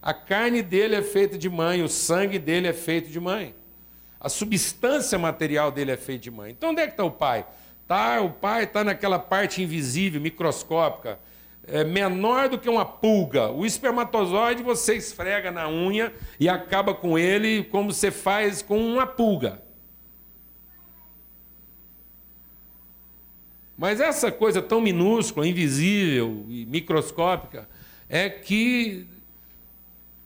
A 0.00 0.14
carne 0.14 0.62
dele 0.62 0.94
é 0.94 1.02
feita 1.02 1.36
de 1.36 1.50
mãe, 1.50 1.82
o 1.82 1.90
sangue 1.90 2.38
dele 2.38 2.68
é 2.68 2.72
feito 2.72 3.10
de 3.10 3.20
mãe. 3.20 3.54
A 4.18 4.30
substância 4.30 5.18
material 5.18 5.70
dele 5.70 5.90
é 5.90 5.96
feita 5.98 6.22
de 6.22 6.30
mãe. 6.30 6.52
Então 6.52 6.70
onde 6.70 6.80
é 6.80 6.86
que 6.86 6.94
está 6.94 7.04
o 7.04 7.10
pai? 7.10 7.44
Tá, 7.86 8.20
o 8.20 8.30
pai 8.30 8.64
está 8.64 8.84
naquela 8.84 9.18
parte 9.18 9.62
invisível, 9.62 10.20
microscópica, 10.20 11.18
é 11.64 11.84
menor 11.84 12.48
do 12.48 12.58
que 12.58 12.68
uma 12.68 12.84
pulga. 12.84 13.50
O 13.50 13.64
espermatozoide 13.64 14.62
você 14.62 14.96
esfrega 14.96 15.50
na 15.50 15.68
unha 15.68 16.12
e 16.38 16.48
acaba 16.48 16.94
com 16.94 17.18
ele 17.18 17.64
como 17.64 17.92
você 17.92 18.10
faz 18.10 18.62
com 18.62 18.78
uma 18.78 19.06
pulga. 19.06 19.62
Mas 23.76 24.00
essa 24.00 24.30
coisa 24.30 24.62
tão 24.62 24.80
minúscula, 24.80 25.46
invisível 25.46 26.44
e 26.48 26.66
microscópica 26.66 27.68
é 28.08 28.28
que 28.28 29.06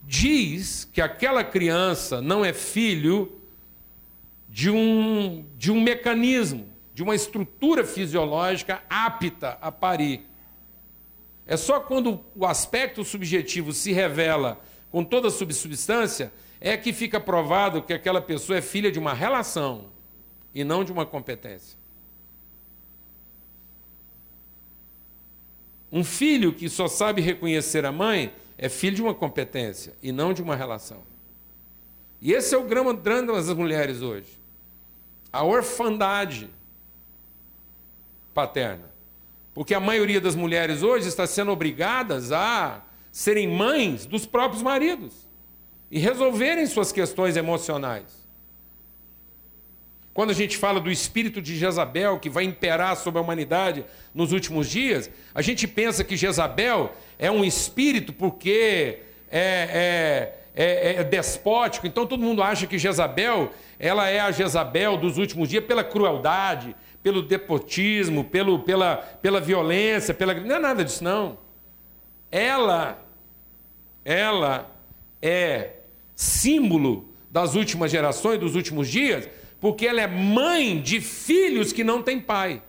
diz 0.03 0.85
que 0.85 1.01
aquela 1.01 1.43
criança 1.43 2.21
não 2.21 2.45
é 2.45 2.53
filho 2.53 3.41
de 4.47 4.69
um, 4.69 5.45
de 5.57 5.71
um 5.71 5.81
mecanismo 5.81 6.76
de 6.97 7.03
uma 7.03 7.13
estrutura 7.13 7.85
fisiológica 7.85 8.81
apta 8.89 9.55
a 9.61 9.71
parir. 9.71 10.25
É 11.45 11.55
só 11.55 11.79
quando 11.79 12.25
o 12.35 12.43
aspecto 12.43 13.03
subjetivo 13.03 13.71
se 13.71 13.91
revela 13.91 14.59
com 14.89 15.03
toda 15.03 15.27
a 15.27 15.31
substância 15.31 16.33
é 16.59 16.75
que 16.75 16.91
fica 16.91 17.19
provado 17.19 17.83
que 17.83 17.93
aquela 17.93 18.19
pessoa 18.19 18.57
é 18.57 18.63
filha 18.63 18.91
de 18.91 18.97
uma 18.97 19.13
relação 19.13 19.91
e 20.55 20.63
não 20.63 20.83
de 20.83 20.91
uma 20.91 21.05
competência. 21.05 21.77
Um 25.91 26.03
filho 26.03 26.51
que 26.51 26.67
só 26.67 26.87
sabe 26.87 27.21
reconhecer 27.21 27.85
a 27.85 27.91
mãe 27.91 28.33
é 28.57 28.67
filho 28.69 28.95
de 28.95 29.03
uma 29.03 29.13
competência 29.13 29.93
e 30.01 30.11
não 30.11 30.33
de 30.33 30.41
uma 30.41 30.55
relação. 30.55 31.03
E 32.19 32.33
esse 32.33 32.55
é 32.55 32.57
o 32.57 32.63
grande 32.63 33.01
drama 33.01 33.33
das 33.33 33.53
mulheres 33.53 34.01
hoje. 34.01 34.39
A 35.31 35.43
orfandade 35.43 36.57
paterna. 38.37 38.91
Porque 39.51 39.73
a 39.73 39.79
maioria 39.79 40.21
das 40.21 40.35
mulheres 40.35 40.83
hoje 40.83 41.07
está 41.07 41.25
sendo 41.25 41.51
obrigadas 41.51 42.31
a 42.31 42.83
serem 43.11 43.47
mães 43.47 44.05
dos 44.05 44.27
próprios 44.27 44.61
maridos 44.61 45.27
e 45.89 45.97
resolverem 45.97 46.67
suas 46.67 46.91
questões 46.91 47.35
emocionais. 47.35 48.27
Quando 50.13 50.29
a 50.29 50.35
gente 50.35 50.55
fala 50.55 50.79
do 50.79 50.91
espírito 50.91 51.41
de 51.41 51.57
Jezabel 51.57 52.19
que 52.19 52.29
vai 52.29 52.43
imperar 52.43 52.95
sobre 52.95 53.17
a 53.17 53.23
humanidade 53.23 53.83
nos 54.13 54.31
últimos 54.31 54.69
dias, 54.69 55.09
a 55.33 55.41
gente 55.41 55.67
pensa 55.67 56.03
que 56.03 56.15
Jezabel 56.15 56.91
é 57.17 57.31
um 57.31 57.43
espírito 57.43 58.13
porque 58.13 58.99
é, 59.31 60.37
é, 60.55 60.63
é, 60.63 60.95
é 60.97 61.03
despótico. 61.03 61.87
Então 61.87 62.05
todo 62.05 62.21
mundo 62.21 62.43
acha 62.43 62.67
que 62.67 62.77
Jezabel 62.77 63.51
ela 63.79 64.09
é 64.09 64.19
a 64.19 64.31
Jezabel 64.31 64.97
dos 64.97 65.17
últimos 65.17 65.49
dias 65.49 65.63
pela 65.63 65.83
crueldade, 65.83 66.75
pelo 67.07 67.21
depotismo, 67.21 68.25
pelo, 68.25 68.59
pela, 68.59 68.97
pela 68.97 69.39
violência, 69.39 70.13
pela. 70.13 70.33
Não 70.33 70.57
é 70.57 70.59
nada 70.59 70.83
disso, 70.83 71.01
não. 71.01 71.37
Ela, 72.29 73.01
ela 74.03 74.69
é 75.21 75.75
símbolo 76.13 77.07
das 77.31 77.55
últimas 77.55 77.91
gerações, 77.91 78.41
dos 78.41 78.55
últimos 78.55 78.89
dias, 78.89 79.29
porque 79.61 79.87
ela 79.87 80.01
é 80.01 80.07
mãe 80.07 80.81
de 80.81 80.99
filhos 80.99 81.71
que 81.71 81.81
não 81.81 82.03
têm 82.03 82.19
pai. 82.19 82.61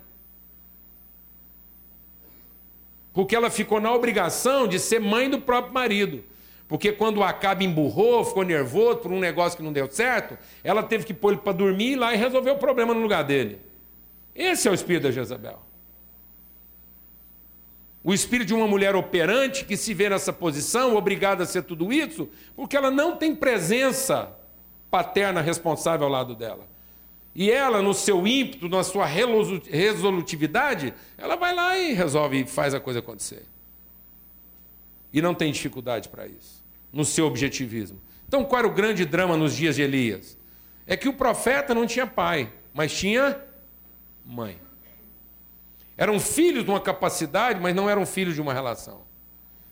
Porque 3.13 3.35
ela 3.35 3.51
ficou 3.51 3.81
na 3.81 3.93
obrigação 3.93 4.69
de 4.69 4.79
ser 4.79 5.01
mãe 5.01 5.29
do 5.29 5.41
próprio 5.41 5.75
marido. 5.75 6.23
Porque 6.69 6.93
quando 6.93 7.19
o 7.19 7.25
Acabe 7.25 7.65
emburrou, 7.65 8.25
ficou 8.25 8.45
nervoso 8.45 8.99
por 8.99 9.11
um 9.11 9.19
negócio 9.19 9.57
que 9.59 9.65
não 9.65 9.73
deu 9.73 9.91
certo, 9.91 10.39
ela 10.63 10.85
teve 10.85 11.05
que 11.05 11.13
pôr 11.13 11.33
ele 11.33 11.41
para 11.41 11.53
dormir 11.53 11.97
lá 11.97 12.15
e 12.15 12.17
resolver 12.17 12.53
o 12.53 12.59
problema 12.59 12.95
no 12.95 13.01
lugar 13.01 13.25
dele. 13.25 13.67
Esse 14.39 14.69
é 14.69 14.71
o 14.71 14.75
espírito 14.75 15.03
da 15.03 15.11
Jezabel. 15.11 15.61
O 18.05 18.15
espírito 18.15 18.47
de 18.49 18.55
uma 18.55 18.69
mulher 18.69 18.95
operante 18.95 19.65
que 19.65 19.77
se 19.77 19.93
vê 19.93 20.09
nessa 20.09 20.33
posição, 20.33 20.95
obrigada 20.95 21.43
a 21.43 21.47
ser 21.47 21.65
tudo 21.65 21.93
isso, 21.93 22.31
porque 22.55 22.77
ela 22.77 22.91
não 22.91 23.17
tem 23.17 23.35
presença 23.35 24.33
paterna 24.89 25.41
responsável 25.41 26.07
ao 26.07 26.13
lado 26.13 26.37
dela. 26.37 26.69
E 27.35 27.51
ela, 27.51 27.83
no 27.83 27.93
seu 27.93 28.27
ímpeto, 28.27 28.69
na 28.69 28.85
sua 28.85 29.05
resolutividade, 29.05 30.95
ela 31.19 31.35
vai 31.35 31.55
lá 31.55 31.77
e 31.77 31.93
resolve 31.93 32.41
e 32.41 32.47
faz 32.47 32.75
a 32.75 32.81
coisa 32.81 33.01
acontecer. 33.01 33.45
E 35.13 35.21
não 35.21 35.35
tem 35.35 35.51
dificuldade 35.51 36.09
para 36.09 36.29
isso, 36.29 36.65
no 36.93 37.05
seu 37.05 37.27
objetivismo. 37.27 38.01
Então, 38.29 38.45
qual 38.45 38.61
era 38.61 38.69
o 38.69 38.75
grande 38.75 39.05
drama 39.05 39.37
nos 39.37 39.55
dias 39.55 39.75
de 39.75 39.83
Elias? 39.83 40.39
É 40.87 40.97
que 40.97 41.09
o 41.09 41.13
profeta 41.13 41.75
não 41.75 41.87
tinha 41.87 42.07
pai, 42.07 42.53
mas 42.73 42.97
tinha 42.97 43.48
mãe. 44.29 44.61
Eram 45.97 46.21
filhos 46.21 46.63
de 46.63 46.71
uma 46.71 46.81
capacidade, 46.81 47.59
mas 47.59 47.75
não 47.75 47.89
eram 47.89 48.07
filhos 48.07 48.35
de 48.35 48.41
uma 48.41 48.53
relação. 48.53 49.09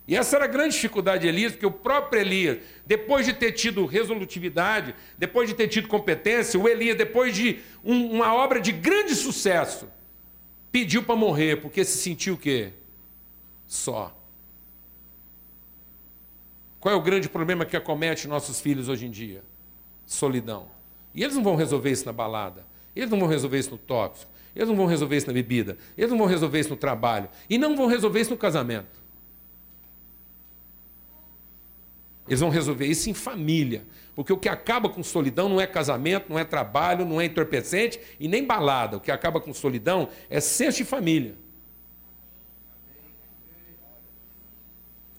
E 0.08 0.16
essa 0.16 0.36
era 0.36 0.44
a 0.44 0.48
grande 0.48 0.74
dificuldade 0.74 1.22
de 1.22 1.28
Elias, 1.28 1.52
porque 1.52 1.66
o 1.66 1.70
próprio 1.70 2.20
Elias, 2.20 2.58
depois 2.86 3.26
de 3.26 3.32
ter 3.32 3.52
tido 3.52 3.84
resolutividade, 3.86 4.94
depois 5.18 5.48
de 5.48 5.54
ter 5.54 5.68
tido 5.68 5.88
competência, 5.88 6.58
o 6.58 6.68
Elias, 6.68 6.96
depois 6.96 7.34
de 7.34 7.60
um, 7.84 8.12
uma 8.12 8.32
obra 8.34 8.60
de 8.60 8.72
grande 8.72 9.14
sucesso, 9.14 9.88
pediu 10.70 11.02
para 11.02 11.16
morrer, 11.16 11.60
porque 11.60 11.84
se 11.84 11.98
sentiu 11.98 12.34
o 12.34 12.38
quê? 12.38 12.72
Só. 13.66 14.16
Qual 16.78 16.94
é 16.94 16.96
o 16.96 17.02
grande 17.02 17.28
problema 17.28 17.64
que 17.64 17.76
acomete 17.76 18.28
nossos 18.28 18.60
filhos 18.60 18.88
hoje 18.88 19.06
em 19.06 19.10
dia? 19.10 19.42
Solidão. 20.06 20.68
E 21.12 21.22
eles 21.22 21.34
não 21.34 21.42
vão 21.42 21.56
resolver 21.56 21.90
isso 21.90 22.06
na 22.06 22.12
balada, 22.12 22.64
eles 22.94 23.10
não 23.10 23.18
vão 23.18 23.28
resolver 23.28 23.58
isso 23.58 23.72
no 23.72 23.78
tóxico, 23.78 24.30
eles 24.56 24.68
não 24.68 24.74
vão 24.74 24.86
resolver 24.86 25.16
isso 25.16 25.26
na 25.26 25.34
bebida, 25.34 25.76
eles 25.96 26.10
não 26.10 26.18
vão 26.18 26.26
resolver 26.26 26.58
isso 26.58 26.70
no 26.70 26.76
trabalho, 26.76 27.28
e 27.48 27.58
não 27.58 27.76
vão 27.76 27.86
resolver 27.86 28.20
isso 28.20 28.30
no 28.30 28.38
casamento. 28.38 29.04
Eles 32.26 32.40
vão 32.40 32.48
resolver 32.48 32.86
isso 32.86 33.08
em 33.08 33.14
família. 33.14 33.86
Porque 34.14 34.32
o 34.32 34.38
que 34.38 34.48
acaba 34.48 34.88
com 34.88 35.02
solidão 35.02 35.48
não 35.48 35.60
é 35.60 35.66
casamento, 35.66 36.28
não 36.28 36.38
é 36.38 36.44
trabalho, 36.44 37.04
não 37.04 37.20
é 37.20 37.26
entorpecente 37.26 38.00
e 38.18 38.26
nem 38.26 38.44
balada. 38.44 38.96
O 38.96 39.00
que 39.00 39.12
acaba 39.12 39.40
com 39.40 39.52
solidão 39.54 40.08
é 40.28 40.40
senso 40.40 40.78
de 40.78 40.84
família. 40.84 41.36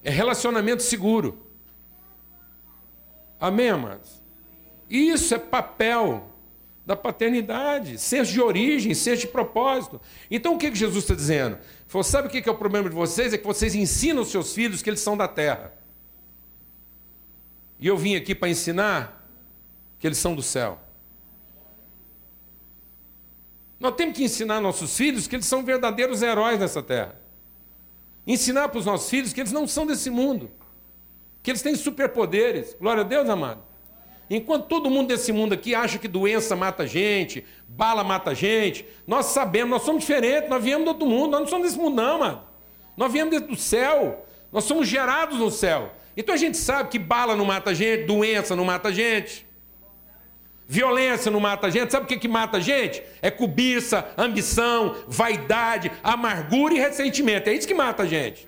É 0.03 0.09
relacionamento 0.09 0.81
seguro. 0.81 1.45
Amém, 3.39 3.69
amados? 3.69 4.21
Isso 4.89 5.33
é 5.35 5.37
papel 5.37 6.26
da 6.87 6.95
paternidade, 6.95 7.97
senso 7.97 8.31
de 8.31 8.39
origem, 8.39 8.93
senso 8.93 9.23
de 9.23 9.27
propósito. 9.27 9.99
Então 10.31 10.55
o 10.55 10.57
que, 10.57 10.71
que 10.71 10.77
Jesus 10.77 11.03
está 11.03 11.13
dizendo? 11.13 11.57
Falou, 11.85 12.01
sabe 12.01 12.29
o 12.29 12.31
que 12.31 12.47
é 12.47 12.51
o 12.51 12.55
problema 12.55 12.89
de 12.89 12.95
vocês? 12.95 13.33
É 13.33 13.37
que 13.37 13.45
vocês 13.45 13.75
ensinam 13.75 14.21
os 14.21 14.31
seus 14.31 14.53
filhos 14.53 14.81
que 14.81 14.89
eles 14.89 15.01
são 15.01 15.17
da 15.17 15.27
terra. 15.27 15.73
E 17.77 17.87
eu 17.87 17.97
vim 17.97 18.15
aqui 18.15 18.33
para 18.33 18.47
ensinar 18.47 19.29
que 19.99 20.07
eles 20.07 20.17
são 20.17 20.33
do 20.33 20.41
céu. 20.41 20.79
Nós 23.77 23.93
temos 23.95 24.15
que 24.15 24.23
ensinar 24.23 24.61
nossos 24.61 24.95
filhos 24.95 25.27
que 25.27 25.35
eles 25.35 25.45
são 25.45 25.65
verdadeiros 25.65 26.21
heróis 26.21 26.57
nessa 26.57 26.81
terra. 26.81 27.19
Ensinar 28.25 28.69
para 28.69 28.79
os 28.79 28.85
nossos 28.85 29.09
filhos 29.09 29.33
que 29.33 29.41
eles 29.41 29.51
não 29.51 29.67
são 29.67 29.85
desse 29.85 30.09
mundo, 30.09 30.49
que 31.43 31.51
eles 31.51 31.61
têm 31.61 31.75
superpoderes. 31.75 32.77
Glória 32.79 33.01
a 33.01 33.05
Deus, 33.05 33.27
amado. 33.27 33.66
Enquanto 34.29 34.65
todo 34.65 34.89
mundo 34.89 35.07
desse 35.07 35.31
mundo 35.31 35.53
aqui 35.53 35.73
acha 35.73 35.97
que 35.97 36.07
doença 36.07 36.55
mata 36.55 36.85
gente, 36.85 37.45
bala 37.67 38.03
mata 38.03 38.35
gente, 38.35 38.85
nós 39.05 39.27
sabemos, 39.27 39.69
nós 39.69 39.83
somos 39.83 40.01
diferentes, 40.01 40.49
nós 40.49 40.61
viemos 40.61 40.83
do 40.83 40.89
outro 40.89 41.07
mundo, 41.07 41.31
nós 41.31 41.41
não 41.41 41.47
somos 41.47 41.67
desse 41.67 41.79
mundo, 41.79 41.95
não, 41.95 42.19
mano. 42.19 42.43
Nós 42.97 43.11
viemos 43.11 43.39
do 43.41 43.55
céu, 43.55 44.25
nós 44.51 44.65
somos 44.65 44.87
gerados 44.87 45.39
no 45.39 45.49
céu. 45.49 45.93
Então 46.15 46.35
a 46.35 46.37
gente 46.37 46.57
sabe 46.57 46.89
que 46.89 46.99
bala 46.99 47.35
não 47.35 47.45
mata 47.45 47.73
gente, 47.73 48.05
doença 48.05 48.55
não 48.55 48.65
mata 48.65 48.91
gente, 48.91 49.45
violência 50.67 51.31
não 51.31 51.39
mata 51.39 51.71
gente. 51.71 51.91
Sabe 51.91 52.05
o 52.05 52.07
que, 52.07 52.17
que 52.17 52.27
mata 52.27 52.59
gente? 52.59 53.01
É 53.21 53.31
cobiça, 53.31 54.11
ambição, 54.17 54.95
vaidade, 55.07 55.89
amargura 56.03 56.73
e 56.73 56.79
ressentimento. 56.79 57.49
É 57.49 57.53
isso 57.53 57.67
que 57.67 57.73
mata 57.73 58.03
a 58.03 58.05
gente. 58.05 58.47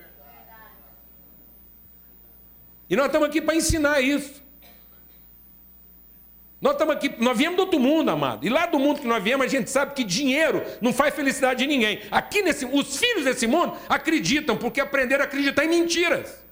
E 2.89 2.95
nós 2.95 3.05
estamos 3.05 3.29
aqui 3.29 3.39
para 3.39 3.55
ensinar 3.55 4.01
isso. 4.01 4.48
Nós 6.61 6.73
estamos 6.73 6.93
aqui, 6.93 7.13
nós 7.19 7.37
viemos 7.37 7.55
do 7.55 7.61
outro 7.61 7.79
mundo, 7.79 8.11
amado. 8.11 8.45
E 8.45 8.49
lá 8.49 8.65
do 8.65 8.77
mundo 8.77 8.99
que 8.99 9.07
nós 9.07 9.23
viemos, 9.23 9.45
a 9.45 9.49
gente 9.49 9.69
sabe 9.69 9.93
que 9.93 10.03
dinheiro 10.03 10.61
não 10.81 10.91
faz 10.91 11.15
felicidade 11.15 11.59
de 11.59 11.67
ninguém. 11.67 12.01
Aqui 12.11 12.41
nesse, 12.41 12.65
os 12.65 12.97
filhos 12.97 13.23
desse 13.23 13.47
mundo 13.47 13.73
acreditam 13.87 14.57
porque 14.57 14.81
aprenderam 14.81 15.23
a 15.23 15.25
acreditar 15.25 15.63
em 15.63 15.69
mentiras. 15.69 16.43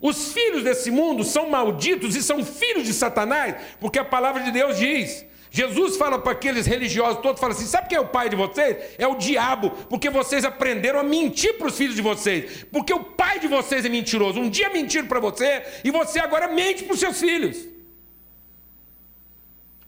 Os 0.00 0.32
filhos 0.32 0.64
desse 0.64 0.90
mundo 0.90 1.22
são 1.22 1.50
malditos 1.50 2.16
e 2.16 2.22
são 2.22 2.42
filhos 2.42 2.84
de 2.84 2.94
Satanás, 2.94 3.54
porque 3.78 3.98
a 3.98 4.04
palavra 4.04 4.42
de 4.42 4.50
Deus 4.50 4.78
diz. 4.78 5.26
Jesus 5.50 5.96
fala 5.96 6.16
para 6.18 6.32
aqueles 6.32 6.64
religiosos 6.64 7.20
todos, 7.20 7.40
fala 7.40 7.52
assim: 7.52 7.66
sabe 7.66 7.88
quem 7.88 7.98
é 7.98 8.00
o 8.00 8.06
pai 8.06 8.28
de 8.28 8.36
vocês? 8.36 8.94
É 8.96 9.06
o 9.06 9.16
diabo, 9.16 9.70
porque 9.88 10.08
vocês 10.08 10.44
aprenderam 10.44 11.00
a 11.00 11.02
mentir 11.02 11.58
para 11.58 11.66
os 11.66 11.76
filhos 11.76 11.96
de 11.96 12.02
vocês, 12.02 12.64
porque 12.70 12.94
o 12.94 13.02
pai 13.02 13.40
de 13.40 13.48
vocês 13.48 13.84
é 13.84 13.88
mentiroso. 13.88 14.38
Um 14.38 14.48
dia 14.48 14.70
mentiram 14.70 15.08
para 15.08 15.18
você 15.18 15.62
e 15.82 15.90
você 15.90 16.20
agora 16.20 16.46
mente 16.46 16.84
para 16.84 16.94
os 16.94 17.00
seus 17.00 17.18
filhos. 17.18 17.66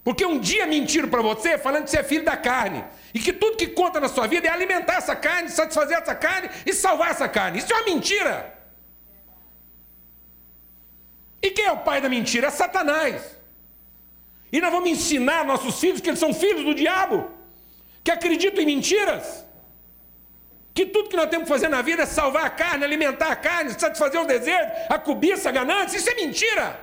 Porque 0.05 0.27
um 0.27 0.41
dia 0.41 0.67
mentiram 0.67 1.09
para 1.09 1.23
você 1.23 1.57
falando 1.57 1.85
que 1.85 1.91
você 1.91 2.01
é 2.01 2.03
filho 2.03 2.25
da 2.25 2.37
carne. 2.37 2.85
E 3.15 3.21
que 3.21 3.33
tudo 3.33 3.57
que 3.57 3.69
conta 3.69 4.01
na 4.01 4.09
sua 4.09 4.27
vida 4.27 4.49
é 4.49 4.51
alimentar 4.51 4.95
essa 4.95 5.15
carne, 5.15 5.49
satisfazer 5.49 5.97
essa 5.97 6.15
carne 6.15 6.51
e 6.67 6.73
salvar 6.73 7.11
essa 7.13 7.29
carne. 7.29 7.59
Isso 7.59 7.73
é 7.73 7.77
uma 7.77 7.85
mentira. 7.85 8.53
E 11.41 11.51
quem 11.51 11.67
é 11.67 11.73
o 11.73 11.79
pai 11.79 12.01
da 12.01 12.09
mentira? 12.09 12.49
É 12.49 12.51
Satanás. 12.51 13.42
E 14.53 14.61
nós 14.61 14.71
vamos 14.71 14.91
ensinar 14.91 15.47
nossos 15.47 15.81
filhos 15.81 16.01
que 16.01 16.11
eles 16.11 16.21
são 16.21 16.35
filhos 16.35 16.63
do 16.63 16.75
diabo, 16.75 17.31
que 18.05 18.11
acreditam 18.11 18.63
em 18.63 18.67
mentiras, 18.67 19.47
que 20.75 20.85
tudo 20.85 21.09
que 21.09 21.17
nós 21.17 21.31
temos 21.31 21.45
que 21.45 21.53
fazer 21.53 21.69
na 21.69 21.81
vida 21.81 22.03
é 22.03 22.07
salvar 22.07 22.45
a 22.45 22.51
carne, 22.51 22.85
alimentar 22.85 23.33
a 23.33 23.37
carne, 23.37 23.71
satisfazer 23.71 24.21
os 24.21 24.27
desejos, 24.27 24.71
a 24.91 24.99
cobiça, 24.99 25.49
a 25.49 25.53
ganância. 25.53 25.97
Isso 25.97 26.11
é 26.11 26.15
mentira. 26.15 26.81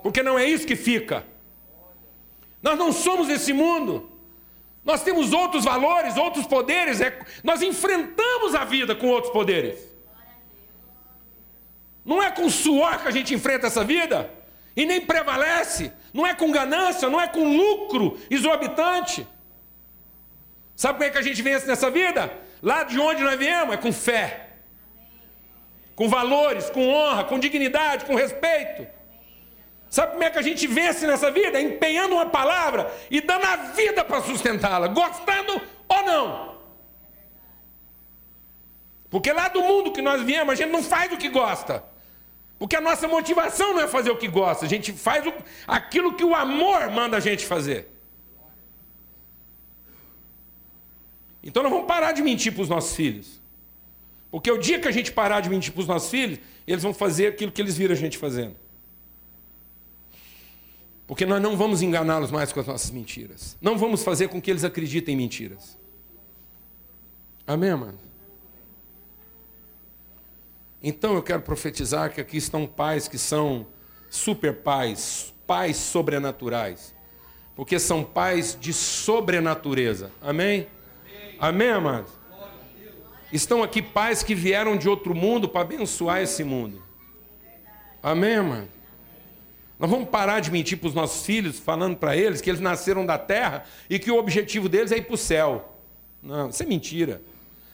Porque 0.00 0.22
não 0.22 0.38
é 0.38 0.44
isso 0.44 0.66
que 0.66 0.76
fica. 0.76 1.24
Nós 2.62 2.78
não 2.78 2.92
somos 2.92 3.28
esse 3.28 3.52
mundo. 3.52 4.10
Nós 4.84 5.02
temos 5.02 5.32
outros 5.32 5.64
valores, 5.64 6.16
outros 6.16 6.46
poderes. 6.46 7.00
É, 7.00 7.18
nós 7.42 7.62
enfrentamos 7.62 8.54
a 8.54 8.64
vida 8.64 8.94
com 8.94 9.08
outros 9.08 9.32
poderes. 9.32 9.78
Não 12.04 12.22
é 12.22 12.30
com 12.30 12.48
suor 12.48 13.02
que 13.02 13.08
a 13.08 13.10
gente 13.10 13.34
enfrenta 13.34 13.66
essa 13.66 13.82
vida 13.82 14.35
e 14.76 14.84
nem 14.84 15.00
prevalece. 15.00 15.92
Não 16.12 16.26
é 16.26 16.34
com 16.34 16.50
ganância, 16.50 17.08
não 17.08 17.20
é 17.20 17.26
com 17.26 17.56
lucro 17.56 18.20
exorbitante. 18.30 19.26
Sabe 20.76 20.98
como 20.98 21.04
é 21.04 21.10
que 21.10 21.18
a 21.18 21.22
gente 21.22 21.40
vence 21.40 21.66
nessa 21.66 21.90
vida? 21.90 22.30
Lá 22.62 22.84
de 22.84 23.00
onde 23.00 23.22
nós 23.22 23.38
viemos 23.38 23.74
é 23.74 23.78
com 23.78 23.92
fé, 23.92 24.50
com 25.94 26.08
valores, 26.08 26.68
com 26.68 26.88
honra, 26.88 27.24
com 27.24 27.38
dignidade, 27.38 28.04
com 28.04 28.14
respeito. 28.14 28.86
Sabe 29.88 30.12
como 30.12 30.24
é 30.24 30.30
que 30.30 30.38
a 30.38 30.42
gente 30.42 30.66
vence 30.66 31.06
nessa 31.06 31.30
vida? 31.30 31.58
Empenhando 31.60 32.16
uma 32.16 32.26
palavra 32.26 32.92
e 33.10 33.20
dando 33.20 33.44
a 33.44 33.56
vida 33.56 34.04
para 34.04 34.20
sustentá-la, 34.20 34.88
gostando 34.88 35.60
ou 35.88 36.02
não. 36.02 36.56
Porque 39.08 39.32
lá 39.32 39.48
do 39.48 39.62
mundo 39.62 39.92
que 39.92 40.02
nós 40.02 40.20
viemos, 40.22 40.52
a 40.52 40.56
gente 40.56 40.72
não 40.72 40.82
faz 40.82 41.10
o 41.12 41.16
que 41.16 41.28
gosta. 41.28 41.82
Porque 42.58 42.74
a 42.74 42.80
nossa 42.80 43.06
motivação 43.06 43.74
não 43.74 43.80
é 43.80 43.88
fazer 43.88 44.10
o 44.10 44.16
que 44.16 44.28
gosta, 44.28 44.64
a 44.64 44.68
gente 44.68 44.92
faz 44.92 45.26
o, 45.26 45.32
aquilo 45.66 46.14
que 46.14 46.24
o 46.24 46.34
amor 46.34 46.90
manda 46.90 47.16
a 47.16 47.20
gente 47.20 47.44
fazer. 47.44 47.88
Então 51.42 51.62
nós 51.62 51.70
vamos 51.70 51.86
parar 51.86 52.12
de 52.12 52.22
mentir 52.22 52.52
para 52.52 52.62
os 52.62 52.68
nossos 52.68 52.96
filhos. 52.96 53.40
Porque 54.30 54.50
o 54.50 54.58
dia 54.58 54.80
que 54.80 54.88
a 54.88 54.90
gente 54.90 55.12
parar 55.12 55.40
de 55.40 55.48
mentir 55.48 55.72
para 55.72 55.80
os 55.80 55.86
nossos 55.86 56.10
filhos, 56.10 56.38
eles 56.66 56.82
vão 56.82 56.92
fazer 56.92 57.28
aquilo 57.28 57.52
que 57.52 57.60
eles 57.60 57.76
viram 57.76 57.94
a 57.94 57.96
gente 57.96 58.18
fazendo. 58.18 58.56
Porque 61.06 61.24
nós 61.24 61.40
não 61.40 61.56
vamos 61.56 61.82
enganá-los 61.82 62.32
mais 62.32 62.52
com 62.52 62.58
as 62.58 62.66
nossas 62.66 62.90
mentiras. 62.90 63.56
Não 63.60 63.78
vamos 63.78 64.02
fazer 64.02 64.28
com 64.28 64.40
que 64.40 64.50
eles 64.50 64.64
acreditem 64.64 65.14
em 65.14 65.18
mentiras. 65.18 65.78
Amém, 67.46 67.72
mano? 67.76 68.05
Então 70.88 71.16
eu 71.16 71.22
quero 71.22 71.42
profetizar 71.42 72.12
que 72.12 72.20
aqui 72.20 72.36
estão 72.36 72.64
pais 72.64 73.08
que 73.08 73.18
são 73.18 73.66
super 74.08 74.54
pais, 74.54 75.34
pais 75.44 75.76
sobrenaturais. 75.78 76.94
Porque 77.56 77.76
são 77.80 78.04
pais 78.04 78.56
de 78.60 78.72
sobrenatureza. 78.72 80.12
Amém? 80.22 80.68
Amém, 81.40 81.70
amados? 81.70 82.12
Estão 83.32 83.64
aqui 83.64 83.82
pais 83.82 84.22
que 84.22 84.32
vieram 84.32 84.76
de 84.76 84.88
outro 84.88 85.12
mundo 85.12 85.48
para 85.48 85.62
abençoar 85.62 86.22
esse 86.22 86.44
mundo. 86.44 86.80
Amém, 88.00 88.40
mano? 88.40 88.68
Nós 89.80 89.90
vamos 89.90 90.08
parar 90.08 90.38
de 90.38 90.52
mentir 90.52 90.78
para 90.78 90.86
os 90.86 90.94
nossos 90.94 91.26
filhos, 91.26 91.58
falando 91.58 91.96
para 91.96 92.16
eles 92.16 92.40
que 92.40 92.48
eles 92.48 92.60
nasceram 92.60 93.04
da 93.04 93.18
terra 93.18 93.64
e 93.90 93.98
que 93.98 94.12
o 94.12 94.16
objetivo 94.16 94.68
deles 94.68 94.92
é 94.92 94.98
ir 94.98 95.02
para 95.02 95.14
o 95.14 95.18
céu. 95.18 95.80
Não, 96.22 96.48
isso 96.48 96.62
é 96.62 96.66
mentira. 96.66 97.22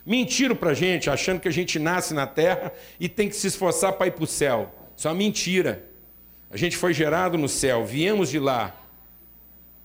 Mentiram 0.04 0.56
para 0.56 0.74
gente, 0.74 1.08
achando 1.08 1.40
que 1.40 1.48
a 1.48 1.52
gente 1.52 1.78
nasce 1.78 2.12
na 2.12 2.26
terra 2.26 2.72
e 2.98 3.08
tem 3.08 3.28
que 3.28 3.36
se 3.36 3.46
esforçar 3.46 3.92
para 3.92 4.08
ir 4.08 4.12
para 4.12 4.24
o 4.24 4.26
céu. 4.26 4.74
Isso 4.96 5.06
é 5.06 5.10
uma 5.10 5.16
mentira. 5.16 5.88
A 6.50 6.56
gente 6.56 6.76
foi 6.76 6.92
gerado 6.92 7.38
no 7.38 7.48
céu, 7.48 7.84
viemos 7.84 8.28
de 8.28 8.38
lá 8.38 8.76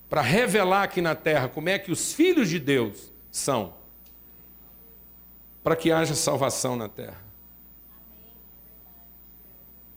para 0.09 0.21
revelar 0.21 0.83
aqui 0.83 1.01
na 1.01 1.15
terra 1.15 1.49
como 1.49 1.69
é 1.69 1.77
que 1.77 1.91
os 1.91 2.13
filhos 2.13 2.49
de 2.49 2.59
Deus 2.59 3.11
são, 3.29 3.73
para 5.63 5.75
que 5.75 5.91
haja 5.91 6.15
salvação 6.15 6.75
na 6.75 6.87
terra. 6.87 7.21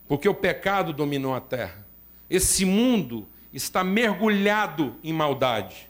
Porque 0.09 0.29
o 0.29 0.35
pecado 0.35 0.93
dominou 0.93 1.35
a 1.35 1.41
terra. 1.41 1.87
Esse 2.29 2.65
mundo 2.65 3.29
está 3.53 3.85
mergulhado 3.85 4.97
em 5.05 5.13
maldade. 5.13 5.89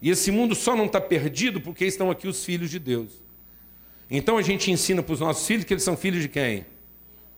E 0.00 0.10
esse 0.10 0.30
mundo 0.30 0.54
só 0.54 0.76
não 0.76 0.86
está 0.86 1.00
perdido 1.00 1.60
porque 1.60 1.84
estão 1.84 2.10
aqui 2.10 2.28
os 2.28 2.44
filhos 2.44 2.70
de 2.70 2.78
Deus. 2.78 3.22
Então 4.14 4.36
a 4.36 4.42
gente 4.42 4.70
ensina 4.70 5.02
para 5.02 5.14
os 5.14 5.20
nossos 5.20 5.46
filhos 5.46 5.64
que 5.64 5.72
eles 5.72 5.82
são 5.82 5.96
filhos 5.96 6.20
de 6.20 6.28
quem? 6.28 6.66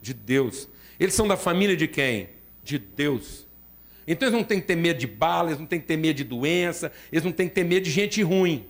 De 0.03 0.13
Deus. 0.13 0.69
Eles 0.99 1.15
são 1.15 1.29
da 1.29 1.37
família 1.37 1.77
de 1.77 1.87
quem? 1.87 2.31
De 2.65 2.81
Deus. 2.81 3.47
Então 4.05 4.27
eles 4.27 4.37
não 4.37 4.43
têm 4.45 4.61
que 4.61 4.67
ter 4.67 4.75
medo 4.75 4.99
de 4.99 5.07
bala, 5.07 5.51
eles 5.51 5.61
não 5.61 5.67
têm 5.69 5.81
que 5.81 5.87
ter 5.87 5.97
medo 5.97 6.17
de 6.17 6.25
doença, 6.25 6.91
eles 7.13 7.25
não 7.25 7.31
têm 7.31 7.49
que 7.49 7.55
ter 7.55 7.63
medo 7.63 7.85
de 7.85 7.93
gente 7.93 8.21
ruim. 8.25 8.67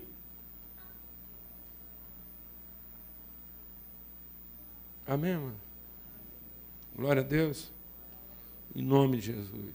Amém, 5.07 5.37
mano? 5.37 5.61
Glória 6.95 7.23
a 7.23 7.25
Deus. 7.25 7.73
Em 8.77 8.83
nome 8.83 9.17
de 9.17 9.33
Jesus. 9.33 9.75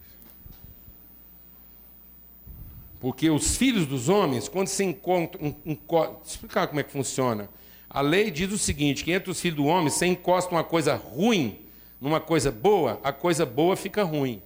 Porque 2.99 3.27
os 3.27 3.57
filhos 3.57 3.87
dos 3.87 4.07
homens, 4.07 4.47
quando 4.47 4.67
se 4.67 4.83
encontram. 4.83 5.55
Um, 5.65 5.71
um, 5.71 6.17
explicar 6.23 6.67
como 6.67 6.79
é 6.79 6.83
que 6.83 6.91
funciona. 6.91 7.49
A 7.89 8.01
lei 8.01 8.29
diz 8.29 8.51
o 8.51 8.57
seguinte: 8.57 9.03
que 9.03 9.11
entre 9.11 9.31
os 9.31 9.41
filhos 9.41 9.57
do 9.57 9.65
homem, 9.65 9.89
se 9.89 10.05
encosta 10.05 10.53
uma 10.53 10.63
coisa 10.63 10.95
ruim 10.95 11.59
numa 11.99 12.19
coisa 12.19 12.51
boa, 12.51 12.99
a 13.03 13.11
coisa 13.11 13.45
boa 13.45 13.75
fica 13.75 14.03
ruim. 14.03 14.41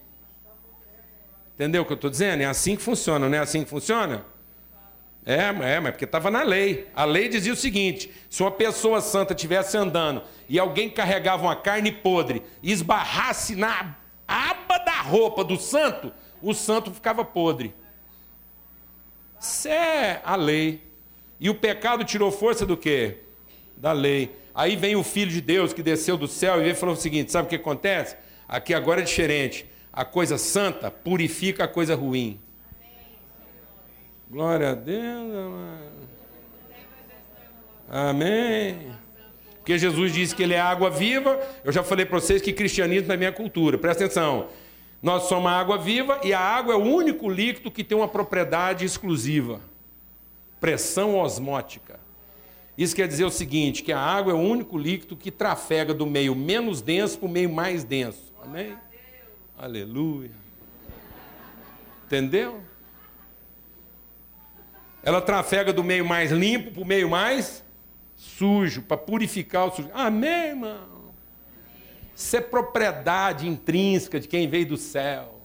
Entendeu 1.54 1.84
o 1.84 1.86
que 1.86 1.92
eu 1.92 1.96
estou 1.96 2.10
dizendo? 2.10 2.42
É 2.42 2.46
assim 2.46 2.76
que 2.76 2.82
funciona, 2.82 3.30
não 3.30 3.38
é 3.38 3.42
assim 3.42 3.64
que 3.64 3.70
funciona? 3.70 4.26
É, 5.26 5.36
é 5.36 5.80
mas 5.80 5.92
porque 5.92 6.06
estava 6.06 6.32
na 6.32 6.42
lei. 6.42 6.88
A 6.96 7.06
lei 7.06 7.30
dizia 7.30 7.54
o 7.54 7.56
seguinte: 7.56 8.12
se 8.30 8.42
uma 8.42 8.52
pessoa 8.52 9.02
santa 9.02 9.34
estivesse 9.34 9.78
andando 9.78 10.24
e 10.50 10.58
alguém 10.58 10.90
carregava 10.90 11.44
uma 11.44 11.56
carne 11.56 11.92
podre 11.92 12.42
e 12.62 12.72
esbarrasse 12.72 13.56
na 13.56 13.96
aba 14.28 14.78
da 14.80 15.02
roupa 15.02 15.44
do 15.44 15.58
santo, 15.58 16.12
o 16.42 16.54
santo 16.54 16.92
ficava 16.92 17.24
podre. 17.24 17.74
Isso 19.40 19.68
é 19.68 20.22
a 20.24 20.36
lei. 20.36 20.82
E 21.40 21.50
o 21.50 21.56
pecado 21.56 22.04
tirou 22.04 22.32
força 22.32 22.66
do 22.66 22.78
quê? 22.78 23.23
Da 23.84 23.92
lei. 23.92 24.34
Aí 24.56 24.78
vem 24.78 24.96
o 24.96 25.04
Filho 25.04 25.30
de 25.30 25.42
Deus 25.42 25.74
que 25.74 25.84
desceu 25.84 26.16
do 26.16 26.26
céu 26.26 26.56
e 26.56 26.62
veio 26.62 26.72
e 26.72 26.74
falou 26.74 26.96
o 26.96 26.98
seguinte: 26.98 27.34
sabe 27.34 27.48
o 27.48 27.50
que 27.50 27.58
acontece? 27.58 28.16
Aqui 28.48 28.74
agora 28.74 29.02
é 29.02 29.04
diferente. 29.04 29.66
A 29.92 30.06
coisa 30.06 30.38
santa 30.38 30.90
purifica 30.90 31.66
a 31.66 31.68
coisa 31.68 31.94
ruim. 31.94 32.40
Glória 34.32 34.70
a 34.70 34.74
Deus. 34.74 35.34
Amém. 37.90 38.90
Porque 39.58 39.78
Jesus 39.78 40.14
disse 40.14 40.34
que 40.34 40.44
ele 40.44 40.54
é 40.54 40.62
água 40.62 40.90
viva. 40.90 41.38
Eu 41.62 41.74
já 41.74 41.84
falei 41.84 42.06
para 42.06 42.22
vocês 42.22 42.42
que 42.42 42.54
cristianismo 42.54 43.12
é 43.12 43.18
minha 43.18 43.34
cultura. 43.34 43.78
Presta 43.78 44.06
atenção. 44.06 44.48
Nós 45.02 45.24
somos 45.24 45.52
água 45.52 45.78
viva 45.78 46.22
e 46.24 46.34
a 46.34 46.40
água 46.40 46.74
é 46.74 46.78
o 46.78 46.84
único 46.84 47.28
líquido 47.30 47.70
que 47.70 47.84
tem 47.84 47.98
uma 47.98 48.08
propriedade 48.08 48.86
exclusiva: 48.86 49.60
pressão 50.62 51.18
osmótica. 51.18 52.03
Isso 52.78 52.96
quer 52.96 53.08
dizer 53.08 53.26
o 53.26 53.30
seguinte: 53.30 53.84
que 53.84 53.92
a 53.92 54.00
água 54.00 54.34
é 54.34 54.36
o 54.36 54.40
único 54.40 54.78
líquido 54.78 55.16
que 55.16 55.32
trafega 55.32 55.94
do 55.94 56.06
meio 56.06 56.36
menos 56.36 56.82
denso 56.82 57.18
para 57.20 57.28
o 57.28 57.32
meio 57.32 57.50
mais 57.52 57.84
denso. 57.84 58.34
Amém? 58.42 58.76
Aleluia. 59.58 60.32
Entendeu? 62.06 62.62
Ela 65.04 65.22
trafega 65.22 65.74
do 65.74 65.84
meio 65.84 66.06
mais 66.06 66.32
limpo 66.32 66.72
para 66.72 66.82
o 66.82 66.86
meio 66.86 67.10
mais 67.10 67.64
sujo, 68.16 68.82
para 68.84 68.98
purificar 68.98 69.68
o 69.68 69.72
sujo. 69.72 69.90
Amém, 69.94 70.50
irmão? 70.50 70.94
Isso 72.16 72.38
é 72.38 72.42
propriedade 72.42 73.48
intrínseca 73.48 74.20
de 74.20 74.28
quem 74.28 74.48
veio 74.48 74.68
do 74.68 74.78
céu. 74.78 75.42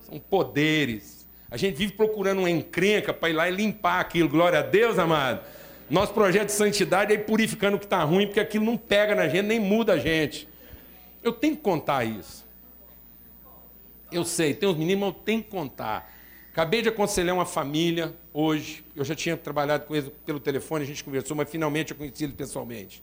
São 0.00 0.18
poderes. 0.18 1.26
A 1.50 1.56
gente 1.56 1.76
vive 1.76 1.92
procurando 1.92 2.40
uma 2.40 2.50
encrenca 2.50 3.14
para 3.14 3.30
ir 3.30 3.32
lá 3.32 3.48
e 3.48 3.54
limpar 3.54 4.00
aquilo. 4.00 4.28
Glória 4.28 4.58
a 4.58 4.62
Deus, 4.62 4.98
amado. 4.98 5.40
Nosso 5.90 6.14
projeto 6.14 6.46
de 6.46 6.52
santidade 6.52 7.12
é 7.12 7.16
ir 7.16 7.24
purificando 7.24 7.76
o 7.76 7.78
que 7.78 7.86
está 7.86 8.02
ruim, 8.02 8.26
porque 8.26 8.40
aquilo 8.40 8.64
não 8.64 8.76
pega 8.76 9.14
na 9.14 9.28
gente, 9.28 9.46
nem 9.46 9.60
muda 9.60 9.94
a 9.94 9.98
gente. 9.98 10.48
Eu 11.22 11.32
tenho 11.32 11.56
que 11.56 11.62
contar 11.62 12.04
isso. 12.04 12.44
Eu 14.10 14.24
sei, 14.24 14.54
tem 14.54 14.68
uns 14.68 14.76
meninos, 14.76 15.00
mas 15.00 15.14
eu 15.14 15.20
tenho 15.24 15.42
que 15.42 15.50
contar. 15.50 16.10
Acabei 16.52 16.82
de 16.82 16.88
aconselhar 16.88 17.34
uma 17.34 17.44
família 17.44 18.14
hoje. 18.32 18.84
Eu 18.94 19.04
já 19.04 19.14
tinha 19.14 19.36
trabalhado 19.36 19.86
com 19.86 19.94
eles 19.94 20.10
pelo 20.24 20.38
telefone, 20.38 20.84
a 20.84 20.86
gente 20.86 21.02
conversou, 21.02 21.36
mas 21.36 21.50
finalmente 21.50 21.90
eu 21.90 21.96
conheci 21.96 22.24
ele 22.24 22.32
pessoalmente. 22.32 23.02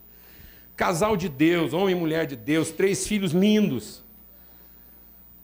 Casal 0.76 1.18
de 1.18 1.28
Deus, 1.28 1.74
homem 1.74 1.96
e 1.96 2.00
mulher 2.00 2.26
de 2.26 2.36
Deus, 2.36 2.72
três 2.72 3.06
filhos 3.06 3.34
lindos. 3.34 4.04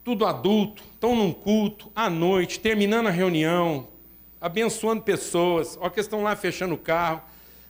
Tudo 0.04 0.26
adulto, 0.26 0.84
estão 0.93 1.15
num 1.15 1.34
culto, 1.34 1.91
à 1.93 2.10
noite, 2.10 2.62
terminando 2.62 3.08
a 3.08 3.12
reunião, 3.12 3.89
abençoando 4.47 5.01
pessoas. 5.03 5.77
Olha 5.79 5.91
que 5.91 5.99
estão 5.99 6.23
lá 6.23 6.36
fechando 6.36 6.73
o 6.73 6.77
carro. 6.77 7.21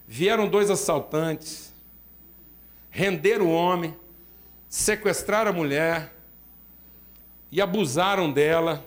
Vieram 0.08 0.48
dois 0.48 0.70
assaltantes, 0.70 1.74
renderam 2.90 3.48
o 3.48 3.54
homem, 3.54 3.94
sequestraram 4.70 5.52
a 5.52 5.54
mulher 5.54 6.14
e 7.52 7.60
abusaram 7.60 8.32
dela 8.32 8.86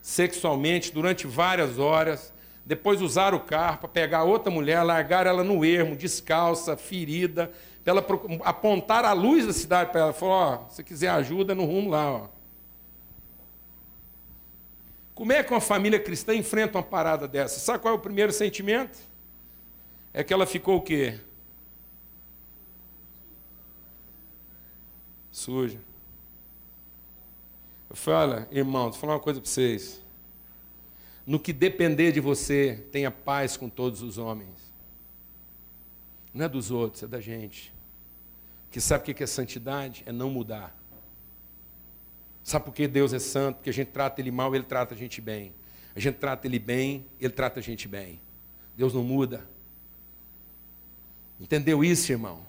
sexualmente 0.00 0.90
durante 0.90 1.26
várias 1.26 1.78
horas. 1.78 2.32
Depois 2.64 3.02
usaram 3.02 3.36
o 3.36 3.40
carro 3.40 3.78
para 3.78 3.88
pegar 3.88 4.24
outra 4.24 4.50
mulher, 4.50 4.82
largar 4.82 5.26
ela 5.26 5.44
no 5.44 5.62
ermo, 5.64 5.94
descalça, 5.94 6.78
ferida, 6.78 7.52
ela 7.84 8.02
apontar 8.42 9.04
a 9.04 9.12
luz 9.12 9.46
da 9.46 9.52
cidade 9.52 9.92
para 9.92 10.00
ela, 10.00 10.12
falou, 10.14 10.34
ó, 10.34 10.68
se 10.70 10.82
quiser 10.82 11.08
ajuda, 11.08 11.54
no 11.54 11.66
rumo 11.66 11.90
lá, 11.90 12.10
ó. 12.10 12.33
Como 15.14 15.32
é 15.32 15.42
que 15.44 15.52
uma 15.52 15.60
família 15.60 16.00
cristã 16.00 16.34
enfrenta 16.34 16.78
uma 16.78 16.84
parada 16.84 17.28
dessa? 17.28 17.60
Sabe 17.60 17.78
qual 17.78 17.94
é 17.94 17.96
o 17.96 18.00
primeiro 18.00 18.32
sentimento? 18.32 18.98
É 20.12 20.24
que 20.24 20.32
ela 20.32 20.46
ficou 20.46 20.76
o 20.76 20.82
quê? 20.82 21.20
Suja. 25.30 25.80
Eu 27.90 28.12
olha, 28.12 28.48
irmão, 28.50 28.90
vou 28.90 29.00
falar 29.00 29.14
uma 29.14 29.20
coisa 29.20 29.40
para 29.40 29.48
vocês. 29.48 30.02
No 31.26 31.38
que 31.38 31.52
depender 31.52 32.12
de 32.12 32.20
você, 32.20 32.84
tenha 32.90 33.10
paz 33.10 33.56
com 33.56 33.68
todos 33.68 34.02
os 34.02 34.18
homens. 34.18 34.72
Não 36.32 36.44
é 36.46 36.48
dos 36.48 36.70
outros, 36.70 37.04
é 37.04 37.06
da 37.06 37.20
gente. 37.20 37.72
Que 38.70 38.80
sabe 38.80 39.10
o 39.10 39.14
que 39.14 39.22
é 39.22 39.26
santidade? 39.26 40.02
É 40.06 40.12
não 40.12 40.28
mudar. 40.28 40.76
Sabe 42.54 42.66
por 42.66 42.72
que 42.72 42.86
Deus 42.86 43.12
é 43.12 43.18
santo? 43.18 43.56
Porque 43.56 43.70
a 43.70 43.72
gente 43.72 43.88
trata 43.88 44.20
Ele 44.20 44.30
mal, 44.30 44.54
Ele 44.54 44.62
trata 44.62 44.94
a 44.94 44.96
gente 44.96 45.20
bem. 45.20 45.52
A 45.92 45.98
gente 45.98 46.18
trata 46.18 46.46
Ele 46.46 46.60
bem, 46.60 47.04
Ele 47.20 47.32
trata 47.32 47.58
a 47.58 47.62
gente 47.62 47.88
bem. 47.88 48.20
Deus 48.76 48.94
não 48.94 49.02
muda. 49.02 49.44
Entendeu 51.40 51.82
isso, 51.82 52.12
irmão? 52.12 52.46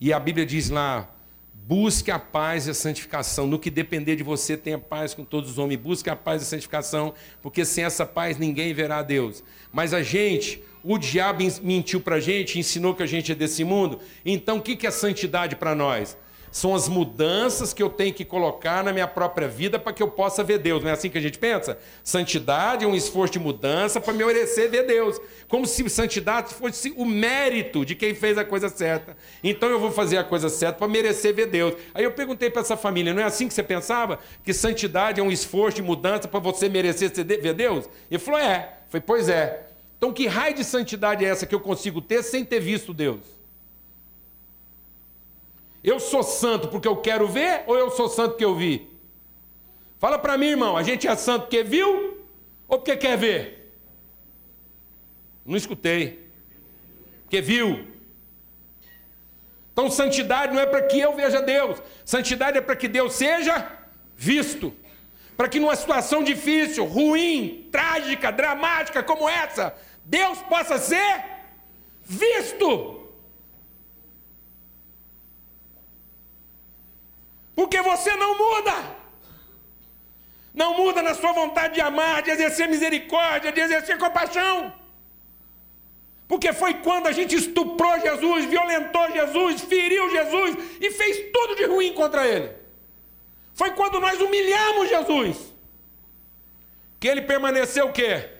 E 0.00 0.14
a 0.14 0.18
Bíblia 0.18 0.46
diz 0.46 0.70
lá: 0.70 1.14
busque 1.52 2.10
a 2.10 2.18
paz 2.18 2.68
e 2.68 2.70
a 2.70 2.74
santificação. 2.74 3.46
No 3.46 3.58
que 3.58 3.68
depender 3.68 4.16
de 4.16 4.22
você, 4.22 4.56
tenha 4.56 4.78
paz 4.78 5.12
com 5.12 5.22
todos 5.22 5.50
os 5.50 5.58
homens. 5.58 5.78
Busque 5.78 6.08
a 6.08 6.16
paz 6.16 6.40
e 6.40 6.46
a 6.46 6.48
santificação, 6.48 7.12
porque 7.42 7.66
sem 7.66 7.84
essa 7.84 8.06
paz 8.06 8.38
ninguém 8.38 8.72
verá 8.72 9.00
a 9.00 9.02
Deus. 9.02 9.44
Mas 9.70 9.92
a 9.92 10.02
gente, 10.02 10.64
o 10.82 10.96
diabo 10.96 11.44
mentiu 11.62 12.00
para 12.00 12.16
a 12.16 12.20
gente, 12.20 12.58
ensinou 12.58 12.94
que 12.94 13.02
a 13.02 13.06
gente 13.06 13.30
é 13.30 13.34
desse 13.34 13.62
mundo. 13.62 14.00
Então, 14.24 14.56
o 14.56 14.62
que 14.62 14.86
é 14.86 14.90
santidade 14.90 15.54
para 15.54 15.74
nós? 15.74 16.16
São 16.52 16.74
as 16.74 16.86
mudanças 16.86 17.72
que 17.72 17.82
eu 17.82 17.88
tenho 17.88 18.12
que 18.12 18.26
colocar 18.26 18.84
na 18.84 18.92
minha 18.92 19.08
própria 19.08 19.48
vida 19.48 19.78
para 19.78 19.90
que 19.90 20.02
eu 20.02 20.08
possa 20.08 20.44
ver 20.44 20.58
Deus. 20.58 20.82
Não 20.82 20.90
é 20.90 20.92
assim 20.92 21.08
que 21.08 21.16
a 21.16 21.20
gente 21.20 21.38
pensa? 21.38 21.78
Santidade 22.04 22.84
é 22.84 22.86
um 22.86 22.94
esforço 22.94 23.32
de 23.32 23.38
mudança 23.38 23.98
para 23.98 24.12
me 24.12 24.22
merecer 24.22 24.70
ver 24.70 24.86
Deus. 24.86 25.18
Como 25.48 25.66
se 25.66 25.88
santidade 25.88 26.52
fosse 26.52 26.92
o 26.94 27.06
mérito 27.06 27.86
de 27.86 27.94
quem 27.94 28.14
fez 28.14 28.36
a 28.36 28.44
coisa 28.44 28.68
certa. 28.68 29.16
Então 29.42 29.70
eu 29.70 29.80
vou 29.80 29.90
fazer 29.90 30.18
a 30.18 30.24
coisa 30.24 30.50
certa 30.50 30.78
para 30.78 30.88
merecer 30.88 31.34
ver 31.34 31.46
Deus. 31.46 31.74
Aí 31.94 32.04
eu 32.04 32.12
perguntei 32.12 32.50
para 32.50 32.60
essa 32.60 32.76
família: 32.76 33.14
não 33.14 33.22
é 33.22 33.24
assim 33.24 33.48
que 33.48 33.54
você 33.54 33.62
pensava? 33.62 34.18
Que 34.44 34.52
santidade 34.52 35.20
é 35.20 35.22
um 35.22 35.32
esforço 35.32 35.76
de 35.76 35.82
mudança 35.82 36.28
para 36.28 36.38
você 36.38 36.68
merecer 36.68 37.10
ver 37.14 37.54
Deus? 37.54 37.88
Ele 38.10 38.18
falou: 38.18 38.38
é. 38.38 38.74
Falei: 38.90 39.02
pois 39.06 39.30
é. 39.30 39.68
Então 39.96 40.12
que 40.12 40.26
raio 40.26 40.54
de 40.54 40.64
santidade 40.64 41.24
é 41.24 41.28
essa 41.28 41.46
que 41.46 41.54
eu 41.54 41.60
consigo 41.60 42.02
ter 42.02 42.22
sem 42.22 42.44
ter 42.44 42.60
visto 42.60 42.92
Deus? 42.92 43.41
Eu 45.82 45.98
sou 45.98 46.22
santo 46.22 46.68
porque 46.68 46.86
eu 46.86 46.96
quero 46.96 47.26
ver 47.26 47.64
ou 47.66 47.76
eu 47.76 47.90
sou 47.90 48.08
santo 48.08 48.30
porque 48.30 48.44
eu 48.44 48.54
vi? 48.54 48.88
Fala 49.98 50.18
para 50.18 50.38
mim, 50.38 50.46
irmão, 50.46 50.76
a 50.76 50.82
gente 50.82 51.06
é 51.08 51.16
santo 51.16 51.42
porque 51.42 51.62
viu 51.62 52.18
ou 52.68 52.78
porque 52.78 52.96
quer 52.96 53.16
ver? 53.16 53.72
Não 55.44 55.56
escutei. 55.56 56.28
Porque 57.22 57.40
viu. 57.40 57.86
Então, 59.72 59.90
santidade 59.90 60.52
não 60.52 60.60
é 60.60 60.66
para 60.66 60.82
que 60.82 61.00
eu 61.00 61.14
veja 61.14 61.40
Deus, 61.40 61.82
santidade 62.04 62.58
é 62.58 62.60
para 62.60 62.76
que 62.76 62.86
Deus 62.86 63.14
seja 63.14 63.70
visto. 64.16 64.74
Para 65.36 65.48
que 65.48 65.58
numa 65.58 65.74
situação 65.74 66.22
difícil, 66.22 66.84
ruim, 66.84 67.68
trágica, 67.72 68.30
dramática 68.30 69.02
como 69.02 69.28
essa, 69.28 69.74
Deus 70.04 70.38
possa 70.42 70.78
ser 70.78 71.24
visto. 72.04 73.01
Porque 77.54 77.80
você 77.82 78.14
não 78.16 78.36
muda. 78.36 79.02
Não 80.54 80.74
muda 80.74 81.02
na 81.02 81.14
sua 81.14 81.32
vontade 81.32 81.74
de 81.74 81.80
amar, 81.80 82.22
de 82.22 82.30
exercer 82.30 82.68
misericórdia, 82.68 83.52
de 83.52 83.60
exercer 83.60 83.98
compaixão. 83.98 84.72
Porque 86.28 86.52
foi 86.52 86.74
quando 86.74 87.06
a 87.06 87.12
gente 87.12 87.34
estuprou 87.36 88.00
Jesus, 88.00 88.46
violentou 88.46 89.10
Jesus, 89.12 89.62
feriu 89.62 90.10
Jesus 90.10 90.56
e 90.80 90.90
fez 90.90 91.30
tudo 91.32 91.56
de 91.56 91.64
ruim 91.64 91.92
contra 91.92 92.26
ele. 92.26 92.50
Foi 93.54 93.70
quando 93.72 94.00
nós 94.00 94.20
humilhamos 94.20 94.88
Jesus. 94.88 95.36
Que 96.98 97.08
ele 97.08 97.22
permaneceu 97.22 97.86
o 97.88 97.92
quê? 97.92 98.30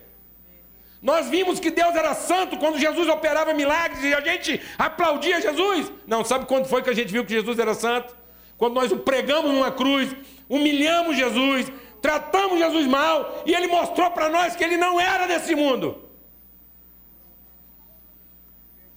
Nós 1.02 1.26
vimos 1.26 1.58
que 1.58 1.70
Deus 1.70 1.94
era 1.96 2.14
santo 2.14 2.56
quando 2.58 2.78
Jesus 2.78 3.08
operava 3.08 3.52
milagres 3.52 4.04
e 4.04 4.14
a 4.14 4.20
gente 4.20 4.60
aplaudia 4.78 5.40
Jesus. 5.40 5.90
Não, 6.06 6.24
sabe 6.24 6.46
quando 6.46 6.66
foi 6.66 6.80
que 6.80 6.90
a 6.90 6.94
gente 6.94 7.12
viu 7.12 7.24
que 7.24 7.32
Jesus 7.32 7.58
era 7.58 7.74
santo? 7.74 8.21
Quando 8.62 8.74
nós 8.74 8.92
o 8.92 8.96
pregamos 8.96 9.50
numa 9.50 9.72
cruz, 9.72 10.14
humilhamos 10.48 11.16
Jesus, 11.16 11.66
tratamos 12.00 12.60
Jesus 12.60 12.86
mal 12.86 13.42
e 13.44 13.52
ele 13.52 13.66
mostrou 13.66 14.08
para 14.12 14.28
nós 14.28 14.54
que 14.54 14.62
ele 14.62 14.76
não 14.76 15.00
era 15.00 15.26
desse 15.26 15.52
mundo. 15.52 16.00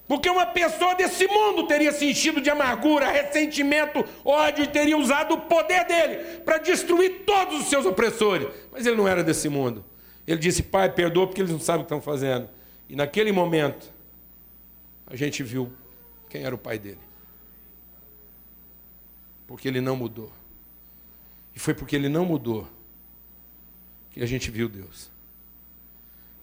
Porque 0.08 0.30
uma 0.30 0.46
pessoa 0.46 0.94
desse 0.94 1.26
mundo 1.26 1.66
teria 1.66 1.92
se 1.92 2.06
enchido 2.06 2.40
de 2.40 2.48
amargura, 2.48 3.10
ressentimento, 3.10 4.06
ódio 4.24 4.66
e 4.66 4.68
teria 4.68 4.96
usado 4.96 5.34
o 5.34 5.42
poder 5.42 5.84
dele 5.86 6.42
para 6.42 6.60
destruir 6.60 7.24
todos 7.26 7.62
os 7.62 7.66
seus 7.66 7.88
opressores. 7.88 8.48
Mas 8.72 8.86
ele 8.86 8.96
não 8.96 9.08
era 9.08 9.24
desse 9.24 9.50
mundo. 9.50 9.84
Ele 10.28 10.38
disse: 10.38 10.62
Pai, 10.62 10.92
perdoa 10.92 11.26
porque 11.26 11.42
eles 11.42 11.52
não 11.52 11.60
sabem 11.60 11.82
o 11.82 11.86
que 11.86 11.92
estão 11.92 12.02
fazendo. 12.02 12.48
E 12.88 12.96
naquele 12.96 13.32
momento, 13.32 13.92
a 15.08 15.16
gente 15.16 15.42
viu 15.42 15.74
quem 16.30 16.44
era 16.44 16.54
o 16.54 16.60
pai 16.60 16.78
dele. 16.78 17.00
Porque 19.48 19.68
ele 19.68 19.82
não 19.82 19.96
mudou. 19.96 20.32
E 21.56 21.60
foi 21.60 21.74
porque 21.74 21.96
ele 21.96 22.10
não 22.10 22.26
mudou 22.26 22.68
que 24.12 24.22
a 24.22 24.26
gente 24.26 24.50
viu 24.52 24.68
Deus. 24.68 25.10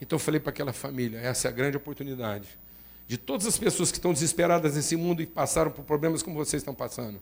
Então 0.01 0.17
eu 0.17 0.21
falei 0.21 0.41
para 0.41 0.51
aquela 0.51 0.73
família: 0.73 1.19
essa 1.19 1.49
é 1.49 1.51
a 1.51 1.53
grande 1.53 1.77
oportunidade 1.77 2.59
de 3.07 3.19
todas 3.19 3.47
as 3.47 3.59
pessoas 3.59 3.91
que 3.91 3.99
estão 3.99 4.13
desesperadas 4.13 4.75
nesse 4.75 4.97
mundo 4.97 5.21
e 5.21 5.27
passaram 5.27 5.71
por 5.71 5.85
problemas 5.85 6.23
como 6.23 6.37
vocês 6.37 6.63
estão 6.63 6.75
passando. 6.75 7.21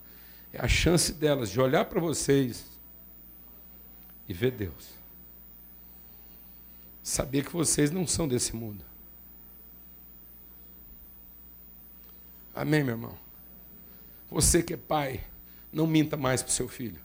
É 0.53 0.61
a 0.61 0.69
chance 0.69 1.13
delas 1.13 1.51
de 1.51 1.61
olhar 1.61 1.85
para 1.85 2.01
vocês 2.01 2.65
e 4.29 4.33
ver 4.33 4.53
Deus. 4.53 4.91
Saber 7.03 7.45
que 7.45 7.53
vocês 7.53 7.91
não 7.91 8.07
são 8.07 8.29
desse 8.29 8.55
mundo. 8.55 8.85
Amém, 12.55 12.85
meu 12.85 12.95
irmão? 12.95 13.19
Você 14.31 14.63
que 14.63 14.75
é 14.75 14.77
pai, 14.77 15.25
não 15.73 15.87
minta 15.87 16.17
mais 16.17 16.43
para 16.43 16.51
o 16.51 16.53
seu 16.53 16.69
filho. 16.69 17.01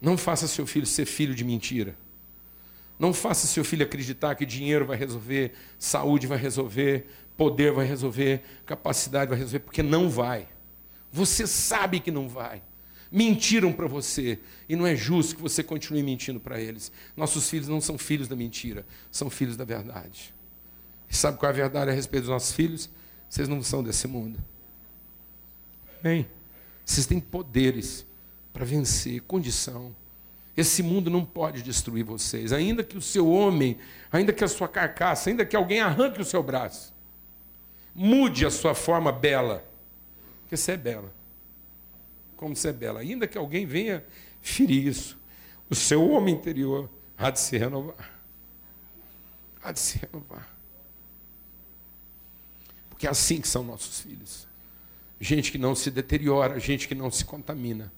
Não 0.00 0.16
faça 0.16 0.46
seu 0.46 0.66
filho 0.66 0.86
ser 0.86 1.06
filho 1.06 1.34
de 1.34 1.44
mentira. 1.44 1.96
Não 2.98 3.12
faça 3.12 3.46
seu 3.46 3.64
filho 3.64 3.84
acreditar 3.84 4.34
que 4.34 4.44
dinheiro 4.44 4.84
vai 4.84 4.96
resolver, 4.96 5.52
saúde 5.78 6.26
vai 6.26 6.38
resolver, 6.38 7.06
poder 7.36 7.72
vai 7.72 7.86
resolver, 7.86 8.42
capacidade 8.66 9.30
vai 9.30 9.38
resolver, 9.38 9.60
porque 9.60 9.82
não 9.82 10.10
vai. 10.10 10.48
Você 11.12 11.46
sabe 11.46 12.00
que 12.00 12.10
não 12.10 12.28
vai. 12.28 12.62
Mentiram 13.10 13.72
para 13.72 13.86
você 13.86 14.38
e 14.68 14.76
não 14.76 14.86
é 14.86 14.94
justo 14.94 15.36
que 15.36 15.40
você 15.42 15.62
continue 15.62 16.02
mentindo 16.02 16.38
para 16.38 16.60
eles. 16.60 16.92
Nossos 17.16 17.48
filhos 17.48 17.68
não 17.68 17.80
são 17.80 17.96
filhos 17.96 18.28
da 18.28 18.36
mentira, 18.36 18.84
são 19.10 19.30
filhos 19.30 19.56
da 19.56 19.64
verdade. 19.64 20.34
E 21.08 21.16
sabe 21.16 21.38
qual 21.38 21.50
é 21.50 21.54
a 21.54 21.56
verdade 21.56 21.90
a 21.90 21.94
respeito 21.94 22.24
dos 22.24 22.30
nossos 22.30 22.52
filhos? 22.52 22.90
Vocês 23.28 23.48
não 23.48 23.62
são 23.62 23.82
desse 23.82 24.06
mundo. 24.06 24.38
Bem, 26.02 26.28
vocês 26.84 27.06
têm 27.06 27.20
poderes 27.20 28.06
para 28.52 28.64
vencer, 28.64 29.20
condição. 29.22 29.94
Esse 30.56 30.82
mundo 30.82 31.08
não 31.08 31.24
pode 31.24 31.62
destruir 31.62 32.04
vocês, 32.04 32.52
ainda 32.52 32.82
que 32.82 32.98
o 32.98 33.00
seu 33.00 33.28
homem, 33.28 33.78
ainda 34.10 34.32
que 34.32 34.42
a 34.42 34.48
sua 34.48 34.66
carcaça, 34.66 35.30
ainda 35.30 35.46
que 35.46 35.54
alguém 35.54 35.80
arranque 35.80 36.20
o 36.20 36.24
seu 36.24 36.42
braço. 36.42 36.92
Mude 37.94 38.44
a 38.44 38.50
sua 38.50 38.74
forma 38.74 39.12
bela, 39.12 39.64
porque 40.40 40.56
você 40.56 40.72
é 40.72 40.76
bela. 40.76 41.12
Como 42.36 42.56
você 42.56 42.68
é 42.68 42.72
bela, 42.72 43.00
ainda 43.00 43.28
que 43.28 43.38
alguém 43.38 43.66
venha 43.66 44.04
ferir 44.40 44.86
isso, 44.86 45.16
o 45.70 45.74
seu 45.74 46.08
homem 46.10 46.34
interior 46.34 46.90
há 47.16 47.30
de 47.30 47.38
se 47.38 47.56
renovar. 47.56 48.18
Há 49.62 49.70
de 49.70 49.78
se 49.78 49.98
renovar. 49.98 50.48
Porque 52.88 53.06
é 53.06 53.10
assim 53.10 53.40
que 53.40 53.46
são 53.46 53.62
nossos 53.62 54.00
filhos. 54.00 54.47
Gente 55.20 55.50
que 55.50 55.58
não 55.58 55.74
se 55.74 55.90
deteriora, 55.90 56.58
gente 56.60 56.86
que 56.86 56.94
não 56.94 57.10
se 57.10 57.24
contamina 57.24 57.92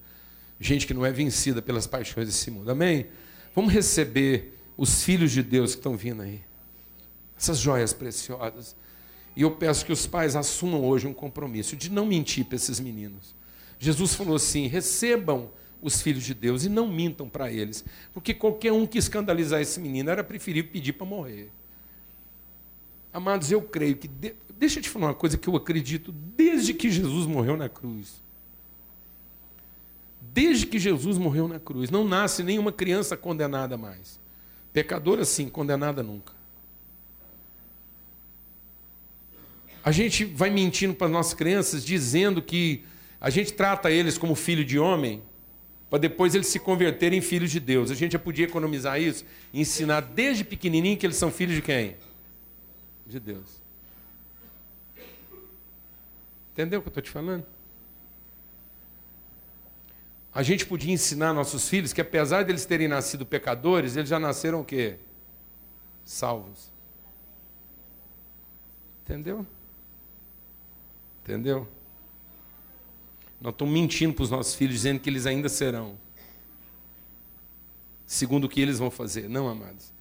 gente 0.61 0.85
que 0.85 0.93
não 0.93 1.03
é 1.05 1.11
vencida 1.11 1.61
pelas 1.61 1.87
paixões 1.87 2.27
desse 2.27 2.51
mundo. 2.51 2.69
Amém? 2.69 3.07
Vamos 3.55 3.73
receber 3.73 4.53
os 4.77 5.03
filhos 5.03 5.31
de 5.31 5.41
Deus 5.41 5.71
que 5.71 5.79
estão 5.79 5.97
vindo 5.97 6.21
aí. 6.21 6.39
Essas 7.35 7.57
joias 7.57 7.91
preciosas. 7.91 8.75
E 9.35 9.41
eu 9.41 9.51
peço 9.51 9.83
que 9.83 9.91
os 9.91 10.05
pais 10.05 10.35
assumam 10.35 10.85
hoje 10.85 11.07
um 11.07 11.13
compromisso 11.13 11.75
de 11.75 11.89
não 11.89 12.05
mentir 12.05 12.45
para 12.45 12.55
esses 12.55 12.79
meninos. 12.79 13.35
Jesus 13.79 14.13
falou 14.13 14.35
assim: 14.35 14.67
recebam 14.67 15.49
os 15.81 15.99
filhos 15.99 16.23
de 16.23 16.35
Deus 16.35 16.63
e 16.63 16.69
não 16.69 16.87
mintam 16.87 17.27
para 17.27 17.51
eles, 17.51 17.83
porque 18.13 18.35
qualquer 18.35 18.71
um 18.71 18.85
que 18.85 18.99
escandalizar 18.99 19.59
esse 19.59 19.79
menino 19.79 20.11
era 20.11 20.23
preferível 20.23 20.71
pedir 20.71 20.93
para 20.93 21.07
morrer. 21.07 21.49
Amados, 23.13 23.51
eu 23.51 23.61
creio 23.61 23.95
que. 23.95 24.07
De... 24.07 24.35
Deixa 24.57 24.79
eu 24.79 24.83
te 24.83 24.89
falar 24.89 25.07
uma 25.07 25.13
coisa 25.13 25.37
que 25.37 25.47
eu 25.47 25.55
acredito 25.55 26.11
desde 26.11 26.73
que 26.73 26.89
Jesus 26.89 27.25
morreu 27.25 27.57
na 27.57 27.67
cruz 27.67 28.21
desde 30.33 30.65
que 30.65 30.79
Jesus 30.79 31.17
morreu 31.17 31.47
na 31.47 31.59
cruz. 31.59 31.89
Não 31.89 32.07
nasce 32.07 32.43
nenhuma 32.43 32.71
criança 32.71 33.17
condenada 33.17 33.77
mais. 33.77 34.19
Pecadora, 34.71 35.25
sim, 35.25 35.49
condenada 35.49 36.01
nunca. 36.01 36.33
A 39.83 39.91
gente 39.91 40.23
vai 40.23 40.49
mentindo 40.49 40.93
para 40.93 41.07
as 41.07 41.13
nossas 41.13 41.33
crianças, 41.33 41.83
dizendo 41.83 42.41
que 42.41 42.83
a 43.19 43.29
gente 43.29 43.51
trata 43.51 43.91
eles 43.91 44.17
como 44.17 44.35
filho 44.35 44.63
de 44.63 44.79
homem, 44.79 45.21
para 45.89 45.99
depois 45.99 46.33
eles 46.33 46.47
se 46.47 46.59
converterem 46.59 47.19
em 47.19 47.21
filhos 47.21 47.51
de 47.51 47.59
Deus. 47.59 47.91
A 47.91 47.95
gente 47.95 48.13
já 48.13 48.19
podia 48.19 48.45
economizar 48.45 49.01
isso 49.01 49.25
e 49.51 49.59
ensinar 49.59 50.01
desde 50.01 50.43
pequenininho 50.43 50.97
que 50.97 51.05
eles 51.05 51.17
são 51.17 51.31
filhos 51.31 51.55
de 51.55 51.61
quem? 51.61 51.95
De 53.11 53.19
Deus. 53.19 53.61
Entendeu 56.53 56.79
o 56.79 56.81
que 56.81 56.87
eu 56.87 56.91
estou 56.91 57.03
te 57.03 57.09
falando? 57.09 57.45
a 60.33 60.41
gente 60.43 60.65
podia 60.65 60.93
ensinar 60.93 61.33
nossos 61.33 61.67
filhos 61.67 61.91
que 61.91 61.99
apesar 61.99 62.43
deles 62.45 62.65
terem 62.65 62.87
nascido 62.87 63.25
pecadores, 63.25 63.97
eles 63.97 64.09
já 64.09 64.17
nasceram 64.17 64.61
o 64.61 64.65
quê? 64.65 64.97
Salvos. 66.05 66.71
Entendeu? 69.03 69.45
Entendeu? 71.21 71.67
Nós 73.41 73.51
estamos 73.51 73.73
mentindo 73.73 74.13
para 74.13 74.23
os 74.23 74.29
nossos 74.29 74.55
filhos, 74.55 74.75
dizendo 74.75 75.01
que 75.01 75.09
eles 75.09 75.25
ainda 75.25 75.49
serão. 75.49 75.97
Segundo 78.05 78.45
o 78.45 78.49
que 78.49 78.61
eles 78.61 78.79
vão 78.79 78.89
fazer. 78.89 79.27
Não, 79.27 79.49
amados. 79.49 79.91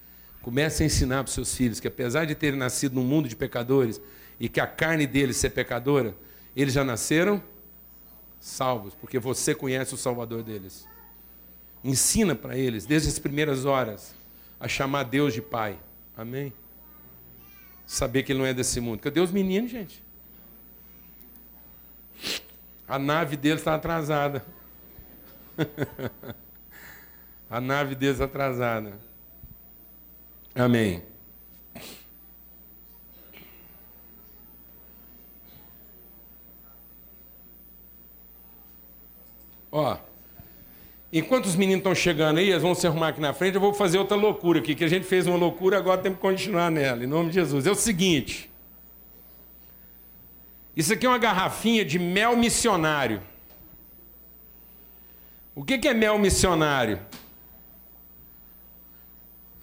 Comece 0.42 0.82
a 0.82 0.86
ensinar 0.86 1.22
para 1.22 1.28
os 1.28 1.34
seus 1.34 1.54
filhos 1.54 1.80
que 1.80 1.88
apesar 1.88 2.24
de 2.24 2.34
terem 2.34 2.58
nascido 2.58 2.94
num 2.94 3.04
mundo 3.04 3.28
de 3.28 3.36
pecadores 3.36 4.00
e 4.38 4.48
que 4.48 4.60
a 4.60 4.66
carne 4.66 5.06
deles 5.06 5.36
ser 5.36 5.50
pecadora, 5.50 6.14
eles 6.56 6.72
já 6.72 6.82
nasceram 6.82 7.42
salvos, 8.40 8.94
porque 8.94 9.18
você 9.18 9.54
conhece 9.54 9.94
o 9.94 9.98
Salvador 9.98 10.42
deles. 10.42 10.88
Ensina 11.84 12.34
para 12.34 12.56
eles, 12.56 12.86
desde 12.86 13.08
as 13.08 13.18
primeiras 13.18 13.64
horas, 13.66 14.14
a 14.58 14.66
chamar 14.66 15.04
Deus 15.04 15.34
de 15.34 15.42
Pai. 15.42 15.78
Amém? 16.16 16.52
Saber 17.86 18.22
que 18.22 18.32
Ele 18.32 18.38
não 18.38 18.46
é 18.46 18.54
desse 18.54 18.80
mundo. 18.80 19.00
Cadê 19.00 19.20
os 19.20 19.30
meninos, 19.30 19.70
gente? 19.70 20.02
A 22.88 22.98
nave 22.98 23.36
deles 23.36 23.60
está 23.60 23.74
atrasada. 23.74 24.44
a 27.48 27.60
nave 27.60 27.94
deles 27.94 28.14
está 28.14 28.24
atrasada. 28.24 29.09
Amém. 30.54 31.02
Ó, 39.72 39.96
enquanto 41.12 41.46
os 41.46 41.54
meninos 41.54 41.78
estão 41.80 41.94
chegando 41.94 42.38
aí, 42.38 42.50
eles 42.50 42.62
vão 42.62 42.74
se 42.74 42.86
arrumar 42.86 43.08
aqui 43.08 43.20
na 43.20 43.32
frente, 43.32 43.54
eu 43.54 43.60
vou 43.60 43.72
fazer 43.72 43.98
outra 43.98 44.16
loucura 44.16 44.58
aqui, 44.58 44.74
que 44.74 44.82
a 44.82 44.88
gente 44.88 45.06
fez 45.06 45.26
uma 45.26 45.36
loucura, 45.36 45.78
agora 45.78 46.00
temos 46.00 46.18
que 46.18 46.22
continuar 46.22 46.70
nela, 46.70 47.04
em 47.04 47.06
nome 47.06 47.28
de 47.28 47.34
Jesus. 47.34 47.66
É 47.66 47.70
o 47.70 47.76
seguinte. 47.76 48.50
Isso 50.76 50.92
aqui 50.92 51.06
é 51.06 51.08
uma 51.08 51.18
garrafinha 51.18 51.84
de 51.84 51.98
mel 51.98 52.36
missionário. 52.36 53.22
O 55.54 55.64
que 55.64 55.86
é 55.86 55.94
mel 55.94 56.18
missionário? 56.18 56.98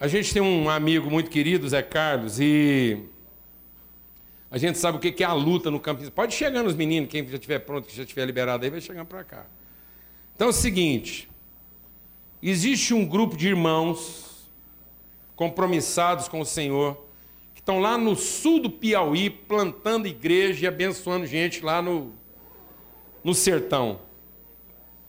A 0.00 0.06
gente 0.06 0.32
tem 0.32 0.40
um 0.40 0.70
amigo 0.70 1.10
muito 1.10 1.28
querido, 1.28 1.68
Zé 1.68 1.82
Carlos, 1.82 2.38
e 2.38 3.02
a 4.48 4.56
gente 4.56 4.78
sabe 4.78 4.96
o 4.96 5.00
que 5.00 5.24
é 5.24 5.26
a 5.26 5.32
luta 5.32 5.72
no 5.72 5.80
campo. 5.80 6.08
Pode 6.12 6.36
chegar 6.36 6.62
nos 6.62 6.76
meninos, 6.76 7.10
quem 7.10 7.26
já 7.26 7.34
estiver 7.34 7.58
pronto, 7.58 7.88
que 7.88 7.96
já 7.96 8.04
estiver 8.04 8.24
liberado 8.24 8.64
aí, 8.64 8.70
vai 8.70 8.80
chegar 8.80 9.04
para 9.04 9.24
cá. 9.24 9.44
Então 10.36 10.46
é 10.46 10.50
o 10.50 10.52
seguinte: 10.52 11.28
existe 12.40 12.94
um 12.94 13.04
grupo 13.04 13.36
de 13.36 13.48
irmãos 13.48 14.48
compromissados 15.34 16.28
com 16.28 16.40
o 16.40 16.46
Senhor 16.46 17.04
que 17.52 17.60
estão 17.60 17.80
lá 17.80 17.98
no 17.98 18.14
sul 18.14 18.60
do 18.60 18.70
Piauí, 18.70 19.28
plantando 19.28 20.06
igreja 20.06 20.64
e 20.64 20.68
abençoando 20.68 21.26
gente 21.26 21.60
lá 21.64 21.82
no, 21.82 22.12
no 23.24 23.34
sertão. 23.34 24.00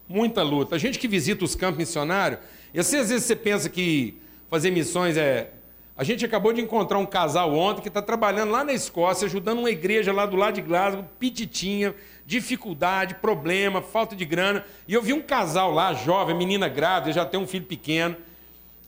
Muita 0.08 0.42
luta. 0.42 0.76
A 0.76 0.80
gente 0.80 0.98
que 0.98 1.08
visita 1.08 1.46
os 1.46 1.54
campos 1.54 1.78
missionários, 1.78 2.40
e 2.74 2.80
assim 2.80 2.98
às 2.98 3.10
vezes 3.10 3.28
você 3.28 3.36
pensa 3.36 3.70
que 3.70 4.20
fazer 4.50 4.72
missões 4.72 5.18
é. 5.18 5.52
A 5.96 6.04
gente 6.04 6.24
acabou 6.24 6.54
de 6.54 6.62
encontrar 6.62 6.98
um 6.98 7.06
casal 7.06 7.54
ontem 7.54 7.82
que 7.82 7.90
está 7.90 8.02
trabalhando 8.02 8.52
lá 8.52 8.64
na 8.64 8.72
Escócia, 8.72 9.26
ajudando 9.26 9.60
uma 9.60 9.70
igreja 9.70 10.14
lá 10.14 10.26
do 10.26 10.38
lado 10.38 10.56
de 10.56 10.62
Glasgow, 10.62 11.04
pititinha, 11.20 11.94
dificuldade, 12.26 13.16
problema, 13.16 13.82
falta 13.82 14.16
de 14.16 14.24
grana. 14.24 14.66
E 14.88 14.94
eu 14.94 15.02
vi 15.02 15.12
um 15.12 15.22
casal 15.22 15.72
lá, 15.72 15.94
jovem, 15.94 16.38
menina 16.38 16.70
grávida, 16.70 17.12
já 17.12 17.26
tem 17.26 17.38
um 17.38 17.46
filho 17.46 17.66
pequeno, 17.66 18.16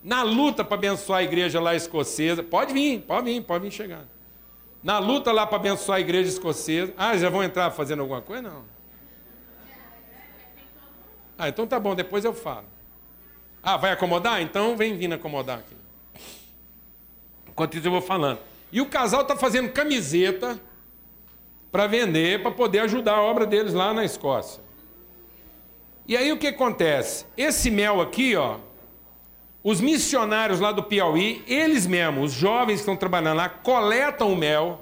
na 0.01 0.23
luta 0.23 0.63
para 0.63 0.77
abençoar 0.77 1.19
a 1.19 1.23
igreja 1.23 1.59
lá 1.59 1.75
escocesa. 1.75 2.41
Pode 2.41 2.73
vir, 2.73 3.01
pode 3.01 3.25
vir, 3.25 3.41
pode 3.41 3.65
vir 3.65 3.71
chegar. 3.71 4.05
Na 4.81 4.97
luta 4.97 5.33
lá 5.33 5.45
para 5.45 5.57
abençoar 5.57 5.97
a 5.97 6.01
igreja 6.01 6.29
escocesa. 6.29 6.93
Ah, 6.97 7.15
já 7.17 7.29
vão 7.29 7.43
entrar 7.43 7.69
fazendo 7.71 7.99
alguma 7.99 8.21
coisa? 8.21 8.41
Não. 8.41 8.63
Ah, 11.37 11.49
então 11.49 11.67
tá 11.67 11.79
bom, 11.79 11.93
depois 11.93 12.23
eu 12.23 12.33
falo. 12.33 12.65
Ah, 13.63 13.77
vai 13.77 13.91
acomodar? 13.91 14.41
Então 14.41 14.75
vem 14.75 14.95
vindo 14.95 15.13
acomodar 15.13 15.59
aqui. 15.59 15.75
Enquanto 17.47 17.77
isso 17.77 17.87
eu 17.87 17.91
vou 17.91 18.01
falando. 18.01 18.39
E 18.71 18.81
o 18.81 18.87
casal 18.87 19.21
está 19.21 19.35
fazendo 19.35 19.69
camiseta 19.69 20.59
para 21.71 21.87
vender, 21.87 22.41
para 22.41 22.51
poder 22.51 22.79
ajudar 22.79 23.15
a 23.15 23.21
obra 23.21 23.45
deles 23.45 23.73
lá 23.73 23.93
na 23.93 24.03
Escócia. 24.03 24.61
E 26.07 26.17
aí 26.17 26.31
o 26.31 26.37
que 26.37 26.47
acontece? 26.47 27.25
Esse 27.37 27.69
mel 27.69 28.01
aqui, 28.01 28.35
ó, 28.35 28.57
os 29.63 29.79
missionários 29.79 30.59
lá 30.59 30.71
do 30.71 30.83
Piauí, 30.83 31.43
eles 31.47 31.85
mesmos, 31.85 32.31
os 32.31 32.37
jovens 32.37 32.75
que 32.75 32.81
estão 32.81 32.95
trabalhando 32.95 33.37
lá, 33.37 33.47
coletam 33.47 34.33
o 34.33 34.35
mel. 34.35 34.81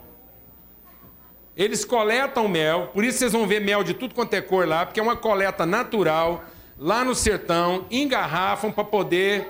Eles 1.56 1.84
coletam 1.84 2.46
o 2.46 2.50
mel, 2.50 2.90
por 2.94 3.04
isso 3.04 3.18
vocês 3.18 3.34
vão 3.34 3.46
ver 3.46 3.60
mel 3.60 3.84
de 3.84 3.94
tudo 3.94 4.16
quanto 4.16 4.34
é 4.34 4.42
cor 4.42 4.66
lá, 4.66 4.86
porque 4.86 5.00
é 5.00 5.04
uma 5.04 5.18
coleta 5.18 5.66
natural 5.66 6.46
lá 6.80 7.04
no 7.04 7.14
sertão, 7.14 7.86
engarrafam 7.92 8.72
para 8.72 8.86
poder 8.86 9.50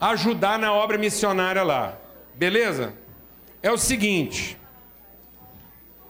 ajudar 0.00 0.58
na 0.58 0.72
obra 0.72 0.98
missionária 0.98 1.62
lá. 1.62 1.96
Beleza? 2.34 2.92
É 3.62 3.70
o 3.70 3.78
seguinte: 3.78 4.58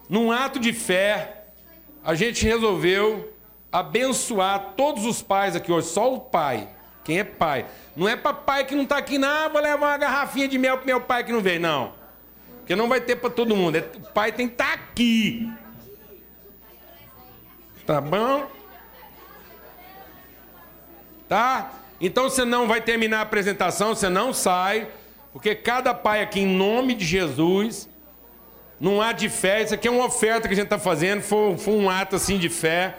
num 0.09 0.31
ato 0.31 0.59
de 0.59 0.73
fé, 0.73 1.45
a 2.03 2.15
gente 2.15 2.43
resolveu 2.43 3.31
abençoar 3.71 4.73
todos 4.75 5.05
os 5.05 5.21
pais 5.21 5.55
aqui 5.55 5.71
hoje, 5.71 5.87
só 5.87 6.11
o 6.11 6.19
pai. 6.19 6.67
Quem 7.03 7.19
é 7.19 7.23
pai? 7.23 7.65
Não 7.95 8.07
é 8.07 8.15
para 8.15 8.33
pai 8.33 8.65
que 8.65 8.75
não 8.75 8.83
está 8.83 8.97
aqui, 8.97 9.17
não, 9.17 9.27
ah, 9.27 9.47
vou 9.47 9.61
levar 9.61 9.77
uma 9.77 9.97
garrafinha 9.97 10.47
de 10.47 10.57
mel 10.57 10.77
para 10.77 10.85
meu 10.85 11.01
pai 11.01 11.23
que 11.23 11.31
não 11.31 11.41
veio, 11.41 11.59
não. 11.59 11.93
Porque 12.59 12.75
não 12.75 12.87
vai 12.87 13.01
ter 13.01 13.15
para 13.15 13.29
todo 13.29 13.55
mundo. 13.55 13.77
É, 13.77 13.79
o 13.79 14.13
pai 14.13 14.31
tem 14.31 14.47
que 14.47 14.53
estar 14.53 14.67
tá 14.67 14.73
aqui. 14.73 15.51
Tá 17.85 17.99
bom? 17.99 18.58
Tá? 21.29 21.73
Então 22.01 22.23
você 22.23 22.43
não 22.43 22.67
vai 22.67 22.81
terminar 22.81 23.19
a 23.19 23.21
apresentação, 23.21 23.93
você 23.93 24.09
não 24.09 24.33
sai, 24.33 24.87
porque 25.31 25.53
cada 25.53 25.93
pai 25.93 26.23
aqui, 26.23 26.39
em 26.39 26.47
nome 26.47 26.95
de 26.95 27.05
Jesus, 27.05 27.87
não 28.79 28.99
há 28.99 29.11
de 29.11 29.29
fé, 29.29 29.61
isso 29.61 29.75
aqui 29.75 29.87
é 29.87 29.91
uma 29.91 30.05
oferta 30.05 30.47
que 30.47 30.53
a 30.53 30.57
gente 30.57 30.65
está 30.65 30.79
fazendo, 30.79 31.21
foi, 31.21 31.55
foi, 31.57 31.75
um 31.75 31.87
ato 31.87 32.15
assim 32.15 32.39
de 32.39 32.49
fé. 32.49 32.95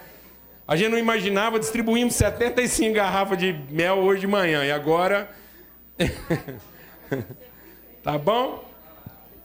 A 0.69 0.77
gente 0.77 0.91
não 0.91 0.99
imaginava, 0.99 1.59
distribuímos 1.59 2.15
75 2.15 2.95
garrafas 2.95 3.37
de 3.37 3.53
mel 3.69 3.99
hoje 3.99 4.21
de 4.21 4.27
manhã, 4.29 4.65
e 4.65 4.71
agora. 4.71 5.29
tá 8.05 8.17
bom? 8.17 8.65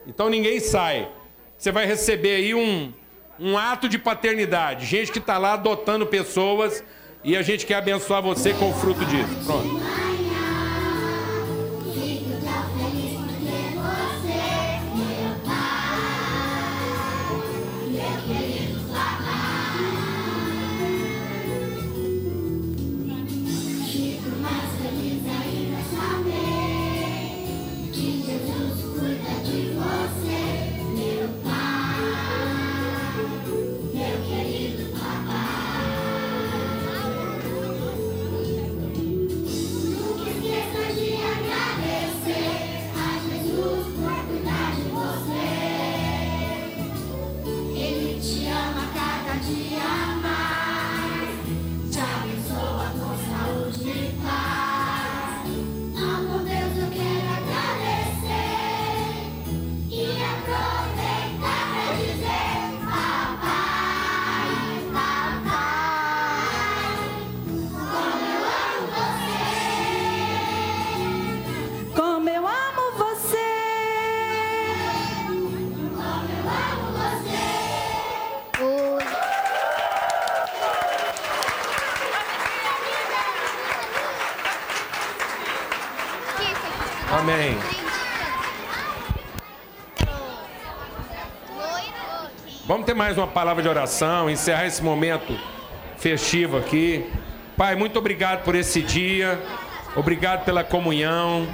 Então 0.05 0.29
ninguém 0.29 0.59
sai. 0.59 1.09
Você 1.57 1.71
vai 1.71 1.87
receber 1.87 2.35
aí 2.35 2.53
um, 2.53 2.93
um 3.39 3.57
ato 3.57 3.89
de 3.89 3.97
paternidade. 3.97 4.85
Gente 4.85 5.11
que 5.11 5.17
está 5.17 5.39
lá 5.39 5.53
adotando 5.53 6.05
pessoas 6.05 6.83
e 7.25 7.35
a 7.35 7.41
gente 7.41 7.65
quer 7.65 7.75
abençoar 7.75 8.21
você 8.21 8.53
com 8.53 8.69
o 8.69 8.73
fruto 8.73 9.03
disso. 9.05 9.35
Pronto. 9.45 10.04
Vamos 92.85 92.93
ter 92.93 93.03
mais 93.03 93.17
uma 93.17 93.25
palavra 93.25 93.63
de 93.63 93.67
oração, 93.67 94.29
encerrar 94.29 94.67
esse 94.67 94.83
momento 94.83 95.35
festivo 95.97 96.55
aqui. 96.55 97.03
Pai, 97.57 97.75
muito 97.75 97.97
obrigado 97.97 98.43
por 98.43 98.53
esse 98.53 98.79
dia. 98.79 99.41
Obrigado 99.95 100.45
pela 100.45 100.63
comunhão. 100.63 101.47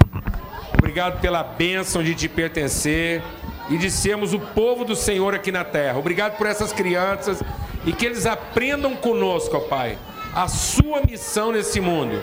Obrigado 0.77 1.21
pela 1.21 1.41
bênção 1.41 2.03
de 2.03 2.15
te 2.15 2.27
pertencer 2.27 3.23
e 3.69 3.77
de 3.77 3.89
sermos 3.89 4.33
o 4.33 4.39
povo 4.41 4.83
do 4.83 4.93
Senhor 4.93 5.33
aqui 5.33 5.53
na 5.53 5.63
terra. 5.63 5.97
Obrigado 5.97 6.35
por 6.35 6.47
essas 6.47 6.73
crianças 6.73 7.41
e 7.85 7.93
que 7.93 8.05
eles 8.05 8.25
aprendam 8.25 8.93
conosco, 8.97 9.55
ó 9.55 9.61
Pai, 9.61 9.97
a 10.35 10.49
sua 10.49 11.01
missão 11.09 11.53
nesse 11.53 11.79
mundo. 11.79 12.21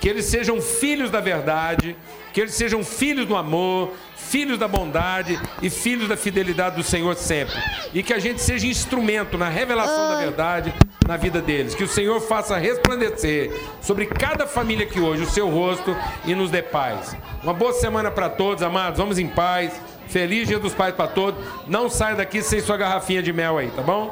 Que 0.00 0.08
eles 0.08 0.24
sejam 0.24 0.58
filhos 0.58 1.10
da 1.10 1.20
verdade, 1.20 1.94
que 2.32 2.40
eles 2.40 2.54
sejam 2.54 2.82
filhos 2.82 3.26
do 3.26 3.36
amor, 3.36 3.92
filhos 4.32 4.58
da 4.58 4.66
bondade 4.66 5.38
e 5.60 5.68
filhos 5.68 6.08
da 6.08 6.16
fidelidade 6.16 6.76
do 6.76 6.82
Senhor 6.82 7.14
sempre. 7.16 7.54
E 7.92 8.02
que 8.02 8.14
a 8.14 8.18
gente 8.18 8.40
seja 8.40 8.66
instrumento 8.66 9.36
na 9.36 9.50
revelação 9.50 10.08
da 10.08 10.16
verdade 10.16 10.72
na 11.06 11.18
vida 11.18 11.42
deles. 11.42 11.74
Que 11.74 11.84
o 11.84 11.88
Senhor 11.88 12.18
faça 12.18 12.56
resplandecer 12.56 13.52
sobre 13.82 14.06
cada 14.06 14.46
família 14.46 14.86
aqui 14.86 14.98
hoje 14.98 15.24
o 15.24 15.30
seu 15.30 15.50
rosto 15.50 15.94
e 16.24 16.34
nos 16.34 16.50
dê 16.50 16.62
paz. 16.62 17.14
Uma 17.42 17.52
boa 17.52 17.74
semana 17.74 18.10
para 18.10 18.30
todos, 18.30 18.62
amados. 18.62 18.98
Vamos 18.98 19.18
em 19.18 19.28
paz. 19.28 19.78
Feliz 20.08 20.48
Dia 20.48 20.58
dos 20.58 20.72
Pais 20.72 20.94
para 20.94 21.08
todos. 21.08 21.44
Não 21.66 21.90
saia 21.90 22.16
daqui 22.16 22.40
sem 22.40 22.60
sua 22.60 22.78
garrafinha 22.78 23.22
de 23.22 23.34
mel 23.34 23.58
aí, 23.58 23.70
tá 23.70 23.82
bom? 23.82 24.10